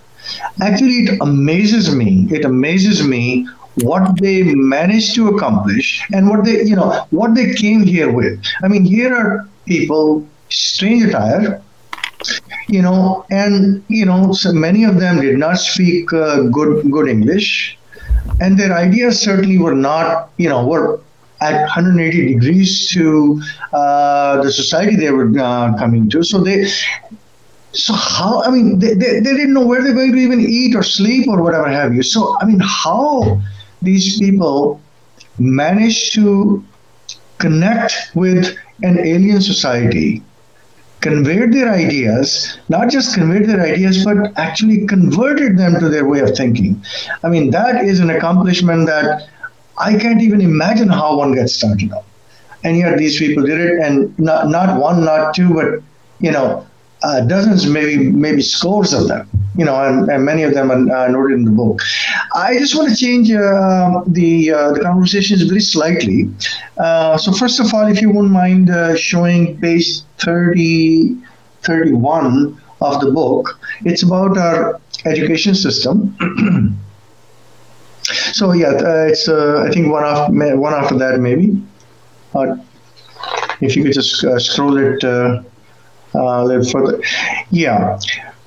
Actually 0.62 1.06
it 1.06 1.22
amazes 1.22 1.96
me 1.96 2.28
it 2.32 2.46
amazes 2.46 3.06
me 3.06 3.48
what 3.76 4.20
they 4.20 4.44
managed 4.54 5.16
to 5.16 5.30
accomplish 5.30 6.06
and 6.14 6.30
what 6.30 6.44
they 6.46 6.64
you 6.64 6.76
know 6.76 7.06
what 7.12 7.36
they 7.36 7.54
came 7.54 7.84
here 7.84 8.12
with. 8.12 8.44
I 8.64 8.68
mean 8.68 8.86
here 8.86 9.14
are 9.16 9.48
people 9.66 10.28
strange 10.50 11.04
attire 11.04 11.62
you 12.68 12.82
know 12.82 13.26
and 13.30 13.84
you 13.88 14.06
know 14.06 14.34
so 14.34 14.52
many 14.52 14.84
of 14.84 15.00
them 15.00 15.22
did 15.22 15.38
not 15.38 15.58
speak 15.58 16.12
uh, 16.14 16.42
good 16.44 16.92
good 16.92 17.08
english. 17.08 17.78
And 18.40 18.58
their 18.60 18.74
ideas 18.74 19.20
certainly 19.20 19.58
were 19.58 19.76
not 19.76 20.30
you 20.38 20.50
know 20.50 20.66
were 20.66 21.00
at 21.42 21.62
180 21.62 22.34
degrees 22.34 22.88
to 22.90 23.42
uh, 23.74 24.42
the 24.42 24.52
society 24.52 24.96
they 24.96 25.12
were 25.12 25.32
uh, 25.40 25.76
coming 25.78 26.10
to. 26.12 26.24
So 26.24 26.40
they, 26.40 26.66
so 27.74 27.94
how? 27.94 28.44
I 28.44 28.52
mean, 28.52 28.80
they, 28.80 28.94
they, 28.94 29.20
they 29.20 29.34
didn't 29.34 29.54
know 29.54 29.66
where 29.66 29.82
they're 29.82 29.94
going 29.94 30.12
to 30.12 30.18
even 30.18 30.40
eat 30.40 30.76
or 30.76 30.84
sleep 30.84 31.28
or 31.28 31.42
whatever 31.42 31.70
have 31.70 31.94
you. 31.94 32.04
So 32.04 32.38
I 32.40 32.46
mean, 32.46 32.62
how 32.64 33.42
these 33.82 34.20
people 34.20 34.80
managed 35.40 36.14
to 36.14 36.64
connect 37.40 38.12
with 38.14 38.56
an 38.84 39.00
alien 39.00 39.42
society 39.42 40.24
conveyed 41.02 41.52
their 41.52 41.74
ideas, 41.74 42.60
not 42.70 42.90
just 42.90 43.16
conveyed 43.16 43.50
their 43.50 43.62
ideas, 43.62 44.06
but 44.06 44.38
actually 44.38 44.86
converted 44.86 45.58
them 45.58 45.80
to 45.80 45.90
their 45.90 46.08
way 46.08 46.20
of 46.20 46.36
thinking. 46.38 46.84
I 47.24 47.30
mean, 47.30 47.50
that 47.52 47.84
is 47.84 48.00
an 48.00 48.12
accomplishment 48.12 48.86
that 48.86 49.28
I 49.82 49.98
can't 49.98 50.22
even 50.22 50.42
imagine 50.42 50.90
how 50.90 51.18
one 51.18 51.34
gets 51.34 51.54
started 51.56 51.92
up. 51.92 52.06
And 52.64 52.78
yet 52.78 52.98
these 52.98 53.18
people 53.18 53.44
did 53.44 53.60
it, 53.60 53.80
and 53.80 54.18
not 54.20 54.50
not 54.50 54.80
one, 54.80 55.04
not 55.04 55.34
two, 55.34 55.54
but 55.54 55.82
you 56.20 56.32
know, 56.32 56.66
uh, 57.02 57.22
dozens, 57.22 57.66
maybe 57.66 58.12
maybe 58.12 58.42
scores 58.42 58.94
of 58.94 59.08
them. 59.08 59.28
You 59.58 59.66
know, 59.66 59.76
and, 59.84 60.10
and 60.10 60.24
many 60.24 60.44
of 60.44 60.54
them 60.54 60.72
are 60.72 60.96
uh, 60.96 61.08
noted 61.10 61.34
in 61.40 61.46
the 61.46 61.52
book. 61.52 61.82
I 62.36 62.58
just 62.58 62.76
want 62.76 62.90
to 62.90 62.96
change 62.96 63.32
uh, 63.32 64.02
the 64.06 64.52
uh, 64.52 64.72
the 64.74 64.82
conversations 64.82 65.42
very 65.42 65.60
slightly. 65.62 66.30
Uh, 66.78 67.18
so 67.18 67.32
first 67.32 67.60
of 67.60 67.74
all, 67.74 67.88
if 67.88 68.00
you 68.02 68.10
wouldn't 68.10 68.32
mind 68.32 68.70
uh, 68.70 68.96
showing 68.96 69.60
page 69.60 70.02
30, 70.20 71.18
31 71.64 72.62
of 72.82 73.02
the 73.02 73.12
book, 73.12 73.60
it's 73.84 74.04
about 74.04 74.38
our 74.38 74.80
education 75.06 75.56
system. 75.56 76.16
so 78.34 78.54
yeah, 78.54 78.72
it's 79.08 79.28
I 79.28 79.70
think 79.72 79.92
one 79.92 80.04
after 80.04 80.58
one 80.58 80.74
after 80.74 80.98
that 80.98 81.20
maybe. 81.20 81.62
if 83.62 83.76
you 83.76 83.84
could 83.84 83.94
just 83.94 84.26
scroll 84.40 84.78
it 84.78 85.04
uh, 85.04 85.42
a 86.14 86.44
little 86.46 86.66
further. 86.66 87.02
Yeah. 87.52 88.00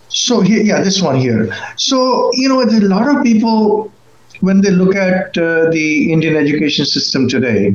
So 0.08 0.40
here, 0.40 0.62
yeah, 0.62 0.82
this 0.82 1.02
one 1.02 1.16
here. 1.16 1.54
So 1.76 2.30
you 2.34 2.48
know, 2.48 2.62
a 2.62 2.66
lot 2.66 3.08
of 3.14 3.22
people 3.22 3.92
when 4.40 4.60
they 4.60 4.70
look 4.70 4.94
at 4.94 5.36
uh, 5.38 5.70
the 5.70 6.12
Indian 6.12 6.36
education 6.36 6.84
system 6.84 7.28
today, 7.28 7.74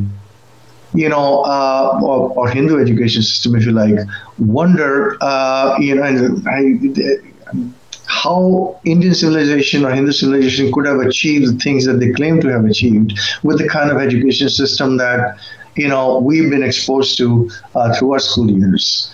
you 0.94 1.10
know, 1.10 1.44
uh, 1.44 2.00
or, 2.02 2.32
or, 2.32 2.50
Hindu 2.50 2.80
education 2.80 3.22
system, 3.22 3.56
if 3.56 3.66
you 3.66 3.72
like, 3.72 3.96
wonder, 4.38 5.18
uh, 5.22 5.78
you 5.80 5.96
know, 5.96 6.04
I, 6.04 6.76
how 8.24 8.80
Indian 8.86 9.14
civilization 9.14 9.86
or 9.86 9.92
Hindu 9.92 10.12
civilization 10.12 10.72
could 10.74 10.86
have 10.86 11.00
achieved 11.00 11.46
the 11.54 11.58
things 11.60 11.86
that 11.86 12.00
they 12.00 12.12
claim 12.12 12.42
to 12.42 12.48
have 12.50 12.66
achieved 12.66 13.18
with 13.44 13.60
the 13.60 13.68
kind 13.68 13.92
of 13.92 13.98
education 13.98 14.50
system 14.50 14.98
that 14.98 15.38
you 15.76 15.88
know 15.88 16.20
we've 16.20 16.50
been 16.50 16.64
exposed 16.64 17.18
to 17.18 17.50
uh, 17.76 17.94
through 17.96 18.14
our 18.14 18.20
school 18.20 18.50
years. 18.52 19.12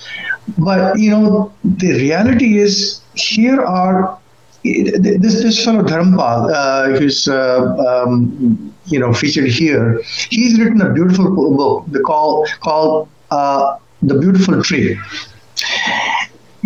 But 0.58 1.00
you 1.00 1.12
know, 1.12 1.54
the 1.64 1.94
reality 1.94 2.58
is 2.58 3.02
here 3.14 3.62
are 3.62 4.18
this 4.64 5.44
this 5.44 5.64
fellow 5.64 5.84
Dharmpal, 5.84 6.52
uh, 6.54 6.98
who's 6.98 7.28
uh, 7.28 7.76
um, 7.88 8.74
you 8.86 9.00
know 9.00 9.14
featured 9.14 9.50
here. 9.50 10.02
He's 10.30 10.60
written 10.60 10.82
a 10.82 10.92
beautiful 10.94 11.56
book, 11.56 11.86
the 11.92 12.00
call 12.00 12.48
called 12.62 13.08
uh, 13.30 13.78
"The 14.02 14.18
Beautiful 14.18 14.62
Tree." 14.64 14.98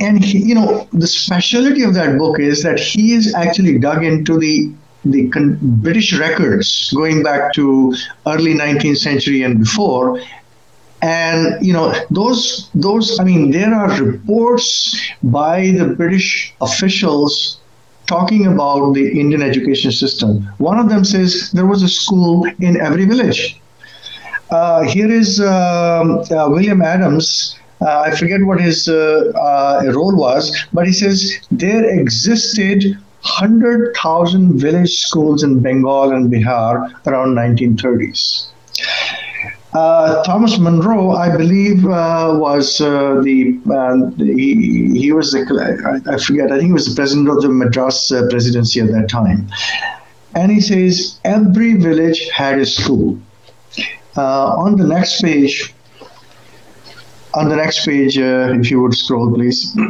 And 0.02 0.24
he, 0.24 0.39
you 0.39 0.56
know 0.56 0.88
the 0.93 1.08
specialty 1.08 1.84
of 1.84 1.93
that 1.93 2.18
book 2.18 2.39
is 2.39 2.64
that 2.64 2.80
he 2.80 3.14
is 3.14 3.34
actually 3.36 3.80
dug 3.80 4.04
into 4.04 4.38
the 4.38 4.72
the 5.06 5.30
British 5.62 6.18
records 6.20 6.91
going 6.93 7.24
back 7.24 7.54
to 7.54 7.93
early 8.28 8.54
19th 8.54 8.97
century 8.97 9.43
and 9.43 9.60
before, 9.60 10.20
and 11.02 11.66
you 11.66 11.72
know 11.72 11.93
those 12.10 12.70
those 12.74 13.20
i 13.20 13.24
mean 13.24 13.52
there 13.52 13.74
are 13.74 13.89
reports 14.02 15.00
by 15.24 15.72
the 15.72 15.86
british 15.95 16.54
officials 16.62 17.60
talking 18.06 18.47
about 18.47 18.93
the 18.93 19.20
indian 19.20 19.41
education 19.41 19.91
system. 19.91 20.41
One 20.58 20.80
of 20.80 20.89
them 20.89 21.06
says 21.06 21.52
there 21.52 21.68
was 21.68 21.84
a 21.84 21.88
school 21.88 22.45
in 22.60 22.82
every 22.82 23.06
village. 23.06 23.62
Uh, 24.50 24.82
here 24.82 25.12
is 25.12 25.39
um, 25.39 26.20
uh, 26.32 26.50
william 26.50 26.82
adams 26.82 27.56
uh, 27.82 27.99
i 28.07 28.15
forget 28.15 28.41
what 28.43 28.59
his 28.59 28.88
uh, 28.88 29.32
uh, 29.47 29.91
role 29.93 30.15
was 30.15 30.65
but 30.73 30.86
he 30.86 30.93
says 30.93 31.39
there 31.51 31.86
existed 31.99 32.84
100000 33.21 34.59
village 34.59 34.95
schools 35.01 35.43
in 35.43 35.59
bengal 35.59 36.11
and 36.11 36.32
bihar 36.32 36.93
around 37.07 37.36
1930s 37.36 38.49
uh, 39.73 40.23
Thomas 40.23 40.57
Munro, 40.57 41.11
I 41.11 41.36
believe, 41.36 41.86
uh, 41.86 42.36
was 42.39 42.82
uh, 42.82 43.21
the 43.21 43.59
uh, 43.69 44.09
he, 44.17 44.99
he 44.99 45.11
was 45.11 45.32
the 45.32 45.41
I, 45.45 46.13
I, 46.13 46.17
forget 46.17 46.51
I 46.51 46.57
think 46.57 46.67
he 46.67 46.73
was 46.73 46.88
the 46.88 46.95
president 46.95 47.30
of 47.30 47.43
the 47.43 47.49
Madras 47.49 48.11
presidency 48.32 48.80
at 48.80 48.88
that 48.88 49.09
time, 49.09 49.47
and 50.34 50.51
he 50.51 50.59
says 50.59 51.19
every 51.23 51.75
village 51.75 52.30
had 52.30 52.57
a 52.57 52.65
school. 52.65 53.19
On 54.17 54.75
the 54.75 54.86
next 54.86 55.21
page, 55.21 55.73
on 57.34 57.49
the 57.49 57.55
next 57.55 57.86
page, 57.86 58.17
if 58.17 58.71
you 58.71 58.82
would 58.82 58.93
scroll, 58.93 59.34
please. 59.34 59.75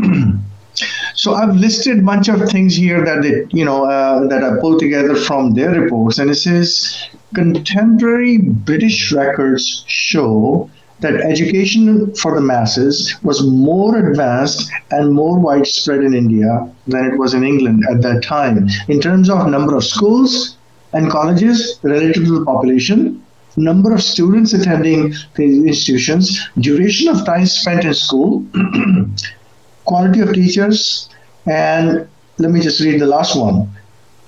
So 1.16 1.34
I've 1.34 1.56
listed 1.56 2.00
a 2.00 2.02
bunch 2.02 2.30
of 2.30 2.50
things 2.50 2.76
here 2.76 3.04
that 3.04 3.22
they, 3.22 3.46
you 3.50 3.66
know, 3.66 3.84
uh, 3.86 4.26
that 4.28 4.42
I 4.42 4.58
pulled 4.62 4.80
together 4.80 5.16
from 5.16 5.54
their 5.54 5.72
reports, 5.72 6.18
and 6.18 6.32
it 6.32 6.36
says 6.36 7.10
contemporary 7.36 8.38
British 8.38 9.12
records 9.12 9.84
show 9.88 10.70
that 11.02 11.16
education 11.16 12.14
for 12.16 12.36
the 12.36 12.42
masses 12.42 13.16
was 13.24 13.46
more 13.46 13.98
advanced 13.98 14.72
and 14.92 15.14
more 15.14 15.40
widespread 15.40 16.04
in 16.04 16.14
India 16.14 16.70
than 16.88 17.06
it 17.06 17.18
was 17.18 17.34
in 17.34 17.44
England 17.44 17.86
at 17.90 18.02
that 18.02 18.24
time 18.24 18.68
in 18.88 19.00
terms 19.00 19.30
of 19.30 19.48
number 19.48 19.76
of 19.76 19.84
schools 19.84 20.58
and 20.94 21.10
colleges 21.10 21.80
relative 21.84 22.26
to 22.26 22.40
the 22.40 22.46
population, 22.46 23.24
number 23.58 23.94
of 23.94 24.02
students 24.02 24.54
attending 24.54 25.14
the 25.36 25.68
institutions, 25.68 26.48
duration 26.60 27.08
of 27.10 27.26
time 27.26 27.46
spent 27.46 27.86
in 27.86 27.94
school, 27.94 28.46
quality 29.86 30.22
of 30.22 30.34
teachers, 30.34 31.10
and 31.46 32.08
let 32.38 32.52
me 32.52 32.60
just 32.60 32.80
read 32.82 33.02
the 33.02 33.08
last 33.08 33.36
one. 33.38 33.70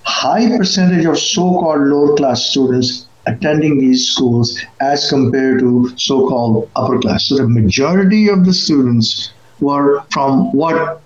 High 0.03 0.57
percentage 0.57 1.05
of 1.05 1.17
so-called 1.17 1.81
lower 1.81 2.15
class 2.15 2.49
students 2.49 3.07
attending 3.27 3.79
these 3.79 4.09
schools 4.09 4.59
as 4.79 5.09
compared 5.09 5.59
to 5.59 5.93
so-called 5.97 6.69
upper 6.75 6.99
class. 6.99 7.27
So 7.27 7.37
the 7.37 7.47
majority 7.47 8.27
of 8.29 8.45
the 8.45 8.53
students 8.53 9.31
were 9.59 10.03
from 10.11 10.51
what 10.53 11.01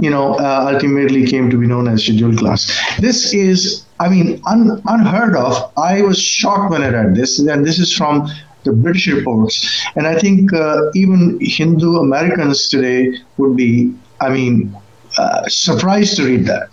you 0.00 0.10
know 0.10 0.34
uh, 0.34 0.70
ultimately 0.72 1.26
came 1.26 1.50
to 1.50 1.56
be 1.58 1.66
known 1.66 1.88
as 1.88 2.04
scheduled 2.04 2.38
class. 2.38 2.70
This 3.00 3.34
is, 3.34 3.84
I 4.00 4.08
mean, 4.08 4.40
un- 4.46 4.80
unheard 4.86 5.34
of. 5.36 5.72
I 5.76 6.02
was 6.02 6.20
shocked 6.20 6.70
when 6.70 6.82
I 6.82 6.90
read 6.90 7.14
this, 7.14 7.38
and 7.38 7.64
this 7.64 7.78
is 7.78 7.92
from 7.92 8.28
the 8.64 8.72
British 8.72 9.06
reports. 9.08 9.84
And 9.96 10.06
I 10.06 10.18
think 10.18 10.52
uh, 10.52 10.90
even 10.94 11.38
Hindu 11.40 11.96
Americans 11.98 12.68
today 12.68 13.16
would 13.36 13.56
be, 13.56 13.94
I 14.20 14.28
mean, 14.30 14.76
uh, 15.16 15.42
surprised 15.48 16.16
to 16.16 16.24
read 16.24 16.46
that. 16.46 16.68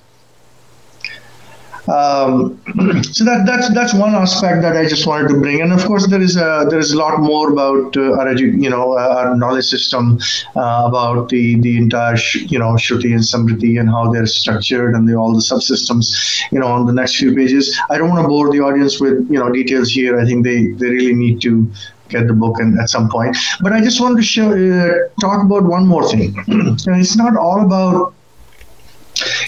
Um, 1.87 2.59
so 3.03 3.23
that 3.25 3.43
that's 3.45 3.73
that's 3.73 3.93
one 3.93 4.15
aspect 4.15 4.61
that 4.63 4.75
I 4.75 4.85
just 4.87 5.05
wanted 5.05 5.27
to 5.29 5.39
bring, 5.39 5.61
and 5.61 5.71
of 5.71 5.85
course 5.85 6.07
there 6.07 6.21
is 6.21 6.35
a 6.35 6.65
there 6.69 6.79
is 6.79 6.91
a 6.93 6.97
lot 6.97 7.19
more 7.19 7.51
about 7.51 7.95
uh, 7.95 8.19
our 8.19 8.25
edu- 8.25 8.61
you 8.61 8.69
know 8.69 8.93
uh, 8.93 9.15
our 9.19 9.35
knowledge 9.35 9.65
system 9.65 10.19
uh, 10.55 10.83
about 10.87 11.29
the 11.29 11.59
the 11.61 11.77
entire 11.77 12.17
sh- 12.17 12.45
you 12.49 12.57
know 12.57 12.71
Shruti 12.73 13.11
and 13.13 13.21
Samriti 13.21 13.79
and 13.79 13.89
how 13.89 14.11
they're 14.11 14.25
structured 14.25 14.95
and 14.95 15.07
the, 15.07 15.15
all 15.15 15.33
the 15.33 15.45
subsystems 15.51 16.41
you 16.51 16.59
know 16.59 16.67
on 16.67 16.85
the 16.85 16.93
next 16.93 17.17
few 17.17 17.35
pages. 17.35 17.79
I 17.89 17.97
don't 17.97 18.09
want 18.09 18.23
to 18.23 18.27
bore 18.27 18.51
the 18.51 18.61
audience 18.61 18.99
with 18.99 19.27
you 19.29 19.39
know 19.39 19.51
details 19.51 19.91
here. 19.91 20.19
I 20.19 20.25
think 20.25 20.43
they 20.43 20.67
they 20.67 20.89
really 20.89 21.13
need 21.13 21.41
to 21.41 21.69
get 22.09 22.27
the 22.27 22.33
book 22.33 22.59
and 22.59 22.79
at 22.79 22.89
some 22.89 23.09
point. 23.09 23.35
But 23.61 23.73
I 23.73 23.81
just 23.81 23.99
wanted 23.99 24.17
to 24.17 24.23
show, 24.23 24.51
uh, 24.51 25.09
talk 25.19 25.43
about 25.43 25.63
one 25.63 25.87
more 25.87 26.07
thing. 26.07 26.35
and 26.47 26.79
it's 27.01 27.15
not 27.15 27.35
all 27.35 27.65
about 27.65 28.13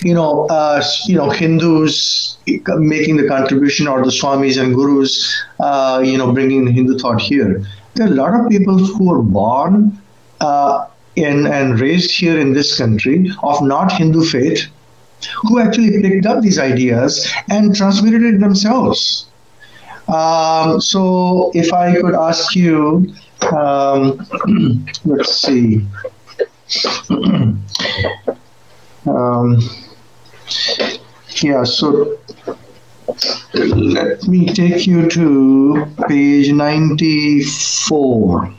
you 0.03 0.13
know, 0.13 0.47
uh, 0.47 0.83
you 1.07 1.15
know, 1.15 1.29
Hindus 1.29 2.37
making 2.45 3.17
the 3.17 3.27
contribution 3.27 3.87
or 3.87 4.03
the 4.03 4.11
swamis 4.11 4.61
and 4.61 4.73
gurus, 4.73 5.43
uh, 5.59 6.01
you 6.03 6.17
know, 6.17 6.31
bringing 6.31 6.67
Hindu 6.67 6.97
thought 6.97 7.21
here. 7.21 7.63
There 7.95 8.07
are 8.07 8.11
a 8.11 8.15
lot 8.15 8.39
of 8.39 8.49
people 8.49 8.77
who 8.77 9.09
were 9.09 9.21
born 9.21 9.99
uh, 10.39 10.87
in 11.15 11.47
and 11.47 11.79
raised 11.79 12.11
here 12.11 12.39
in 12.39 12.53
this 12.53 12.77
country 12.77 13.31
of 13.43 13.61
not 13.61 13.91
Hindu 13.91 14.23
faith, 14.23 14.67
who 15.43 15.59
actually 15.59 16.01
picked 16.01 16.25
up 16.25 16.41
these 16.41 16.59
ideas 16.59 17.31
and 17.49 17.75
transmitted 17.75 18.21
it 18.23 18.39
themselves. 18.39 19.25
Um, 20.07 20.79
so, 20.79 21.51
if 21.53 21.73
I 21.73 21.99
could 21.99 22.15
ask 22.15 22.55
you, 22.55 23.13
um, 23.51 24.25
let's 25.05 25.35
see. 25.35 25.85
Um, 29.07 29.59
yeah, 31.41 31.63
so 31.63 32.17
let 33.53 34.27
me 34.27 34.53
take 34.53 34.85
you 34.85 35.09
to 35.09 35.87
page 36.07 36.51
94. 36.51 38.53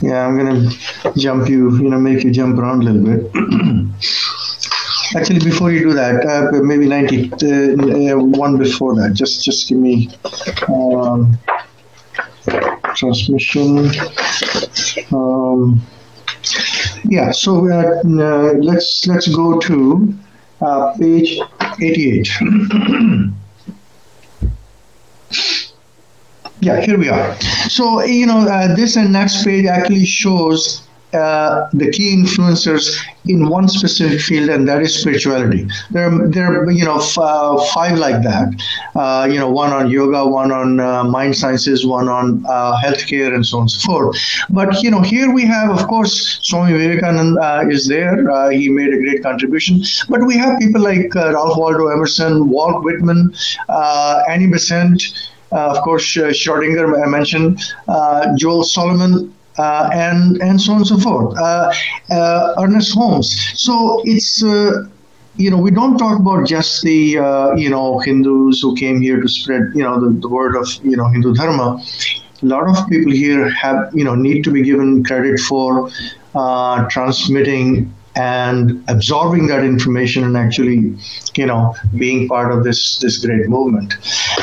Yeah, 0.00 0.26
I'm 0.26 0.36
gonna 0.36 0.70
jump 1.16 1.48
you, 1.48 1.76
you 1.78 1.88
know, 1.88 1.98
make 1.98 2.22
you 2.24 2.30
jump 2.30 2.58
around 2.58 2.82
a 2.82 2.90
little 2.90 3.02
bit. 3.02 3.30
Actually, 5.16 5.38
before 5.40 5.70
you 5.70 5.80
do 5.80 5.92
that, 5.92 6.24
uh, 6.26 6.50
maybe 6.62 6.88
90, 6.88 7.32
uh, 7.32 8.18
one 8.18 8.58
before 8.58 8.96
that. 8.96 9.12
Just, 9.14 9.44
just 9.44 9.68
give 9.68 9.78
me 9.78 10.10
um, 10.68 11.38
transmission. 12.96 13.90
Um, 15.12 15.80
yeah, 17.04 17.30
so 17.30 17.68
uh, 17.70 18.00
uh, 18.04 18.52
let's 18.60 19.06
let's 19.06 19.28
go 19.28 19.58
to 19.60 20.14
uh, 20.60 20.94
page 20.98 21.40
88. 21.80 22.28
yeah, 26.60 26.80
here 26.80 26.98
we 26.98 27.08
are. 27.08 27.38
So 27.68 28.02
you 28.04 28.26
know 28.26 28.40
uh, 28.48 28.74
this 28.74 28.96
and 28.96 29.12
next 29.12 29.44
page 29.44 29.66
actually 29.66 30.06
shows 30.06 30.83
uh, 31.14 31.68
the 31.72 31.90
key 31.90 32.14
influencers 32.16 33.00
in 33.26 33.48
one 33.48 33.68
specific 33.68 34.20
field, 34.20 34.50
and 34.50 34.68
that 34.68 34.82
is 34.82 35.00
spirituality. 35.00 35.66
There, 35.90 36.06
are, 36.10 36.28
there 36.28 36.60
are 36.60 36.70
you 36.70 36.84
know 36.84 36.98
f- 36.98 37.16
uh, 37.16 37.64
five 37.72 37.98
like 37.98 38.22
that. 38.22 38.48
Uh, 38.94 39.26
you 39.30 39.38
know, 39.38 39.50
one 39.50 39.72
on 39.72 39.90
yoga, 39.90 40.26
one 40.26 40.52
on 40.52 40.80
uh, 40.80 41.04
mind 41.04 41.36
sciences, 41.36 41.86
one 41.86 42.08
on 42.08 42.44
uh, 42.46 42.76
healthcare, 42.84 43.34
and 43.34 43.46
so 43.46 43.58
on 43.58 43.62
and 43.62 43.70
so 43.70 43.86
forth. 43.86 44.16
But 44.50 44.82
you 44.82 44.90
know, 44.90 45.00
here 45.00 45.32
we 45.32 45.44
have, 45.46 45.70
of 45.70 45.86
course, 45.88 46.38
Swami 46.42 46.72
Vivekananda 46.76 47.66
is 47.70 47.86
there. 47.88 48.50
He 48.50 48.68
made 48.68 48.92
a 48.92 48.98
great 48.98 49.22
contribution. 49.22 49.82
But 50.08 50.26
we 50.26 50.36
have 50.36 50.58
people 50.58 50.82
like 50.82 51.14
Ralph 51.14 51.56
Waldo 51.56 51.88
Emerson, 51.88 52.48
Walt 52.50 52.84
Whitman, 52.84 53.34
Annie 54.28 54.48
Besant. 54.48 55.02
of 55.52 55.78
course, 55.82 56.04
Schrodinger, 56.04 57.02
I 57.04 57.08
mentioned, 57.08 57.60
Joel 58.38 58.64
Solomon, 58.64 59.32
uh, 59.58 59.88
and 59.92 60.40
and 60.42 60.60
so 60.60 60.72
on 60.72 60.78
and 60.78 60.86
so 60.86 60.98
forth. 60.98 61.36
Uh, 61.38 61.72
uh, 62.10 62.54
Ernest 62.58 62.94
Holmes. 62.94 63.52
So 63.56 64.02
it's 64.04 64.42
you 65.36 65.50
know 65.50 65.58
we 65.58 65.70
don't 65.70 65.98
talk 65.98 66.18
about 66.18 66.46
just 66.46 66.82
the 66.82 67.54
you 67.56 67.70
know 67.70 67.98
Hindus 68.00 68.60
who 68.60 68.74
came 68.76 69.00
here 69.00 69.20
to 69.20 69.28
spread 69.28 69.72
you 69.74 69.82
know 69.82 70.00
the, 70.00 70.18
the 70.20 70.28
word 70.28 70.56
of 70.56 70.68
you 70.84 70.96
know 70.96 71.08
Hindu 71.08 71.34
dharma. 71.34 71.82
A 72.42 72.46
lot 72.46 72.68
of 72.68 72.88
people 72.88 73.12
here 73.12 73.48
have 73.48 73.90
you 73.94 74.04
know 74.04 74.14
need 74.14 74.42
to 74.44 74.50
be 74.50 74.62
given 74.62 75.04
credit 75.04 75.38
for 75.40 75.90
transmitting 76.90 77.93
and 78.16 78.84
absorbing 78.88 79.46
that 79.48 79.64
information 79.64 80.24
and 80.24 80.36
actually, 80.36 80.94
you 81.34 81.46
know, 81.46 81.74
being 81.96 82.28
part 82.28 82.52
of 82.52 82.64
this 82.64 82.98
this 82.98 83.24
great 83.24 83.48
movement. 83.48 83.94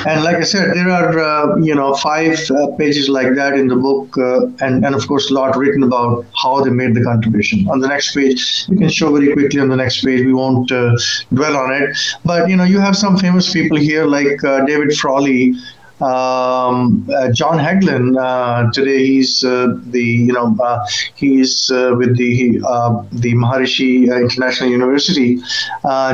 And 0.06 0.24
like 0.24 0.38
I 0.38 0.42
said, 0.42 0.74
there 0.74 0.90
are 0.90 1.20
uh, 1.20 1.56
you 1.58 1.74
know 1.74 1.94
five 1.96 2.40
uh, 2.52 2.68
pages 2.78 3.08
like 3.10 3.36
that 3.36 3.54
in 3.54 3.68
the 3.68 3.76
book, 3.76 4.18
uh, 4.18 4.48
and 4.66 4.86
and 4.86 4.94
of 4.96 5.08
course 5.08 5.30
a 5.32 5.34
lot 5.34 5.56
written 5.56 5.84
about 5.84 6.26
how 6.42 6.62
they 6.62 6.70
made 6.70 6.96
the 6.96 7.04
contribution. 7.04 7.68
On 7.70 7.80
the 7.80 7.88
next 7.88 8.14
page, 8.14 8.66
you 8.68 8.78
can 8.78 8.90
show 8.90 9.14
very 9.14 9.32
quickly 9.34 9.60
on 9.60 9.70
the 9.70 9.78
next 9.78 10.04
page. 10.04 10.26
We 10.26 10.34
won't 10.34 10.72
uh, 10.72 10.96
dwell 11.34 11.56
on 11.56 11.74
it, 11.74 11.98
but 12.26 12.50
you 12.50 12.56
know 12.56 12.66
you 12.66 12.80
have 12.80 12.96
some 12.96 13.18
famous 13.18 13.52
people 13.52 13.78
here 13.78 14.06
like 14.06 14.44
uh, 14.44 14.66
David 14.66 14.98
Frawley 14.98 15.56
um, 16.02 17.08
uh, 17.16 17.32
John 17.32 17.60
Hagelin. 17.60 18.18
Uh, 18.18 18.72
today 18.72 19.06
he's 19.06 19.44
uh, 19.44 19.68
the 19.88 20.02
you 20.02 20.34
know 20.34 20.56
uh, 20.62 20.86
he's 21.16 21.70
uh, 21.72 21.94
with 21.98 22.18
the 22.18 22.60
uh, 22.68 23.04
the 23.12 23.34
Maharishi 23.34 24.06
International 24.06 24.70
University. 24.70 25.40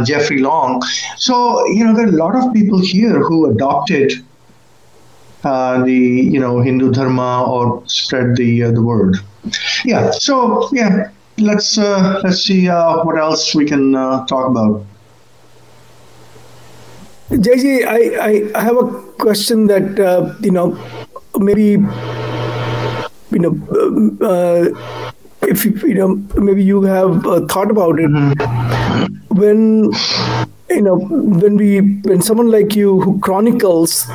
Jeffrey 0.04 0.40
Long. 0.40 0.82
So 1.18 1.66
you 1.68 1.84
know 1.84 1.96
there 1.96 2.06
are 2.06 2.10
a 2.10 2.24
lot 2.24 2.36
of 2.36 2.54
people 2.54 2.80
here 2.80 3.20
who 3.20 3.50
adopted 3.50 4.12
the 5.44 6.28
you 6.34 6.40
know 6.40 6.60
Hindu 6.60 6.92
Dharma 6.92 7.46
or 7.46 7.84
spread 7.88 8.36
the 8.36 8.72
the 8.72 8.82
word. 8.82 9.18
Yeah. 9.86 10.12
So 10.12 10.70
yeah, 10.74 11.10
let's 11.38 11.78
let's 11.78 12.44
see 12.44 12.68
what 12.68 13.18
else 13.18 13.56
we 13.56 13.66
can 13.66 13.94
talk 13.94 14.50
about. 14.50 14.86
Jaiji, 17.30 17.86
I, 17.86 18.58
I 18.58 18.64
have 18.64 18.78
a 18.78 19.07
question 19.20 19.68
that, 19.68 20.00
uh, 20.00 20.34
you 20.42 20.52
know, 20.52 20.78
maybe, 21.38 21.78
you 23.32 23.40
know, 23.40 23.54
uh, 24.22 24.70
if 25.42 25.66
you, 25.66 25.72
you 25.88 25.96
know, 25.96 26.16
maybe 26.42 26.64
you 26.64 26.82
have 26.84 27.26
uh, 27.26 27.46
thought 27.48 27.70
about 27.72 28.00
it. 28.00 28.10
Mm-hmm. 28.10 29.36
When, 29.36 29.92
you 30.70 30.82
know, 30.82 30.98
when 30.98 31.58
we, 31.58 31.80
when 32.02 32.22
someone 32.22 32.50
like 32.50 32.76
you 32.76 33.02
who 33.02 33.20
chronicles 33.20 34.06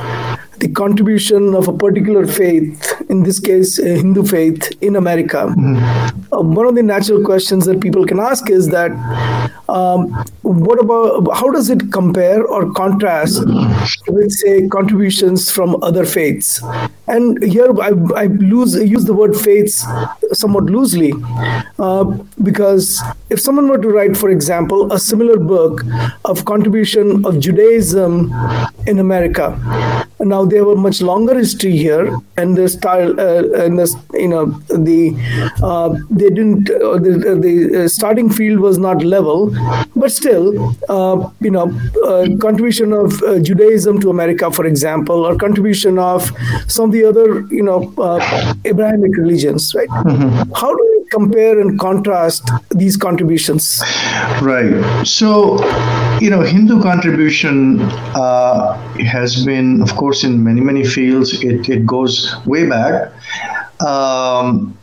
the 0.62 0.68
contribution 0.68 1.54
of 1.54 1.66
a 1.66 1.72
particular 1.72 2.24
faith, 2.24 3.02
in 3.08 3.24
this 3.24 3.40
case, 3.40 3.78
Hindu 3.78 4.24
faith 4.24 4.70
in 4.80 4.94
America. 4.94 5.40
Mm-hmm. 5.48 6.32
Uh, 6.32 6.40
one 6.40 6.66
of 6.66 6.76
the 6.76 6.84
natural 6.84 7.24
questions 7.24 7.66
that 7.66 7.80
people 7.80 8.06
can 8.06 8.20
ask 8.20 8.48
is 8.48 8.68
that 8.68 8.92
um, 9.68 10.12
what 10.42 10.78
about 10.78 11.34
how 11.34 11.50
does 11.50 11.68
it 11.68 11.90
compare 11.92 12.46
or 12.46 12.72
contrast 12.74 13.42
with, 14.08 14.30
say, 14.30 14.68
contributions 14.68 15.50
from 15.50 15.82
other 15.82 16.04
faiths? 16.04 16.62
And 17.08 17.42
here 17.42 17.68
I, 17.80 17.90
I 18.22 18.26
lose, 18.26 18.74
use 18.76 19.04
the 19.04 19.14
word 19.14 19.36
faiths 19.36 19.84
somewhat 20.32 20.64
loosely 20.64 21.12
uh, 21.78 22.04
because 22.42 23.02
if 23.30 23.40
someone 23.40 23.68
were 23.68 23.78
to 23.78 23.88
write, 23.88 24.16
for 24.16 24.30
example, 24.30 24.92
a 24.92 24.98
similar 24.98 25.38
book 25.38 25.82
of 26.24 26.44
contribution 26.44 27.24
of 27.26 27.40
Judaism 27.40 28.32
in 28.86 29.00
America, 29.00 29.58
now 30.24 30.44
they 30.44 30.56
have 30.56 30.68
a 30.68 30.76
much 30.76 31.02
longer 31.02 31.34
history 31.38 31.76
here, 31.76 32.16
and 32.36 32.56
the 32.56 32.68
style 32.68 33.18
uh, 33.18 33.64
and 33.64 33.78
the 33.78 33.86
you 34.14 34.28
know 34.28 34.46
the 34.68 35.14
uh, 35.62 35.88
they 36.10 36.30
didn't 36.30 36.70
uh, 36.70 36.98
the, 36.98 37.38
the 37.40 37.88
starting 37.88 38.30
field 38.30 38.60
was 38.60 38.78
not 38.78 39.04
level, 39.04 39.54
but 39.96 40.10
still 40.12 40.74
uh, 40.88 41.30
you 41.40 41.50
know 41.50 41.66
uh, 42.04 42.26
contribution 42.40 42.92
of 42.92 43.22
uh, 43.22 43.38
Judaism 43.40 44.00
to 44.00 44.10
America, 44.10 44.50
for 44.50 44.66
example, 44.66 45.24
or 45.26 45.36
contribution 45.36 45.98
of 45.98 46.30
some 46.68 46.86
of 46.86 46.92
the 46.92 47.04
other 47.04 47.46
you 47.50 47.62
know 47.62 47.80
Abrahamic 48.64 49.16
religions, 49.16 49.74
right? 49.74 49.88
Mm-hmm. 49.88 50.52
How 50.54 50.74
do 50.74 50.82
we 50.96 51.08
compare 51.10 51.60
and 51.60 51.78
contrast 51.78 52.50
these 52.70 52.96
contributions? 52.96 53.82
Right. 54.40 55.04
So 55.04 55.58
you 56.22 56.30
know, 56.30 56.40
Hindu 56.40 56.80
contribution 56.82 57.80
uh, 58.14 58.74
has 59.14 59.44
been, 59.44 59.82
of 59.82 59.94
course, 59.96 60.11
in 60.24 60.44
many, 60.44 60.60
many 60.60 60.84
fields. 60.84 61.42
It, 61.42 61.68
it 61.68 61.86
goes 61.86 62.34
way 62.46 62.68
back. 62.68 63.12
Um, 63.80 64.76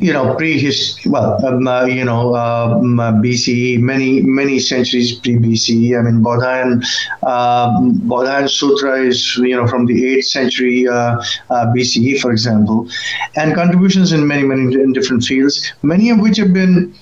you 0.00 0.12
know, 0.14 0.34
pre-history, 0.34 1.10
well, 1.10 1.44
um, 1.44 1.68
uh, 1.68 1.84
you 1.84 2.04
know, 2.04 2.34
um, 2.34 2.98
uh, 2.98 3.12
BCE, 3.12 3.78
many, 3.80 4.22
many 4.22 4.58
centuries 4.58 5.18
pre-BCE. 5.20 5.98
I 5.98 6.02
mean, 6.02 6.22
Bodhayan, 6.22 6.82
uh, 7.22 7.68
Bodhayan 8.08 8.48
Sutra 8.48 9.02
is, 9.02 9.36
you 9.36 9.54
know, 9.54 9.66
from 9.66 9.84
the 9.84 10.16
8th 10.16 10.24
century 10.24 10.88
uh, 10.88 11.20
uh 11.50 11.66
BCE, 11.76 12.18
for 12.18 12.32
example, 12.32 12.88
and 13.36 13.54
contributions 13.54 14.12
in 14.12 14.26
many, 14.26 14.42
many 14.42 14.92
different 14.92 15.22
fields, 15.22 15.70
many 15.82 16.08
of 16.08 16.18
which 16.18 16.38
have 16.38 16.54
been 16.54 16.94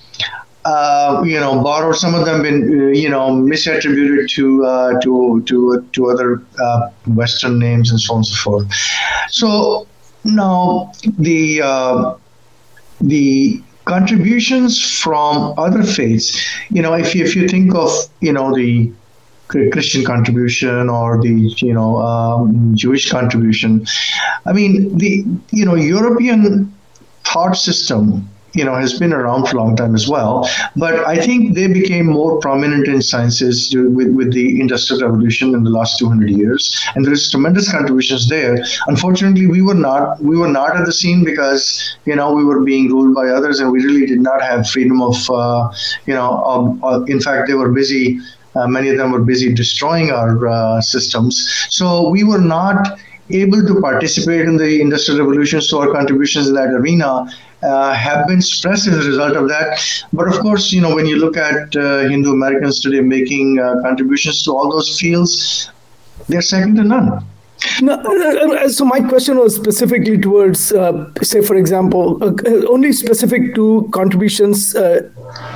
uh, 0.64 1.22
you 1.24 1.38
know, 1.38 1.62
borrowed. 1.62 1.96
Some 1.96 2.14
of 2.14 2.24
them 2.24 2.42
been, 2.42 2.80
uh, 2.80 2.86
you 2.88 3.08
know, 3.08 3.30
misattributed 3.30 4.28
to 4.30 4.64
uh, 4.64 5.00
to 5.00 5.42
to 5.46 5.88
to 5.92 6.10
other 6.10 6.42
uh, 6.60 6.90
Western 7.06 7.58
names 7.58 7.90
and 7.90 8.00
so 8.00 8.14
on 8.14 8.18
and 8.18 8.26
so 8.26 8.36
forth. 8.36 8.74
So 9.30 9.86
now 10.24 10.92
the 11.18 11.62
uh, 11.62 12.14
the 13.00 13.62
contributions 13.84 15.00
from 15.00 15.54
other 15.56 15.82
faiths, 15.82 16.46
you 16.70 16.82
know, 16.82 16.92
if 16.92 17.14
you, 17.14 17.24
if 17.24 17.34
you 17.34 17.48
think 17.48 17.74
of, 17.74 17.90
you 18.20 18.32
know, 18.32 18.54
the 18.54 18.92
Christian 19.48 20.04
contribution 20.04 20.90
or 20.90 21.20
the 21.22 21.50
you 21.56 21.72
know 21.72 21.96
um, 22.02 22.74
Jewish 22.74 23.10
contribution. 23.10 23.86
I 24.44 24.52
mean 24.52 24.96
the 24.98 25.24
you 25.50 25.64
know 25.64 25.74
European 25.74 26.72
thought 27.24 27.56
system 27.56 28.28
you 28.54 28.64
know 28.64 28.74
has 28.74 28.98
been 28.98 29.12
around 29.12 29.46
for 29.46 29.56
a 29.56 29.60
long 29.60 29.76
time 29.76 29.94
as 29.94 30.08
well. 30.08 30.48
But 30.76 31.06
I 31.06 31.16
think 31.16 31.54
they 31.54 31.66
became 31.66 32.06
more 32.06 32.38
prominent 32.40 32.88
in 32.88 33.02
sciences 33.02 33.74
with, 33.74 34.08
with 34.08 34.32
the 34.32 34.60
industrial 34.60 35.02
revolution 35.02 35.54
in 35.54 35.64
the 35.64 35.70
last 35.70 35.98
200 35.98 36.30
years, 36.30 36.84
and 36.94 37.04
there's 37.04 37.30
tremendous 37.30 37.70
contributions 37.70 38.28
there. 38.28 38.64
Unfortunately, 38.86 39.46
we 39.46 39.62
were 39.62 39.74
not 39.74 40.22
we 40.22 40.36
were 40.36 40.48
not 40.48 40.76
at 40.76 40.86
the 40.86 40.92
scene 40.92 41.24
because 41.24 41.96
you 42.04 42.16
know 42.16 42.32
we 42.32 42.44
were 42.44 42.60
being 42.60 42.88
ruled 42.88 43.14
by 43.14 43.28
others, 43.28 43.60
and 43.60 43.70
we 43.70 43.84
really 43.84 44.06
did 44.06 44.20
not 44.20 44.40
have 44.42 44.68
freedom 44.68 45.02
of 45.02 45.30
uh, 45.30 45.70
you 46.06 46.14
know. 46.14 46.42
Um, 46.44 46.82
uh, 46.82 47.02
in 47.04 47.20
fact, 47.20 47.48
they 47.48 47.54
were 47.54 47.72
busy. 47.72 48.18
Uh, 48.54 48.66
many 48.66 48.88
of 48.88 48.96
them 48.96 49.12
were 49.12 49.20
busy 49.20 49.52
destroying 49.52 50.10
our 50.10 50.48
uh, 50.48 50.80
systems. 50.80 51.66
So 51.68 52.08
we 52.08 52.24
were 52.24 52.40
not 52.40 52.98
able 53.30 53.64
to 53.64 53.80
participate 53.80 54.40
in 54.48 54.56
the 54.56 54.80
industrial 54.80 55.20
revolution, 55.20 55.60
so 55.60 55.82
our 55.82 55.92
contributions 55.92 56.48
in 56.48 56.54
that 56.54 56.70
arena 56.70 57.28
uh, 57.62 57.92
have 57.94 58.26
been 58.26 58.40
stressed 58.40 58.86
as 58.86 59.04
a 59.04 59.08
result 59.08 59.36
of 59.36 59.48
that. 59.48 59.80
But 60.12 60.28
of 60.28 60.40
course, 60.40 60.72
you 60.72 60.80
know, 60.80 60.94
when 60.94 61.06
you 61.06 61.16
look 61.16 61.36
at 61.36 61.74
uh, 61.76 62.08
Hindu 62.08 62.32
Americans 62.32 62.80
today 62.80 63.00
making 63.00 63.58
uh, 63.58 63.82
contributions 63.82 64.42
to 64.44 64.52
all 64.52 64.70
those 64.70 64.98
fields, 64.98 65.70
they're 66.28 66.42
second 66.42 66.76
to 66.76 66.84
none. 66.84 67.24
No, 67.80 67.94
uh, 67.94 68.54
uh, 68.54 68.68
so 68.68 68.84
my 68.84 69.00
question 69.00 69.36
was 69.38 69.54
specifically 69.54 70.18
towards, 70.18 70.72
uh, 70.72 71.10
say, 71.22 71.42
for 71.42 71.56
example, 71.56 72.22
uh, 72.22 72.66
only 72.68 72.92
specific 72.92 73.54
to 73.56 73.88
contributions 73.92 74.76
uh, 74.76 75.08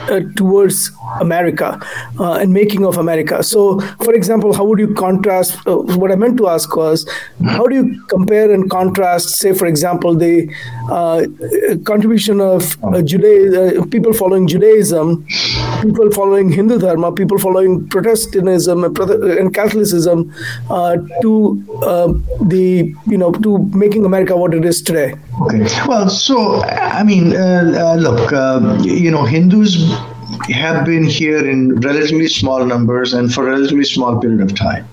uh, 0.09 0.21
towards 0.37 0.91
America 1.21 1.81
and 2.19 2.53
making 2.53 2.85
of 2.85 2.97
America. 2.97 3.43
So, 3.43 3.81
for 4.05 4.15
example, 4.15 4.53
how 4.53 4.65
would 4.65 4.79
you 4.79 4.95
contrast? 4.95 5.59
what 5.67 6.11
I 6.11 6.17
meant 6.17 6.37
to 6.39 6.49
ask 6.49 6.75
was, 6.77 7.09
how 7.45 7.67
do 7.67 7.75
you 7.75 8.05
compare 8.07 8.53
and 8.53 8.69
contrast, 8.71 9.31
say, 9.31 9.53
for 9.53 9.67
example, 9.67 10.15
the 10.15 10.49
contribution 11.85 12.41
of 12.41 12.77
Judaism, 13.05 13.91
people 13.91 14.13
following 14.13 14.47
Judaism 14.47 15.25
people 15.83 16.11
following 16.13 16.51
Hindu 16.51 16.79
Dharma, 16.79 17.13
people 17.13 17.39
following 17.39 17.89
Protestantism 17.89 18.85
and 18.85 19.55
Catholicism, 19.55 20.33
uh, 20.71 20.97
to 21.23 21.65
uh, 21.93 22.13
the 22.55 22.95
you 23.07 23.19
know 23.19 23.33
to 23.47 23.59
making 23.85 24.05
America 24.05 24.37
what 24.37 24.55
it 24.55 24.65
is 24.65 24.83
today? 24.83 25.15
Okay. 25.43 25.67
Well, 25.87 26.09
so 26.09 26.63
I 26.65 27.03
mean, 27.03 27.37
uh, 27.37 27.73
uh 27.85 27.97
look, 28.07 28.33
uh, 28.33 28.79
you 28.83 29.11
know, 29.11 29.25
Hindus 29.25 29.77
have 30.51 30.85
been 30.85 31.05
here 31.05 31.49
in 31.49 31.81
relatively 31.81 32.29
small 32.29 32.65
numbers 32.65 33.13
and 33.13 33.33
for 33.33 33.47
a 33.47 33.51
relatively 33.51 33.85
small 33.85 34.19
period 34.21 34.41
of 34.41 34.55
time. 34.55 34.89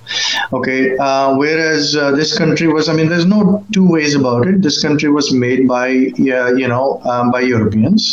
Okay, 0.54 0.98
uh, 0.98 1.36
whereas 1.38 1.96
uh, 1.96 2.12
this 2.12 2.38
country 2.38 2.68
was, 2.68 2.90
I 2.90 2.94
mean, 2.94 3.10
there's 3.10 3.26
no 3.26 3.66
two 3.74 3.88
ways 3.88 4.16
about 4.16 4.48
it. 4.48 4.62
This 4.62 4.82
country 4.82 5.10
was 5.10 5.32
made 5.34 5.68
by, 5.68 5.88
yeah, 6.30 6.50
you 6.50 6.68
know, 6.68 7.02
um, 7.04 7.32
by 7.32 7.42
Europeans. 7.42 8.04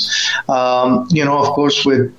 Um, 0.49 1.07
you 1.11 1.25
know, 1.25 1.39
of 1.39 1.49
course, 1.49 1.85
with 1.85 2.15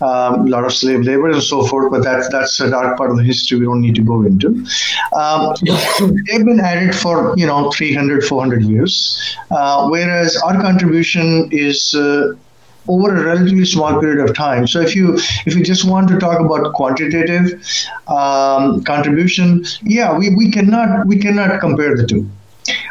um, 0.00 0.46
a 0.46 0.50
lot 0.50 0.64
of 0.64 0.72
slave 0.72 1.00
labor 1.00 1.28
and 1.30 1.42
so 1.42 1.66
forth, 1.66 1.90
but 1.90 2.04
that's 2.04 2.28
that's 2.28 2.60
a 2.60 2.70
dark 2.70 2.96
part 2.96 3.10
of 3.10 3.16
the 3.16 3.24
history 3.24 3.58
we 3.58 3.64
don't 3.64 3.80
need 3.80 3.94
to 3.96 4.02
go 4.02 4.22
into. 4.22 4.64
Um, 5.12 5.54
they've 6.26 6.44
been 6.44 6.60
at 6.60 6.82
it 6.82 6.94
for 6.94 7.34
you 7.36 7.46
know 7.46 7.70
300, 7.72 8.24
400 8.24 8.62
years, 8.62 9.36
uh, 9.50 9.88
whereas 9.88 10.36
our 10.36 10.60
contribution 10.60 11.48
is 11.50 11.94
uh, 11.94 12.34
over 12.88 13.14
a 13.14 13.24
relatively 13.24 13.64
small 13.64 14.00
period 14.00 14.28
of 14.28 14.34
time. 14.34 14.66
So 14.66 14.80
if 14.80 14.96
you 14.96 15.14
if 15.46 15.54
you 15.54 15.62
just 15.62 15.84
want 15.84 16.08
to 16.08 16.18
talk 16.18 16.40
about 16.40 16.72
quantitative 16.74 17.62
um, 18.06 18.82
contribution, 18.84 19.64
yeah, 19.82 20.16
we, 20.16 20.34
we 20.34 20.50
cannot 20.50 21.06
we 21.06 21.18
cannot 21.18 21.60
compare 21.60 21.96
the 21.96 22.06
two. 22.06 22.28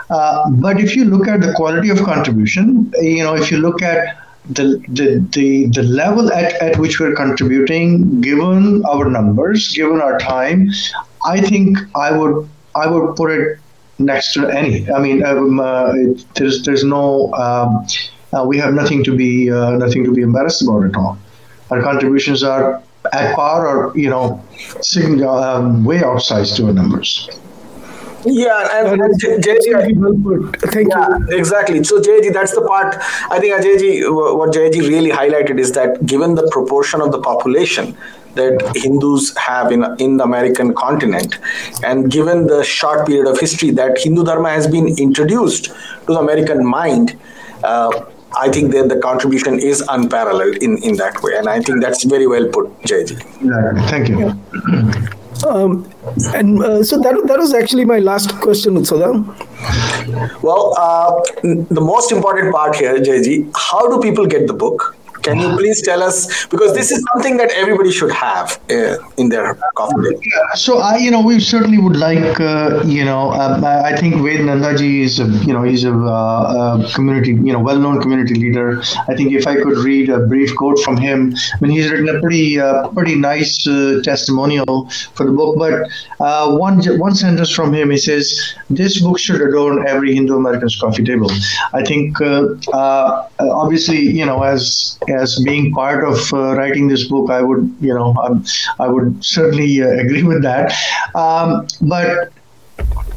Uh, 0.10 0.50
but 0.50 0.80
if 0.80 0.96
you 0.96 1.06
look 1.06 1.28
at 1.28 1.42
the 1.42 1.54
quality 1.54 1.90
of 1.90 2.00
contribution, 2.04 2.92
you 3.02 3.24
know, 3.24 3.36
if 3.36 3.52
you 3.52 3.58
look 3.58 3.82
at 3.82 4.18
the, 4.50 4.84
the, 4.88 5.26
the, 5.32 5.68
the 5.68 5.84
level 5.84 6.32
at, 6.32 6.54
at 6.62 6.78
which 6.78 7.00
we're 7.00 7.16
contributing, 7.16 8.22
given 8.22 8.84
our 8.86 9.10
numbers, 9.10 9.74
given 9.74 10.02
our 10.02 10.18
time, 10.20 10.70
I 11.26 11.42
think 11.42 11.78
I 11.96 12.18
would 12.18 12.50
I 12.76 12.88
would 12.88 13.16
put 13.16 13.32
it 13.32 13.60
next 14.00 14.34
to 14.34 14.48
any. 14.48 14.90
I 14.92 15.00
mean, 15.00 15.26
um, 15.26 15.60
uh, 15.60 15.94
it, 15.94 16.26
there's 16.36 16.64
there's 16.64 16.84
no 16.84 17.34
um, 17.34 17.86
uh, 18.34 18.46
we 18.46 18.58
have 18.58 18.74
nothing 18.74 19.04
to 19.04 19.16
be 19.16 19.52
uh, 19.52 19.72
nothing 19.72 20.04
to 20.04 20.14
be 20.14 20.22
embarrassed 20.22 20.62
about 20.62 20.86
at 20.86 20.96
all. 20.96 21.18
Our 21.72 21.82
contributions 21.82 22.44
are 22.44 22.82
at 23.12 23.36
par 23.36 23.68
or 23.68 23.98
you 23.98 24.10
know 24.10 24.44
um, 25.28 25.84
way 25.84 26.00
outsized 26.00 26.56
to 26.58 26.68
our 26.68 26.74
numbers. 26.74 27.30
Yeah, 28.30 28.70
and, 28.74 29.02
and 29.02 29.22
Jaiji, 29.22 29.44
thank 30.72 30.90
yeah, 30.90 31.18
you. 31.18 31.38
Exactly. 31.38 31.84
So 31.84 32.00
Jaiji, 32.00 32.34
that's 32.34 32.54
the 32.54 32.62
part. 32.62 32.96
I 33.30 33.40
think 33.40 33.54
Ajayji, 33.56 34.38
what 34.38 34.54
Jaiji 34.54 34.82
really 34.82 35.12
highlighted 35.12 35.60
is 35.60 35.72
that 35.74 36.06
given 36.06 36.36
the 36.36 36.48
proportion 36.52 37.02
of 37.02 37.12
the 37.12 37.20
population 37.20 37.98
that 38.36 38.76
Hindus 38.76 39.36
have 39.38 39.72
in 39.72 39.84
in 40.00 40.18
the 40.18 40.24
American 40.24 40.74
continent, 40.74 41.40
and 41.84 42.12
given 42.12 42.48
the 42.48 42.64
short 42.64 43.08
period 43.08 43.28
of 43.28 43.40
history 43.40 43.72
that 43.72 43.98
Hindu 43.98 44.24
Dharma 44.24 44.50
has 44.50 44.68
been 44.68 44.88
introduced 44.98 45.66
to 45.66 46.06
the 46.08 46.20
American 46.20 46.66
mind. 46.66 47.18
Uh, 47.64 48.06
I 48.38 48.50
think 48.52 48.72
that 48.74 48.90
the 48.90 49.00
contribution 49.00 49.58
is 49.58 49.82
unparalleled 49.90 50.58
in, 50.58 50.78
in 50.84 50.98
that 50.98 51.24
way. 51.24 51.38
And 51.38 51.48
I 51.50 51.62
think 51.62 51.82
that's 51.82 52.04
very 52.04 52.28
well 52.28 52.46
put, 52.50 52.68
Jaiji. 52.82 53.18
Yeah, 53.42 53.88
thank 53.88 54.10
you. 54.10 55.18
Um, 55.46 55.90
and 56.34 56.64
uh, 56.64 56.84
so 56.84 57.00
that, 57.00 57.22
that 57.28 57.38
was 57.38 57.54
actually 57.54 57.86
my 57.86 58.00
last 58.00 58.34
question, 58.42 58.76
Utsada. 58.76 59.24
Well, 60.42 60.74
uh, 60.78 61.22
the 61.44 61.82
most 61.82 62.12
important 62.12 62.54
part 62.54 62.76
here, 62.76 62.98
Jaiji, 62.98 63.52
how 63.56 63.88
do 63.90 64.00
people 64.02 64.26
get 64.26 64.48
the 64.48 64.54
book? 64.54 64.97
Can 65.28 65.40
you 65.40 65.58
please 65.58 65.82
tell 65.82 66.02
us 66.02 66.46
because 66.48 66.74
this 66.74 66.90
is 66.90 67.04
something 67.12 67.36
that 67.38 67.52
everybody 67.52 67.92
should 67.92 68.12
have 68.12 68.60
uh, 68.70 68.96
in 69.18 69.28
their 69.28 69.56
coffee 69.76 69.96
Yeah, 70.14 70.54
so 70.56 70.80
I, 70.80 70.98
you 70.98 71.12
know, 71.12 71.22
we 71.22 71.40
certainly 71.42 71.80
would 71.80 71.98
like, 71.98 72.40
uh, 72.40 72.82
you 72.86 73.04
know, 73.04 73.32
um, 73.32 73.66
I 73.66 73.94
think 73.98 74.16
Ved 74.16 74.42
Nandaji 74.48 75.02
is, 75.02 75.20
a, 75.20 75.26
you 75.48 75.54
know, 75.54 75.64
he's 75.64 75.84
a, 75.84 75.94
uh, 75.94 76.82
a, 76.82 76.94
community, 76.94 77.32
you 77.48 77.54
know, 77.54 77.60
well-known 77.60 78.02
community 78.02 78.36
leader. 78.36 78.82
I 79.10 79.16
think 79.16 79.34
if 79.34 79.46
I 79.48 79.56
could 79.56 79.78
read 79.90 80.10
a 80.10 80.20
brief 80.20 80.56
quote 80.56 80.80
from 80.80 80.96
him, 80.96 81.34
I 81.36 81.58
mean, 81.60 81.72
he's 81.72 81.92
written 81.92 82.10
a 82.16 82.20
pretty, 82.22 82.60
uh, 82.60 82.88
pretty 82.90 83.16
nice 83.16 83.68
uh, 83.68 84.00
testimonial 84.04 84.90
for 85.14 85.26
the 85.26 85.34
book. 85.34 85.58
But 85.58 85.74
uh, 86.20 86.56
one, 86.56 86.82
one 87.00 87.16
sentence 87.16 87.52
from 87.52 87.74
him, 87.74 87.92
he 87.92 87.98
says, 87.98 88.26
"This 88.70 89.02
book 89.02 89.20
should 89.20 89.42
adorn 89.42 89.88
every 89.88 90.14
Hindu 90.14 90.36
American's 90.38 90.78
coffee 90.80 91.04
table." 91.04 91.32
I 91.74 91.84
think, 91.84 92.16
obviously, 93.40 94.00
you 94.00 94.26
know, 94.26 94.44
as 94.44 94.98
as 95.08 95.17
being 95.44 95.74
part 95.74 96.04
of 96.04 96.34
uh, 96.34 96.56
writing 96.56 96.88
this 96.88 97.08
book, 97.08 97.30
I 97.30 97.42
would, 97.42 97.76
you 97.80 97.94
know, 97.94 98.16
I 98.80 98.88
would 98.88 99.24
certainly 99.24 99.82
uh, 99.82 99.88
agree 100.04 100.24
with 100.24 100.42
that. 100.44 100.74
Um, 101.16 101.68
but 101.82 102.32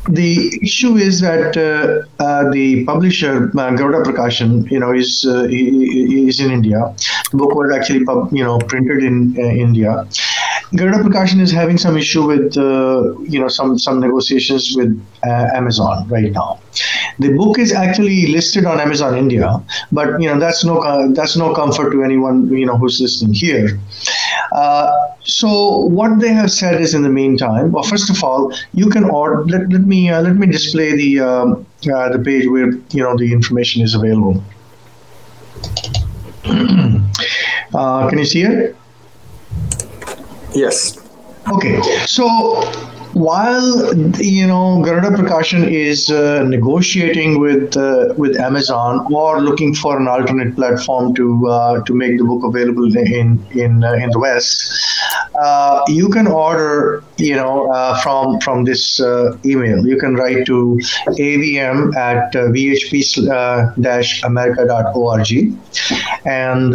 the 0.08 0.58
issue 0.62 0.96
is 0.96 1.20
that 1.20 1.56
uh, 1.56 2.22
uh, 2.22 2.50
the 2.50 2.84
publisher 2.84 3.50
uh, 3.56 3.70
Garuda 3.76 4.02
Prakashan, 4.02 4.70
you 4.70 4.78
know, 4.78 4.92
is 4.92 5.24
uh, 5.28 5.46
is 5.50 6.40
in 6.40 6.50
India. 6.50 6.94
The 7.30 7.36
book 7.36 7.54
was 7.54 7.72
actually, 7.72 8.04
pub, 8.04 8.32
you 8.32 8.42
know, 8.42 8.58
printed 8.58 9.02
in 9.04 9.36
uh, 9.38 9.42
India. 9.42 10.06
Garuda 10.74 10.98
Prakashan 10.98 11.40
is 11.40 11.50
having 11.50 11.78
some 11.78 11.96
issue 11.96 12.26
with, 12.26 12.56
uh, 12.56 13.18
you 13.20 13.38
know, 13.38 13.48
some 13.48 13.78
some 13.78 14.00
negotiations 14.00 14.74
with 14.76 15.00
Amazon 15.24 16.08
right 16.08 16.32
now. 16.32 16.60
The 17.18 17.32
book 17.32 17.58
is 17.58 17.72
actually 17.72 18.26
listed 18.26 18.64
on 18.64 18.80
Amazon 18.80 19.16
India, 19.16 19.62
but 19.92 20.20
you 20.20 20.28
know 20.28 20.38
that's 20.38 20.64
no 20.64 21.12
that's 21.12 21.36
no 21.36 21.54
comfort 21.54 21.90
to 21.92 22.02
anyone 22.02 22.48
you 22.48 22.66
know 22.66 22.76
who's 22.76 23.00
listening 23.00 23.34
here. 23.34 23.78
Uh, 24.52 24.90
so 25.24 25.76
what 25.76 26.18
they 26.20 26.28
have 26.28 26.50
said 26.50 26.80
is, 26.80 26.94
in 26.94 27.02
the 27.02 27.08
meantime, 27.08 27.72
well, 27.72 27.84
first 27.84 28.10
of 28.10 28.22
all, 28.24 28.52
you 28.72 28.88
can 28.88 29.04
order. 29.04 29.44
Let, 29.44 29.68
let 29.70 29.82
me 29.82 30.10
uh, 30.10 30.22
let 30.22 30.36
me 30.36 30.46
display 30.46 30.96
the 30.96 31.20
um, 31.20 31.66
uh, 31.92 32.08
the 32.10 32.18
page 32.18 32.46
where 32.48 32.70
you 32.70 33.02
know 33.02 33.16
the 33.16 33.32
information 33.32 33.82
is 33.82 33.94
available. 33.94 34.42
Uh, 37.72 38.08
can 38.08 38.18
you 38.18 38.24
see 38.24 38.42
it? 38.42 38.76
Yes. 40.52 40.98
Okay. 41.52 41.80
So 42.06 42.60
while 43.14 43.94
you 44.20 44.46
know 44.46 44.82
Garuda 44.82 45.10
Prakashan 45.10 45.68
is 45.68 46.10
uh, 46.10 46.44
negotiating 46.44 47.40
with 47.40 47.76
uh, 47.76 48.14
with 48.16 48.38
Amazon 48.38 49.06
or 49.12 49.40
looking 49.40 49.74
for 49.74 49.98
an 49.98 50.06
alternate 50.06 50.54
platform 50.54 51.14
to 51.14 51.48
uh, 51.48 51.82
to 51.84 51.94
make 51.94 52.18
the 52.18 52.24
book 52.24 52.44
available 52.44 52.96
in 52.96 53.44
in 53.50 53.82
uh, 53.84 53.92
in 53.94 54.10
the 54.10 54.18
West, 54.18 54.72
uh, 55.40 55.82
you 55.88 56.08
can 56.08 56.26
order 56.26 57.02
you 57.20 57.36
know 57.36 57.70
uh, 57.72 58.00
from 58.02 58.40
from 58.40 58.64
this 58.64 58.98
uh, 59.00 59.36
email. 59.44 59.86
You 59.86 59.98
can 59.98 60.14
write 60.14 60.46
to 60.46 60.80
avm 61.18 61.94
at 61.96 62.34
uh, 62.34 62.46
vhp-america.org, 62.48 65.32
uh, 65.32 65.36
and 66.24 66.72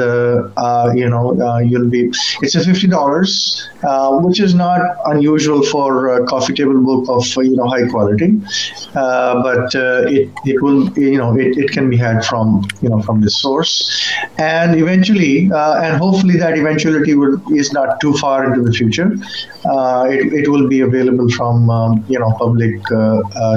you 0.97 1.09
know 1.09 1.57
you'll 1.59 1.89
be 1.89 2.11
it's 2.41 2.55
a 2.55 2.63
fifty 2.63 2.87
dollars, 2.87 3.69
which 4.23 4.39
is 4.39 4.55
not 4.55 4.81
unusual 5.05 5.63
for 5.63 6.17
a 6.17 6.25
coffee 6.25 6.53
table 6.53 6.81
book 6.81 7.05
of 7.09 7.25
you 7.43 7.55
know 7.55 7.67
high 7.67 7.87
quality, 7.87 8.39
uh, 8.95 9.41
but 9.41 9.73
uh, 9.75 10.03
it 10.07 10.29
it 10.45 10.61
will 10.61 10.87
you 10.97 11.17
know 11.17 11.35
it, 11.37 11.57
it 11.57 11.71
can 11.71 11.89
be 11.89 11.97
had 11.97 12.23
from 12.25 12.63
you 12.81 12.89
know 12.89 13.01
from 13.01 13.21
this 13.21 13.41
source, 13.41 14.11
and 14.37 14.75
eventually 14.79 15.49
uh, 15.51 15.81
and 15.81 15.97
hopefully 15.97 16.37
that 16.37 16.57
eventuality 16.57 17.15
will 17.15 17.41
is 17.53 17.73
not 17.73 17.99
too 17.99 18.13
far 18.13 18.45
into 18.45 18.61
the 18.61 18.71
future. 18.71 19.11
it, 20.13 20.33
it 20.39 20.47
will 20.47 20.67
be 20.67 20.81
available 20.81 21.29
from 21.29 21.69
um, 21.69 22.05
you 22.07 22.19
know 22.19 22.31
public 22.37 22.75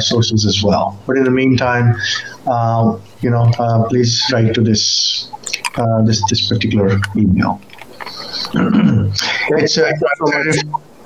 sources 0.01 0.45
as 0.47 0.62
well. 0.62 0.99
But 1.07 1.16
in 1.16 1.24
the 1.24 1.31
meantime, 1.31 1.95
you 3.20 3.31
know 3.31 3.45
please 3.89 4.22
write 4.33 4.55
to 4.55 4.62
this 4.62 5.31
this 6.07 6.22
this 6.31 6.49
particular 6.49 7.01
email. 7.16 7.61
it's 8.55 9.79
uh, 9.79 9.93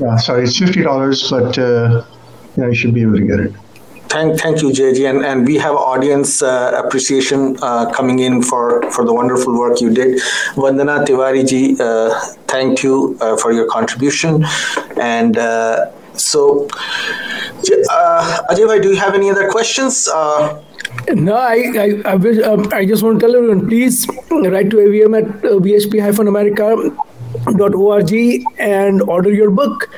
yeah, 0.00 0.16
sorry, 0.16 0.44
it's 0.44 0.58
fifty 0.58 0.82
dollars, 0.82 1.30
but 1.30 1.58
uh, 1.58 2.04
yeah, 2.56 2.66
you 2.68 2.74
should 2.74 2.94
be 2.94 3.02
able 3.02 3.14
to 3.14 3.24
get 3.24 3.40
it. 3.40 3.52
Thank, 4.12 4.40
thank 4.40 4.60
you, 4.60 4.68
Jaiji, 4.68 5.08
and, 5.08 5.24
and 5.24 5.46
we 5.46 5.56
have 5.56 5.74
audience 5.74 6.42
uh, 6.42 6.82
appreciation 6.84 7.56
uh, 7.62 7.90
coming 7.92 8.18
in 8.18 8.42
for, 8.42 8.82
for 8.90 9.06
the 9.06 9.14
wonderful 9.14 9.58
work 9.58 9.80
you 9.80 9.88
did. 9.90 10.20
Vandana 10.54 11.02
Tiwari 11.06 11.48
ji, 11.48 11.76
uh, 11.80 12.10
thank 12.46 12.82
you 12.82 13.16
uh, 13.22 13.38
for 13.38 13.52
your 13.52 13.66
contribution, 13.70 14.44
and 15.00 15.38
uh, 15.38 15.90
so 16.12 16.68
uh, 17.90 18.42
Ajay, 18.50 18.82
do 18.82 18.90
you 18.90 18.96
have 18.96 19.14
any 19.14 19.30
other 19.30 19.50
questions? 19.50 20.06
No, 21.14 21.34
I 21.34 21.56
I, 21.84 22.02
I, 22.04 22.14
wish, 22.16 22.38
um, 22.44 22.68
I 22.70 22.84
just 22.84 23.02
want 23.02 23.18
to 23.18 23.26
tell 23.26 23.34
everyone, 23.34 23.66
please 23.66 24.06
write 24.30 24.68
to 24.72 24.76
AVM 24.76 25.22
at 25.22 25.28
uh, 25.42 25.56
VHP-America 25.56 26.94
org 27.46 28.12
and 28.58 29.02
order 29.02 29.32
your 29.32 29.50
book 29.50 29.90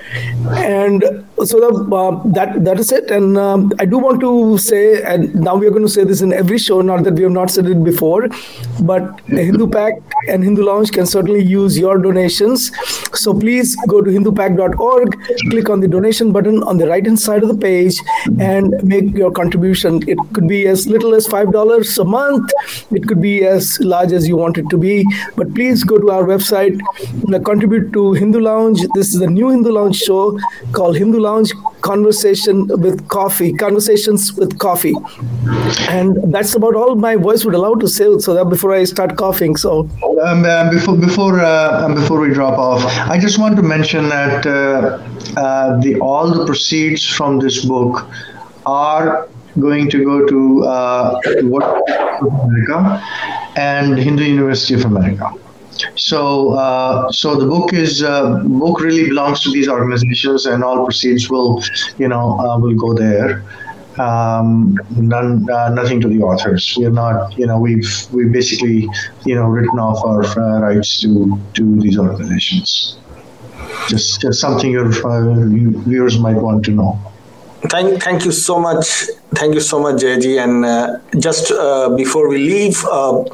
and 0.51 1.05
so 1.37 1.59
the, 1.61 1.97
uh, 1.97 2.23
that 2.27 2.65
that 2.65 2.79
is 2.79 2.93
it. 2.93 3.11
And 3.11 3.37
um, 3.37 3.73
i 3.79 3.85
do 3.85 3.99
want 3.99 4.21
to 4.21 4.59
say 4.59 5.03
and 5.03 5.35
now 5.35 5.57
we 5.57 5.67
are 5.67 5.71
going 5.71 5.87
to 5.87 5.89
say 5.89 6.05
this 6.05 6.21
in 6.21 6.33
every 6.33 6.59
show 6.59 6.81
not 6.81 7.05
that 7.05 7.15
we 7.15 7.23
have 7.23 7.33
not 7.33 7.51
said 7.51 7.67
it 7.67 7.83
before 7.85 8.29
but 8.83 9.21
Hindu 9.27 9.69
Pact 9.69 10.03
and 10.29 10.43
hindu 10.45 10.65
lounge 10.65 10.93
can 10.93 11.07
certainly 11.07 11.43
use 11.43 11.79
your 11.79 11.99
donations. 11.99 12.71
So 13.15 13.33
please 13.39 13.77
go 13.89 14.01
to 14.01 14.11
hindupact.org 14.11 15.21
click 15.51 15.69
on 15.71 15.81
the 15.81 15.89
donation 15.89 16.33
button 16.33 16.63
on 16.63 16.79
the 16.79 16.87
right 16.89 17.05
hand 17.05 17.19
side 17.19 17.43
of 17.43 17.49
the 17.49 17.57
page 17.57 17.97
and 18.41 18.73
make 18.83 19.13
your 19.15 19.31
contribution. 19.31 20.03
It 20.09 20.19
could 20.33 20.49
be 20.49 20.67
as 20.67 20.87
little 20.87 21.15
as 21.15 21.27
five 21.27 21.53
dollars 21.53 21.99
a 21.99 22.05
month. 22.05 22.53
It 22.91 23.07
could 23.07 23.21
be 23.21 23.45
as 23.45 23.79
large 23.81 24.13
as 24.13 24.29
you 24.29 24.37
want 24.37 24.59
it 24.59 24.69
to 24.71 24.79
be. 24.79 25.05
But 25.37 25.55
please 25.55 25.85
go 25.85 25.99
to 25.99 26.11
our 26.11 26.25
website 26.25 26.81
contribute 27.45 27.93
to 27.93 28.13
Hindu 28.13 28.41
Lounge. 28.41 28.81
This 28.95 29.15
is 29.15 29.21
a 29.21 29.27
new 29.27 29.51
Hindu 29.51 29.71
Lounge 29.71 29.97
show 29.97 30.39
called 30.73 30.97
Hindu 30.97 31.19
Conversation 31.81 32.67
with 32.69 33.09
Coffee, 33.09 33.53
Conversations 33.53 34.33
with 34.35 34.59
Coffee. 34.59 34.95
And 35.89 36.33
that's 36.33 36.55
about 36.55 36.75
all 36.75 36.95
my 36.95 37.17
voice 37.17 37.45
would 37.45 37.55
allow 37.55 37.75
to 37.75 37.89
say 37.89 38.19
so 38.19 38.35
that 38.35 38.49
before 38.49 38.73
I 38.75 38.85
start 38.85 39.17
coughing. 39.17 39.57
So 39.57 39.89
um, 40.23 40.45
uh, 40.45 40.71
before 40.71 40.97
before 40.97 41.41
uh, 41.41 41.85
um, 41.85 41.95
before 41.95 42.21
we 42.21 42.33
drop 42.33 42.59
off, 42.59 42.83
I 43.09 43.19
just 43.19 43.39
want 43.39 43.57
to 43.57 43.63
mention 43.63 44.09
that 44.09 44.47
uh, 44.47 44.51
uh, 45.41 45.81
the 45.81 45.99
all 46.01 46.27
the 46.33 46.45
proceeds 46.47 47.07
from 47.07 47.39
this 47.39 47.65
book 47.65 48.07
are 48.67 49.29
going 49.61 49.89
to 49.91 50.05
go 50.05 50.27
to 50.27 50.65
uh, 50.65 51.21
America 51.39 53.03
and 53.57 53.99
Hindu 53.99 54.25
University 54.25 54.75
of 54.75 54.85
America. 54.85 55.33
So, 55.97 56.53
uh, 56.55 57.11
so 57.11 57.37
the 57.37 57.47
book 57.47 57.73
is 57.73 58.03
uh, 58.03 58.43
book 58.45 58.81
really 58.81 59.09
belongs 59.09 59.41
to 59.43 59.51
these 59.51 59.69
organizations, 59.69 60.47
and 60.47 60.63
all 60.63 60.85
proceeds 60.85 61.29
will, 61.31 61.63
you 61.99 62.09
know, 62.09 62.39
uh, 62.39 62.59
will 62.59 62.75
go 62.75 62.95
there. 62.95 63.45
Um, 63.99 64.77
none, 64.91 65.49
uh, 65.49 65.69
nothing 65.69 66.01
to 66.01 66.09
the 66.09 66.21
authors. 66.21 66.75
We're 66.77 66.91
not, 66.91 67.37
you 67.39 67.47
know, 67.47 67.59
we've 67.61 67.89
we 68.13 68.25
basically, 68.27 68.89
you 69.25 69.35
know, 69.37 69.47
written 69.47 69.79
off 69.79 70.05
our 70.05 70.25
uh, 70.25 70.61
rights 70.61 71.01
to 71.03 71.41
to 71.55 71.81
these 71.81 71.99
organizations. 71.99 72.99
Just, 73.89 74.21
just 74.21 74.41
something 74.41 74.71
your 74.71 74.87
uh, 74.87 75.47
viewers 75.89 76.19
might 76.19 76.37
want 76.37 76.65
to 76.65 76.71
know. 76.71 76.99
Thank, 77.69 78.03
thank 78.03 78.25
you 78.25 78.33
so 78.33 78.61
much. 78.61 79.07
Thank 79.35 79.55
you 79.55 79.61
so 79.61 79.81
much, 79.81 79.97
Jaiji. 80.03 80.43
And 80.43 80.65
uh, 80.65 80.99
just 81.19 81.51
uh, 81.51 81.89
before 81.97 82.29
we 82.29 82.39
leave, 82.39 82.85
uh, 82.85 83.25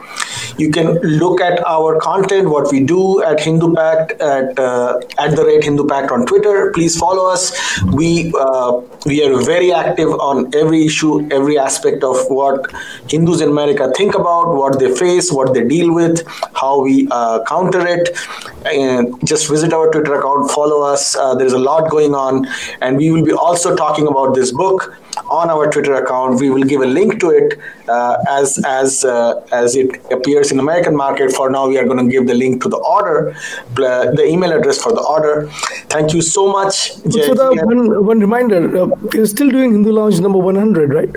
you 0.56 0.70
can 0.70 0.98
look 1.00 1.40
at 1.40 1.64
our 1.66 1.98
content, 2.00 2.48
what 2.48 2.70
we 2.72 2.80
do 2.82 3.22
at 3.22 3.40
Hindu 3.40 3.74
Pact 3.74 4.12
at 4.20 4.58
uh, 4.58 5.00
at 5.18 5.36
the 5.36 5.44
rate 5.44 5.64
Hindu 5.64 5.86
Pact 5.86 6.10
on 6.10 6.26
Twitter. 6.26 6.70
Please 6.72 6.96
follow 6.96 7.30
us. 7.30 7.52
We 7.92 8.32
uh, 8.38 8.80
we 9.04 9.22
are 9.24 9.42
very 9.42 9.72
active 9.72 10.08
on 10.08 10.54
every 10.54 10.86
issue, 10.86 11.28
every 11.30 11.58
aspect 11.58 12.02
of 12.02 12.16
what 12.28 12.70
Hindus 13.08 13.40
in 13.40 13.50
America 13.50 13.92
think 13.96 14.14
about, 14.14 14.54
what 14.54 14.78
they 14.78 14.94
face, 14.94 15.30
what 15.32 15.54
they 15.54 15.66
deal 15.66 15.92
with, 15.94 16.26
how 16.54 16.80
we 16.80 17.08
uh, 17.10 17.44
counter 17.48 17.86
it. 17.86 18.16
And 18.64 19.14
just 19.26 19.48
visit 19.48 19.72
our 19.72 19.90
Twitter 19.90 20.14
account, 20.14 20.50
follow 20.50 20.82
us. 20.82 21.14
there's 21.38 21.54
a 21.54 21.58
lot 21.58 21.90
going 21.90 22.14
on, 22.14 22.46
and 22.80 22.96
we 22.96 23.10
will 23.10 23.24
be 23.24 23.32
also 23.32 23.74
talking 23.76 24.06
about 24.06 24.34
this 24.34 24.52
book 24.52 24.94
on 25.28 25.50
our 25.50 25.70
Twitter 25.70 25.89
account. 25.94 26.40
We 26.40 26.50
will 26.50 26.62
give 26.62 26.80
a 26.80 26.86
link 26.86 27.20
to 27.20 27.30
it 27.30 27.58
uh, 27.88 28.16
as 28.28 28.58
as 28.66 29.04
uh, 29.04 29.44
as 29.52 29.76
it 29.76 29.96
appears 30.12 30.52
in 30.52 30.58
American 30.58 30.96
market. 30.96 31.32
For 31.32 31.50
now, 31.50 31.68
we 31.68 31.78
are 31.78 31.84
going 31.84 32.04
to 32.04 32.10
give 32.10 32.26
the 32.26 32.34
link 32.34 32.62
to 32.62 32.68
the 32.68 32.78
order, 32.78 33.34
the 33.74 34.24
email 34.26 34.52
address 34.52 34.82
for 34.82 34.92
the 34.92 35.02
order. 35.02 35.48
Thank 35.88 36.14
you 36.14 36.22
so 36.22 36.50
much. 36.50 36.92
So 37.10 37.34
the 37.34 37.62
one, 37.64 38.04
one 38.04 38.20
reminder, 38.20 38.60
uh, 38.76 38.88
you're 39.14 39.26
still 39.26 39.50
doing 39.50 39.72
Hindu 39.72 39.92
Lounge 39.92 40.20
number 40.20 40.38
100, 40.38 40.92
right? 40.92 41.10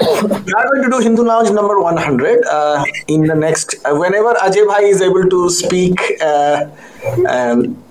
we 0.00 0.52
are 0.52 0.66
going 0.68 0.82
to 0.82 0.90
do 0.90 0.98
Hindu 0.98 1.22
Lounge 1.22 1.50
number 1.50 1.80
100 1.80 2.44
uh, 2.44 2.84
in 3.08 3.26
the 3.26 3.34
next, 3.34 3.74
uh, 3.84 3.94
whenever 3.94 4.34
Ajay 4.34 4.66
Bhai 4.66 4.84
is 4.88 5.00
able 5.02 5.28
to 5.28 5.50
speak 5.50 5.98
uh, 6.20 6.66
um, 7.28 7.82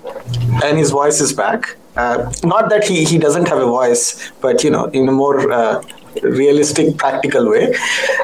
and 0.63 0.77
his 0.77 0.91
voice 0.91 1.21
is 1.21 1.33
back. 1.33 1.75
Uh, 1.99 2.31
not 2.43 2.69
that 2.69 2.83
he, 2.89 3.03
he 3.03 3.17
doesn't 3.17 3.47
have 3.47 3.59
a 3.59 3.65
voice, 3.65 4.31
but 4.41 4.63
you 4.63 4.71
know, 4.75 4.85
in 4.99 5.07
a 5.09 5.11
more 5.11 5.51
uh, 5.51 5.83
realistic, 6.23 6.97
practical 6.97 7.49
way. 7.49 7.75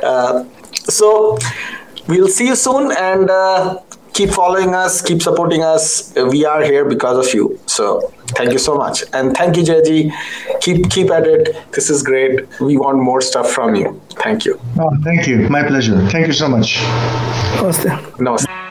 Uh, 0.04 0.46
so 0.98 1.38
we'll 2.08 2.28
see 2.38 2.48
you 2.48 2.56
soon 2.56 2.92
and 2.98 3.30
uh, 3.30 3.80
keep 4.14 4.30
following 4.30 4.74
us, 4.74 5.02
keep 5.02 5.22
supporting 5.22 5.62
us. 5.62 6.14
We 6.16 6.46
are 6.46 6.64
here 6.64 6.86
because 6.86 7.28
of 7.28 7.34
you. 7.34 7.60
So 7.66 8.14
thank 8.38 8.54
you 8.54 8.60
so 8.60 8.76
much. 8.76 9.04
And 9.14 9.36
thank 9.36 9.58
you, 9.58 9.64
Jaiji. 9.64 10.12
Keep 10.62 10.90
keep 10.90 11.12
at 11.12 11.28
it. 11.28 11.44
This 11.74 11.90
is 11.90 12.02
great. 12.02 12.48
We 12.60 12.78
want 12.78 12.98
more 13.00 13.22
stuff 13.22 13.52
from 13.52 13.76
you. 13.76 14.02
Thank 14.24 14.46
you. 14.46 14.60
Oh, 14.80 14.92
thank 15.04 15.28
you. 15.28 15.50
My 15.50 15.64
pleasure. 15.68 15.98
Thank 16.10 16.28
you 16.28 16.34
so 16.34 16.48
much. 16.48 16.78
Namaste. 17.58 17.92
Namaste. 18.28 18.65